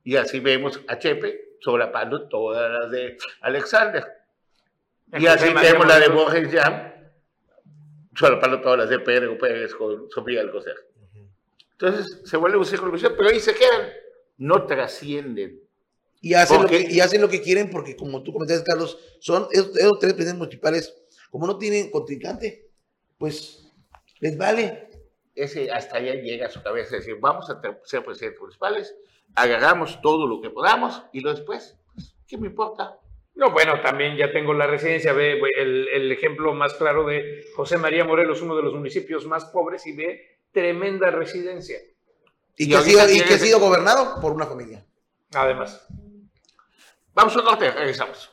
Y 0.04 0.16
así 0.16 0.40
vemos 0.40 0.80
a 0.88 1.00
Chepe 1.00 1.56
solapando 1.60 2.30
todas 2.30 2.72
las 2.72 2.92
de 2.92 3.18
Alexander. 3.42 4.06
Y 5.18 5.26
así 5.26 5.52
vemos 5.52 5.88
la 5.88 6.00
de. 6.00 6.10
Borges 6.10 6.54
Jam 6.54 6.94
solapando 8.16 8.62
todas 8.62 8.78
las 8.80 8.90
de 8.90 9.00
Pedro 9.00 9.38
Pérez 9.40 9.74
con 9.74 10.10
Sofía 10.12 10.42
Alcocer. 10.42 10.76
Entonces 11.72 12.22
se 12.26 12.38
vuelve 12.38 12.58
un 12.58 12.66
círculo 12.66 12.92
vicioso, 12.92 13.16
pero 13.18 13.30
ahí 13.30 13.40
se 13.40 13.56
quedan, 13.56 13.90
no 14.38 14.68
trascienden. 14.68 15.62
Y 16.22 16.36
hacen, 16.36 16.58
lo 16.58 16.62
Porque- 16.64 16.86
que, 16.86 16.94
y 16.94 17.00
hacen 17.00 17.22
lo 17.22 17.30
que 17.30 17.42
quieren 17.42 17.72
porque, 17.72 17.96
como 17.96 18.22
tú 18.22 18.34
comentaste, 18.34 18.66
Carlos, 18.66 19.00
son 19.20 19.48
esos, 19.52 19.76
esos 19.78 19.98
tres 20.00 20.14
presidentes 20.14 20.38
municipales, 20.38 20.96
como 21.32 21.48
no 21.48 21.58
tienen 21.58 21.90
contrincante, 21.90 22.70
pues 23.18 23.69
les 24.20 24.38
vale. 24.38 24.90
Ese 25.36 25.72
hasta 25.72 25.98
allá 25.98 26.16
llega 26.16 26.48
a 26.48 26.50
su 26.50 26.62
cabeza 26.62 26.98
decir, 26.98 27.18
vamos 27.20 27.50
a 27.50 27.62
ser 27.86 28.04
presidentes 28.04 28.42
municipales, 28.42 28.96
agarramos 29.36 30.02
todo 30.02 30.28
lo 30.28 30.42
que 30.42 30.50
podamos 30.50 31.04
y 31.14 31.22
lo 31.22 31.32
después, 31.32 31.78
pues, 31.94 32.16
¿qué 32.28 32.38
me 32.38 32.48
importa? 32.48 32.98
No, 33.36 33.52
bueno, 33.52 33.80
también 33.80 34.18
ya 34.18 34.34
tengo 34.34 34.54
la 34.54 34.68
residencia, 34.68 35.14
ve 35.14 35.40
el, 35.58 35.88
el 35.88 36.12
ejemplo 36.12 36.54
más 36.54 36.74
claro 36.74 37.06
de 37.06 37.46
José 37.56 37.78
María 37.78 38.04
Morelos, 38.04 38.42
uno 38.42 38.56
de 38.56 38.64
los 38.64 38.74
municipios 38.74 39.26
más 39.28 39.46
pobres, 39.46 39.88
y 39.88 39.94
ve 39.94 40.40
tremenda 40.52 41.10
residencia. 41.10 41.78
Y, 42.58 42.66
Y 42.66 42.70
que, 42.70 42.76
ha 42.76 42.82
sido, 42.82 43.10
y 43.10 43.22
que 43.22 43.36
ha 43.36 43.40
sido 43.40 43.60
gobernado 43.60 44.20
por 44.20 44.34
una 44.34 44.46
familia. 44.46 44.86
Además. 45.34 45.88
Vamos 47.14 47.34
a 47.36 47.40
un 47.40 47.46
corte, 47.46 47.72
regresamos. 47.72 48.30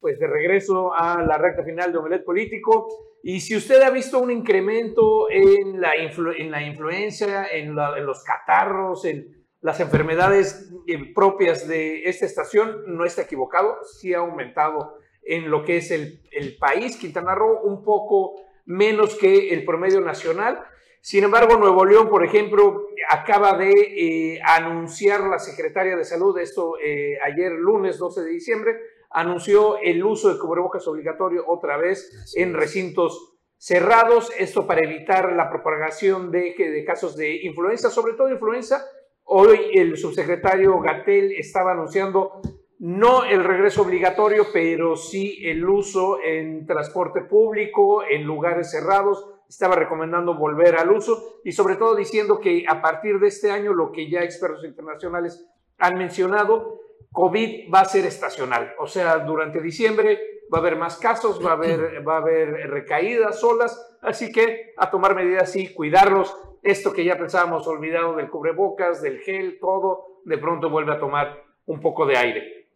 Pues 0.00 0.18
de 0.18 0.26
regreso 0.26 0.92
a 0.94 1.22
la 1.22 1.38
recta 1.38 1.64
final 1.64 1.92
de 1.92 1.98
Omelet 1.98 2.24
Político. 2.24 2.88
Y 3.22 3.40
si 3.40 3.56
usted 3.56 3.80
ha 3.82 3.90
visto 3.90 4.18
un 4.18 4.30
incremento 4.30 5.30
en 5.30 5.80
la, 5.80 5.94
influ- 5.96 6.34
en 6.38 6.50
la 6.50 6.62
influencia, 6.62 7.46
en, 7.46 7.74
la- 7.74 7.98
en 7.98 8.06
los 8.06 8.22
catarros, 8.22 9.04
en 9.04 9.44
las 9.60 9.80
enfermedades 9.80 10.70
eh, 10.86 11.12
propias 11.14 11.66
de 11.66 12.04
esta 12.04 12.26
estación, 12.26 12.82
no 12.86 13.04
está 13.04 13.22
equivocado, 13.22 13.78
sí 13.84 14.14
ha 14.14 14.18
aumentado 14.18 14.98
en 15.22 15.50
lo 15.50 15.64
que 15.64 15.78
es 15.78 15.90
el, 15.90 16.20
el 16.30 16.56
país. 16.56 16.96
Quintana 16.96 17.34
Roo 17.34 17.62
un 17.64 17.82
poco 17.82 18.34
menos 18.64 19.16
que 19.16 19.52
el 19.52 19.64
promedio 19.64 20.00
nacional. 20.00 20.62
Sin 21.00 21.24
embargo, 21.24 21.56
Nuevo 21.56 21.84
León, 21.84 22.08
por 22.08 22.24
ejemplo, 22.24 22.88
acaba 23.10 23.56
de 23.56 23.70
eh, 23.70 24.40
anunciar 24.44 25.20
la 25.22 25.38
secretaria 25.38 25.96
de 25.96 26.04
Salud, 26.04 26.36
esto 26.38 26.74
eh, 26.82 27.16
ayer 27.24 27.52
lunes 27.52 27.98
12 27.98 28.22
de 28.22 28.30
diciembre, 28.30 28.76
anunció 29.10 29.78
el 29.78 30.04
uso 30.04 30.32
de 30.32 30.38
cubrebocas 30.38 30.86
obligatorio 30.88 31.44
otra 31.46 31.76
vez 31.76 32.34
en 32.36 32.54
recintos 32.54 33.36
cerrados, 33.58 34.30
esto 34.38 34.66
para 34.66 34.84
evitar 34.84 35.32
la 35.32 35.48
propagación 35.48 36.30
de, 36.30 36.54
de 36.56 36.84
casos 36.84 37.16
de 37.16 37.44
influenza, 37.44 37.90
sobre 37.90 38.14
todo 38.14 38.30
influenza. 38.30 38.84
Hoy 39.24 39.70
el 39.74 39.96
subsecretario 39.96 40.78
Gatel 40.80 41.32
estaba 41.32 41.72
anunciando 41.72 42.40
no 42.78 43.24
el 43.24 43.42
regreso 43.42 43.82
obligatorio, 43.82 44.46
pero 44.52 44.96
sí 44.96 45.38
el 45.42 45.66
uso 45.66 46.18
en 46.22 46.66
transporte 46.66 47.22
público, 47.22 48.02
en 48.04 48.24
lugares 48.24 48.70
cerrados. 48.70 49.26
Estaba 49.48 49.76
recomendando 49.76 50.36
volver 50.36 50.76
al 50.76 50.90
uso 50.90 51.40
y 51.44 51.52
sobre 51.52 51.76
todo 51.76 51.94
diciendo 51.94 52.40
que 52.40 52.64
a 52.68 52.82
partir 52.82 53.18
de 53.18 53.28
este 53.28 53.50
año 53.50 53.72
lo 53.72 53.92
que 53.92 54.10
ya 54.10 54.22
expertos 54.22 54.64
internacionales 54.64 55.48
han 55.78 55.96
mencionado, 55.96 56.80
COVID 57.16 57.72
va 57.72 57.80
a 57.80 57.84
ser 57.86 58.04
estacional. 58.04 58.74
O 58.78 58.86
sea, 58.86 59.20
durante 59.20 59.62
diciembre 59.62 60.20
va 60.52 60.58
a 60.58 60.60
haber 60.60 60.76
más 60.76 60.98
casos, 60.98 61.42
va 61.42 61.52
a 61.52 61.54
haber, 61.54 62.06
va 62.06 62.16
a 62.16 62.18
haber 62.18 62.50
recaídas 62.68 63.40
solas, 63.40 63.96
así 64.02 64.30
que 64.30 64.74
a 64.76 64.90
tomar 64.90 65.14
medidas 65.14 65.56
y 65.56 65.72
cuidarlos. 65.72 66.36
Esto 66.62 66.92
que 66.92 67.06
ya 67.06 67.16
pensábamos 67.16 67.66
olvidado 67.66 68.14
del 68.16 68.28
cubrebocas, 68.28 69.00
del 69.00 69.20
gel, 69.20 69.58
todo, 69.58 70.20
de 70.26 70.36
pronto 70.36 70.68
vuelve 70.68 70.92
a 70.92 70.98
tomar 70.98 71.42
un 71.64 71.80
poco 71.80 72.04
de 72.04 72.18
aire. 72.18 72.68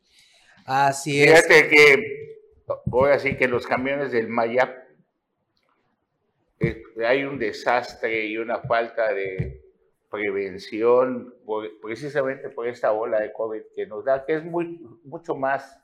Así 0.65 1.23
es. 1.23 1.47
Fíjate 1.47 1.69
que 1.69 2.37
voy 2.87 3.11
a 3.11 3.13
decir 3.13 3.37
que 3.37 3.47
los 3.47 3.67
camiones 3.67 4.11
del 4.11 4.29
Mayap 4.29 4.75
eh, 6.61 6.83
hay 7.07 7.25
un 7.25 7.39
desastre 7.39 8.25
y 8.25 8.39
una 8.39 8.61
falta 8.61 9.13
de 9.13 9.60
prevención 10.11 11.35
por- 11.47 11.81
precisamente 11.81 12.51
por 12.51 12.67
esta 12.67 12.93
ola 12.93 13.21
de 13.21 13.33
COVID 13.33 13.63
que 13.75 13.87
nos 13.87 14.05
da, 14.05 14.25
que 14.25 14.35
es 14.35 14.45
muy, 14.45 14.81
mucho 15.05 15.35
más 15.35 15.79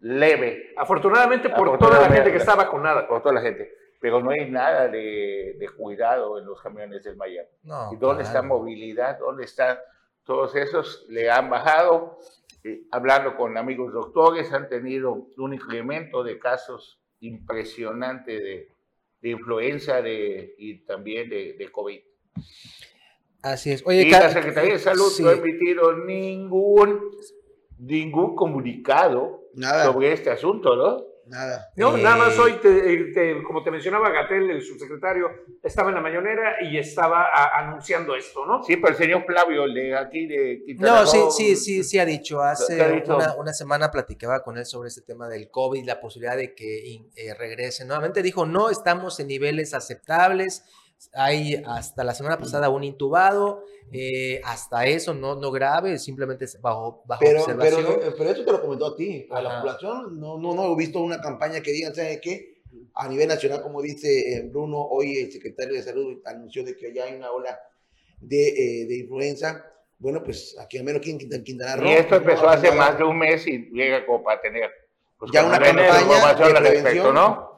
leve 0.00 0.72
Afortunadamente 0.76 1.48
por 1.50 1.78
toda 1.78 2.00
la 2.00 2.08
gente 2.14 2.30
que 2.30 2.36
está 2.38 2.54
vacunada. 2.54 3.06
por 3.08 3.22
toda 3.22 3.34
la 3.34 3.40
gente, 3.40 3.72
pero 4.00 4.20
no 4.20 4.30
hay 4.30 4.50
nada 4.50 4.88
de, 4.88 5.56
de 5.58 5.68
cuidado 5.70 6.38
en 6.38 6.46
los 6.46 6.60
camiones 6.60 7.02
del 7.04 7.16
Mayap. 7.16 7.46
No, 7.62 7.92
¿Y 7.92 7.96
dónde 7.96 8.22
está 8.22 8.40
claro. 8.40 8.48
movilidad? 8.58 9.18
¿Dónde 9.18 9.44
están 9.44 9.78
todos 10.24 10.54
esos? 10.56 11.06
Le 11.08 11.30
han 11.30 11.48
bajado. 11.48 12.18
Eh, 12.64 12.82
hablando 12.90 13.36
con 13.36 13.56
amigos 13.56 13.92
doctores, 13.92 14.52
han 14.52 14.68
tenido 14.68 15.28
un 15.36 15.54
incremento 15.54 16.22
de 16.24 16.38
casos 16.38 17.00
impresionante 17.20 18.40
de, 18.40 18.68
de 19.22 19.28
influenza 19.30 20.02
de, 20.02 20.54
y 20.58 20.84
también 20.84 21.30
de, 21.30 21.54
de 21.54 21.72
COVID. 21.72 22.00
Así 23.52 23.70
es. 23.72 23.82
Oye, 23.86 24.02
y 24.02 24.10
la 24.10 24.28
Secretaría 24.30 24.72
de 24.72 24.78
Salud 24.78 25.08
sí. 25.10 25.22
no 25.22 25.28
ha 25.30 25.34
emitido 25.34 25.92
ningún, 26.04 27.00
ningún 27.78 28.34
comunicado 28.34 29.44
Nada. 29.54 29.84
sobre 29.84 30.12
este 30.12 30.30
asunto, 30.30 30.74
¿no? 30.74 31.04
Nada. 31.28 31.66
No, 31.76 31.96
Eh, 31.96 32.02
nada 32.02 32.16
más 32.16 32.38
hoy, 32.38 32.52
te- 32.62 33.12
te- 33.12 33.42
como 33.42 33.62
te 33.64 33.72
mencionaba 33.72 34.10
Gatel, 34.10 34.48
el 34.48 34.62
subsecretario, 34.62 35.28
estaba 35.60 35.88
en 35.88 35.96
la 35.96 36.00
mañonera 36.00 36.62
y 36.62 36.78
estaba 36.78 37.22
a- 37.24 37.58
anunciando 37.66 38.14
esto, 38.14 38.46
¿no? 38.46 38.62
Sí, 38.62 38.76
pero 38.76 38.90
el 38.90 38.94
señor 38.96 39.24
Flavio, 39.26 39.64
el 39.64 39.74
de 39.74 39.96
aquí 39.96 40.26
de 40.28 40.62
Quintana 40.64 41.00
No, 41.00 41.06
sí, 41.06 41.18
sí, 41.30 41.56
sí, 41.56 41.82
sí 41.82 41.98
ha 41.98 42.04
dicho. 42.04 42.40
Hace 42.40 42.76
¿Qué 42.76 42.82
ha 42.82 42.88
dicho? 42.88 43.16
Una, 43.16 43.34
una 43.36 43.52
semana 43.52 43.90
platicaba 43.90 44.42
con 44.44 44.56
él 44.56 44.66
sobre 44.66 44.88
este 44.88 45.02
tema 45.02 45.28
del 45.28 45.50
COVID, 45.50 45.84
la 45.84 46.00
posibilidad 46.00 46.36
de 46.36 46.54
que 46.54 46.94
eh, 47.16 47.34
regrese. 47.36 47.84
Nuevamente 47.84 48.22
dijo, 48.22 48.46
no 48.46 48.70
estamos 48.70 49.18
en 49.18 49.26
niveles 49.26 49.74
aceptables. 49.74 50.64
Hay 51.12 51.62
hasta 51.66 52.04
la 52.04 52.14
semana 52.14 52.38
pasada 52.38 52.68
un 52.68 52.82
intubado, 52.84 53.62
eh, 53.92 54.40
hasta 54.44 54.86
eso 54.86 55.14
no, 55.14 55.34
no 55.36 55.50
grave, 55.50 55.98
simplemente 55.98 56.46
bajo, 56.60 57.02
bajo 57.06 57.20
Pero, 57.20 57.40
observación. 57.40 57.84
pero, 57.86 58.02
eh, 58.02 58.14
pero 58.16 58.30
eso 58.30 58.44
te 58.44 58.52
lo 58.52 58.60
comentó 58.60 58.86
a 58.86 58.96
ti. 58.96 59.26
A 59.30 59.40
la 59.40 59.60
población 59.60 60.18
no, 60.18 60.38
no, 60.38 60.54
no 60.54 60.72
he 60.72 60.76
visto 60.76 61.00
una 61.00 61.20
campaña 61.20 61.60
que 61.60 61.72
digan, 61.72 61.94
¿sabe 61.94 62.20
qué? 62.20 62.56
A 62.94 63.08
nivel 63.08 63.28
nacional, 63.28 63.62
como 63.62 63.80
dice 63.82 64.08
eh, 64.36 64.48
Bruno, 64.50 64.78
hoy 64.78 65.16
el 65.18 65.32
secretario 65.32 65.74
de 65.74 65.82
Salud 65.82 66.20
anunció 66.24 66.64
de 66.64 66.76
que 66.76 66.92
ya 66.92 67.04
hay 67.04 67.14
una 67.14 67.30
ola 67.30 67.58
de, 68.20 68.48
eh, 68.48 68.86
de 68.86 68.98
influenza. 68.98 69.64
Bueno, 69.98 70.22
pues 70.22 70.56
aquí 70.60 70.76
al 70.78 70.84
menos 70.84 71.00
aquí 71.00 71.10
en 71.12 71.18
Quintana, 71.18 71.44
Quintana 71.44 71.76
Roo. 71.76 71.88
Y 71.88 71.92
esto 71.92 72.16
no 72.16 72.20
empezó 72.22 72.48
ha 72.48 72.52
hace 72.54 72.68
hablado. 72.68 72.90
más 72.90 72.98
de 72.98 73.04
un 73.04 73.18
mes 73.18 73.46
y 73.46 73.70
llega 73.72 74.04
como 74.04 74.22
para 74.24 74.40
tener 74.42 74.70
pues, 75.18 75.30
Ya 75.32 75.46
una 75.46 75.58
campaña 75.58 75.82
de 75.82 75.88
al 75.88 76.36
respecto, 76.38 76.60
prevención. 76.60 77.14
¿no? 77.14 77.55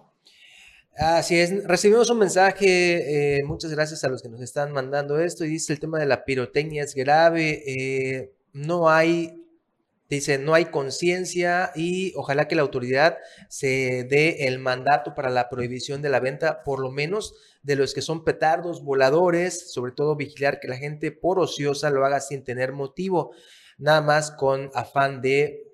Así 1.01 1.39
es, 1.39 1.63
recibimos 1.63 2.11
un 2.11 2.19
mensaje, 2.19 3.37
eh, 3.37 3.45
muchas 3.45 3.71
gracias 3.71 4.03
a 4.03 4.09
los 4.09 4.21
que 4.21 4.29
nos 4.29 4.41
están 4.41 4.73
mandando 4.73 5.21
esto, 5.21 5.45
y 5.45 5.49
dice 5.49 5.73
el 5.73 5.79
tema 5.79 6.01
de 6.01 6.07
la 6.07 6.25
pirotecnia 6.25 6.83
es 6.83 6.97
grave, 6.97 7.63
eh, 7.69 8.33
no 8.53 8.91
hay, 8.91 9.41
dice, 10.11 10.39
no 10.39 10.55
hay 10.55 10.65
conciencia 10.65 11.71
y 11.77 12.13
ojalá 12.17 12.49
que 12.49 12.57
la 12.57 12.63
autoridad 12.63 13.17
se 13.49 14.09
dé 14.11 14.49
el 14.49 14.59
mandato 14.59 15.15
para 15.15 15.31
la 15.31 15.49
prohibición 15.49 16.03
de 16.03 16.09
la 16.09 16.19
venta, 16.19 16.65
por 16.65 16.81
lo 16.81 16.91
menos 16.91 17.33
de 17.63 17.77
los 17.77 17.95
que 17.95 18.03
son 18.03 18.25
petardos, 18.25 18.83
voladores, 18.83 19.71
sobre 19.71 19.93
todo 19.93 20.17
vigilar 20.17 20.59
que 20.59 20.67
la 20.67 20.79
gente 20.79 21.13
por 21.13 21.39
ociosa 21.39 21.91
lo 21.91 22.05
haga 22.05 22.19
sin 22.19 22.43
tener 22.43 22.73
motivo, 22.73 23.31
nada 23.77 24.01
más 24.01 24.33
con 24.33 24.73
afán 24.75 25.23
de 25.23 25.68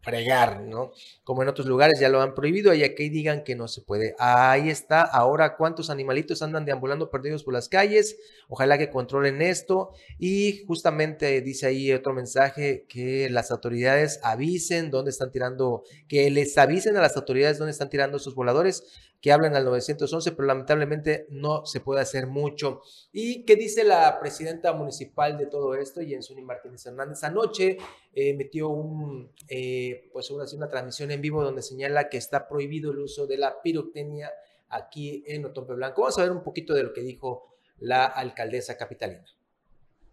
fregar, 0.00 0.62
¿no? 0.62 0.92
Como 1.24 1.42
en 1.42 1.48
otros 1.48 1.66
lugares 1.66 2.00
ya 2.00 2.08
lo 2.08 2.20
han 2.20 2.34
prohibido 2.34 2.72
y 2.74 2.82
aquí 2.82 3.08
digan 3.08 3.44
que 3.44 3.56
no 3.56 3.68
se 3.68 3.82
puede. 3.82 4.14
Ahí 4.18 4.70
está. 4.70 5.02
Ahora, 5.02 5.56
¿cuántos 5.56 5.90
animalitos 5.90 6.42
andan 6.42 6.64
deambulando 6.64 7.10
perdidos 7.10 7.44
por 7.44 7.54
las 7.54 7.68
calles? 7.68 8.16
Ojalá 8.48 8.78
que 8.78 8.90
controlen 8.90 9.42
esto. 9.42 9.90
Y 10.18 10.64
justamente 10.66 11.40
dice 11.40 11.66
ahí 11.66 11.92
otro 11.92 12.14
mensaje 12.14 12.86
que 12.88 13.28
las 13.30 13.50
autoridades 13.50 14.20
avisen 14.22 14.90
dónde 14.90 15.10
están 15.10 15.30
tirando, 15.30 15.82
que 16.08 16.30
les 16.30 16.56
avisen 16.58 16.96
a 16.96 17.00
las 17.00 17.16
autoridades 17.16 17.58
dónde 17.58 17.72
están 17.72 17.90
tirando 17.90 18.16
esos 18.16 18.34
voladores, 18.34 18.84
que 19.20 19.32
hablan 19.32 19.56
al 19.56 19.64
911, 19.64 20.32
pero 20.32 20.46
lamentablemente 20.46 21.26
no 21.30 21.66
se 21.66 21.80
puede 21.80 22.00
hacer 22.00 22.26
mucho. 22.26 22.82
¿Y 23.12 23.44
qué 23.44 23.56
dice 23.56 23.84
la 23.84 24.20
presidenta 24.20 24.72
municipal 24.72 25.36
de 25.36 25.46
todo 25.46 25.74
esto? 25.74 26.00
Jensuni 26.00 26.42
Martínez 26.42 26.86
Hernández 26.86 27.24
anoche 27.24 27.78
eh, 28.14 28.34
metió 28.34 28.68
un, 28.68 29.32
eh, 29.48 30.08
pues 30.12 30.30
una, 30.30 30.44
una 30.54 30.68
transmisión 30.68 31.10
en 31.10 31.20
vivo 31.20 31.42
donde 31.42 31.62
señala 31.62 32.08
que 32.08 32.16
está 32.16 32.48
prohibido 32.48 32.92
el 32.92 33.00
uso 33.00 33.26
de 33.26 33.38
la 33.38 33.60
pirotecnia 33.60 34.30
aquí 34.68 35.24
en 35.26 35.44
Otompe 35.44 35.74
Blanco. 35.74 36.02
Vamos 36.02 36.18
a 36.18 36.22
ver 36.22 36.30
un 36.30 36.42
poquito 36.42 36.74
de 36.74 36.84
lo 36.84 36.92
que 36.92 37.00
dijo 37.00 37.56
la 37.78 38.04
alcaldesa 38.04 38.76
capitalina. 38.76 39.24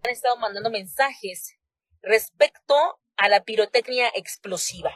Han 0.03 0.11
estado 0.11 0.37
mandando 0.37 0.69
mensajes 0.69 1.57
respecto 2.01 2.75
a 3.17 3.29
la 3.29 3.43
pirotecnia 3.43 4.09
explosiva. 4.15 4.91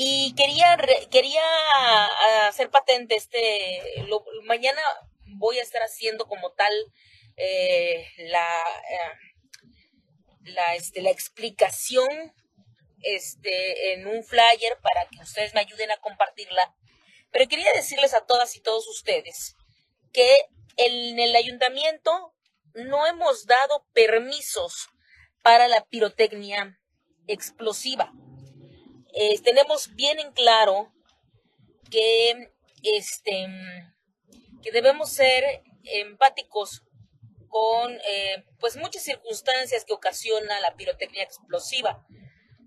Y 0.00 0.32
quería, 0.36 0.76
quería 1.10 1.42
hacer 2.46 2.70
patente 2.70 3.16
este, 3.16 3.82
lo- 4.06 4.24
mañana 4.44 4.80
voy 5.26 5.58
a 5.58 5.62
estar 5.62 5.82
haciendo 5.82 6.28
como 6.28 6.52
tal 6.52 6.72
eh, 7.36 8.06
la, 8.18 8.62
eh, 8.90 9.12
la, 10.44 10.74
este, 10.76 11.02
la 11.02 11.10
explicación 11.10 12.06
este, 13.02 13.94
en 13.94 14.06
un 14.06 14.24
flyer 14.24 14.78
para 14.82 15.06
que 15.08 15.20
ustedes 15.22 15.54
me 15.54 15.60
ayuden 15.60 15.90
a 15.90 15.98
compartirla 15.98 16.74
Pero 17.32 17.48
quería 17.48 17.72
decirles 17.72 18.14
a 18.14 18.26
todas 18.26 18.56
y 18.56 18.60
todos 18.60 18.88
ustedes 18.88 19.56
que 20.12 20.46
en 20.76 21.18
el 21.20 21.36
ayuntamiento 21.36 22.34
no 22.74 23.06
hemos 23.06 23.46
dado 23.46 23.86
permisos 23.92 24.88
para 25.42 25.68
la 25.68 25.84
pirotecnia 25.86 26.78
explosiva. 27.26 28.12
Tenemos 29.42 29.94
bien 29.94 30.18
en 30.18 30.32
claro 30.32 30.92
que, 31.90 32.50
este, 32.82 33.46
que 34.62 34.70
debemos 34.70 35.10
ser 35.12 35.62
empáticos 35.84 36.82
con 37.48 37.92
eh, 38.06 38.44
pues 38.60 38.76
muchas 38.76 39.02
circunstancias 39.02 39.84
que 39.84 39.94
ocasiona 39.94 40.60
la 40.60 40.74
pirotecnia 40.76 41.22
explosiva. 41.22 42.06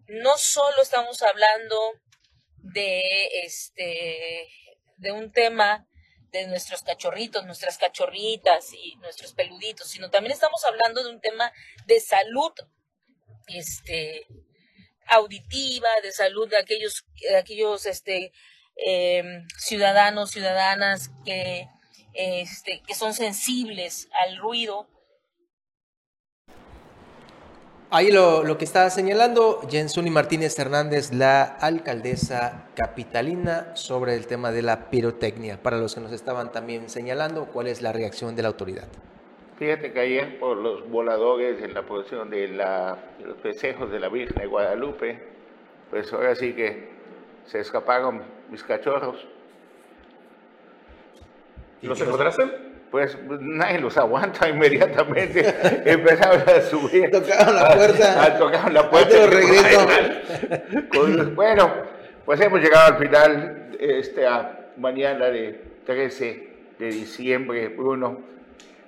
No 0.08 0.38
solo 0.38 0.82
estamos 0.82 1.22
hablando 1.22 1.76
de 2.58 3.44
este 3.44 4.48
de 4.98 5.12
un 5.12 5.32
tema 5.32 5.88
de 6.32 6.48
nuestros 6.48 6.84
cachorritos, 6.84 7.46
nuestras 7.46 7.78
cachorritas 7.78 8.72
y 8.74 8.96
nuestros 8.98 9.34
peluditos, 9.34 9.90
sino 9.90 10.10
también 10.10 10.32
estamos 10.32 10.64
hablando 10.66 11.04
de 11.04 11.10
un 11.10 11.20
tema 11.20 11.52
de 11.88 12.00
salud 12.00 12.52
este 13.48 14.28
auditiva, 15.12 15.90
de 16.02 16.12
salud 16.12 16.50
de 16.50 16.58
aquellos, 16.58 17.06
de 17.22 17.38
aquellos 17.38 17.86
este, 17.86 18.32
em, 18.76 19.46
ciudadanos, 19.58 20.32
ciudadanas 20.32 21.12
que, 21.26 21.68
este, 22.14 22.82
que 22.88 22.96
son 22.96 23.14
sensibles 23.14 24.08
al 24.24 24.38
ruido. 24.38 24.88
Ahí 27.94 28.10
lo, 28.10 28.46
lo 28.46 28.58
que 28.58 28.64
está 28.64 28.90
señalando 28.90 29.68
Jensuni 29.70 30.10
Martínez 30.10 30.58
Hernández, 30.58 31.12
la 31.12 31.44
alcaldesa 31.44 32.70
capitalina, 32.74 33.76
sobre 33.76 34.16
el 34.16 34.28
tema 34.28 34.54
de 34.54 34.62
la 34.62 34.90
pirotecnia. 34.90 35.62
Para 35.62 35.78
los 35.78 35.94
que 35.96 36.00
nos 36.00 36.14
estaban 36.14 36.54
también 36.54 36.90
señalando, 36.90 37.48
¿cuál 37.52 37.68
es 37.68 37.82
la 37.82 37.92
reacción 37.92 38.34
de 38.38 38.44
la 38.44 38.48
autoridad? 38.48 38.88
Fíjate 39.62 39.94
que 39.94 40.00
ayer 40.00 40.40
por 40.40 40.58
los 40.58 40.90
voladores 40.90 41.62
en 41.62 41.76
la 41.76 41.84
posición 41.84 42.32
de, 42.32 42.48
la, 42.48 42.98
de 43.20 43.28
los 43.28 43.38
festejos 43.42 43.92
de 43.92 44.00
la 44.00 44.10
Virgen 44.10 44.36
de 44.42 44.48
Guadalupe, 44.48 45.20
pues 45.92 46.12
ahora 46.12 46.34
sí 46.34 46.54
que 46.54 46.90
se 47.46 47.60
escaparon 47.60 48.24
mis 48.50 48.64
cachorros. 48.64 49.28
¿Los 51.84 52.02
encontraste? 52.02 52.44
Pues 52.90 53.16
nadie 53.30 53.78
los 53.78 53.96
aguanta 54.00 54.50
inmediatamente. 54.50 55.46
Empezaron 55.86 56.42
a 56.42 56.62
subir. 56.62 57.12
Tocaron 57.12 57.56
la 57.56 57.76
puerta. 57.76 58.24
Ah, 58.24 58.38
tocaron 58.40 58.74
la 58.74 58.90
puerta. 58.90 59.28
Regreso. 59.28 59.88
Bueno, 61.36 61.72
pues 62.26 62.42
hemos 62.42 62.62
llegado 62.62 62.96
al 62.96 62.98
final 62.98 63.78
este, 63.80 64.26
a 64.26 64.72
mañana 64.78 65.28
de 65.28 65.62
13 65.86 66.50
de 66.80 66.86
diciembre, 66.88 67.68
Bruno. 67.68 68.32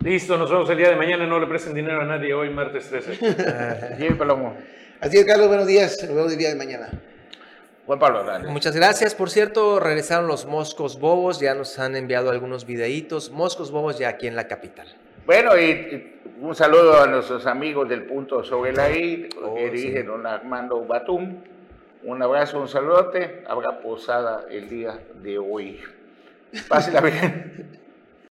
Listo, 0.04 0.38
nos 0.38 0.50
vemos 0.52 0.70
el 0.70 0.78
día 0.78 0.90
de 0.90 0.96
mañana. 0.96 1.26
No 1.26 1.40
le 1.40 1.48
presten 1.48 1.74
dinero 1.74 2.02
a 2.02 2.06
nadie 2.06 2.34
hoy, 2.34 2.50
martes 2.50 2.90
13. 2.90 3.96
Jimmy 3.98 4.16
Palomo. 4.18 4.56
Así 5.00 5.18
es, 5.18 5.26
Carlos, 5.26 5.48
buenos 5.48 5.68
días. 5.68 5.98
Nos 6.04 6.16
vemos 6.16 6.32
el 6.32 6.38
día 6.38 6.50
de 6.50 6.56
mañana. 6.56 6.90
Juan 7.86 8.00
Pablo. 8.00 8.24
Muchas 8.50 8.76
gracias. 8.76 9.16
Por 9.16 9.30
cierto, 9.30 9.80
regresaron 9.80 10.28
los 10.28 10.46
moscos 10.46 11.00
bobos. 11.00 11.40
Ya 11.40 11.54
nos 11.54 11.80
han 11.80 11.96
enviado 11.96 12.32
algunos 12.32 12.66
videitos. 12.66 13.32
Moscos 13.32 13.72
bobos 13.72 13.98
ya 14.00 14.10
aquí 14.10 14.28
en 14.28 14.36
la 14.36 14.48
capital. 14.48 14.88
Bueno, 15.26 15.58
y, 15.58 15.64
y 15.64 16.22
un 16.42 16.56
saludo 16.56 17.02
a 17.02 17.08
nuestros 17.08 17.46
amigos 17.46 17.88
del 17.88 18.04
punto 18.04 18.44
sobre 18.44 18.74
la 18.74 18.90
I, 18.92 19.30
Oh, 19.42 19.56
que 19.56 19.66
sí. 19.70 19.72
dirige 19.72 20.04
don 20.04 20.26
Armando 20.26 20.82
Batum. 20.86 21.38
Un 22.04 22.22
abrazo, 22.22 22.60
un 22.60 22.68
saludote. 22.68 23.44
Habrá 23.48 23.80
posada 23.80 24.46
el 24.50 24.68
día 24.70 25.00
de 25.22 25.38
hoy. 25.40 25.80
Pásela 26.68 27.00
bien. 27.02 27.80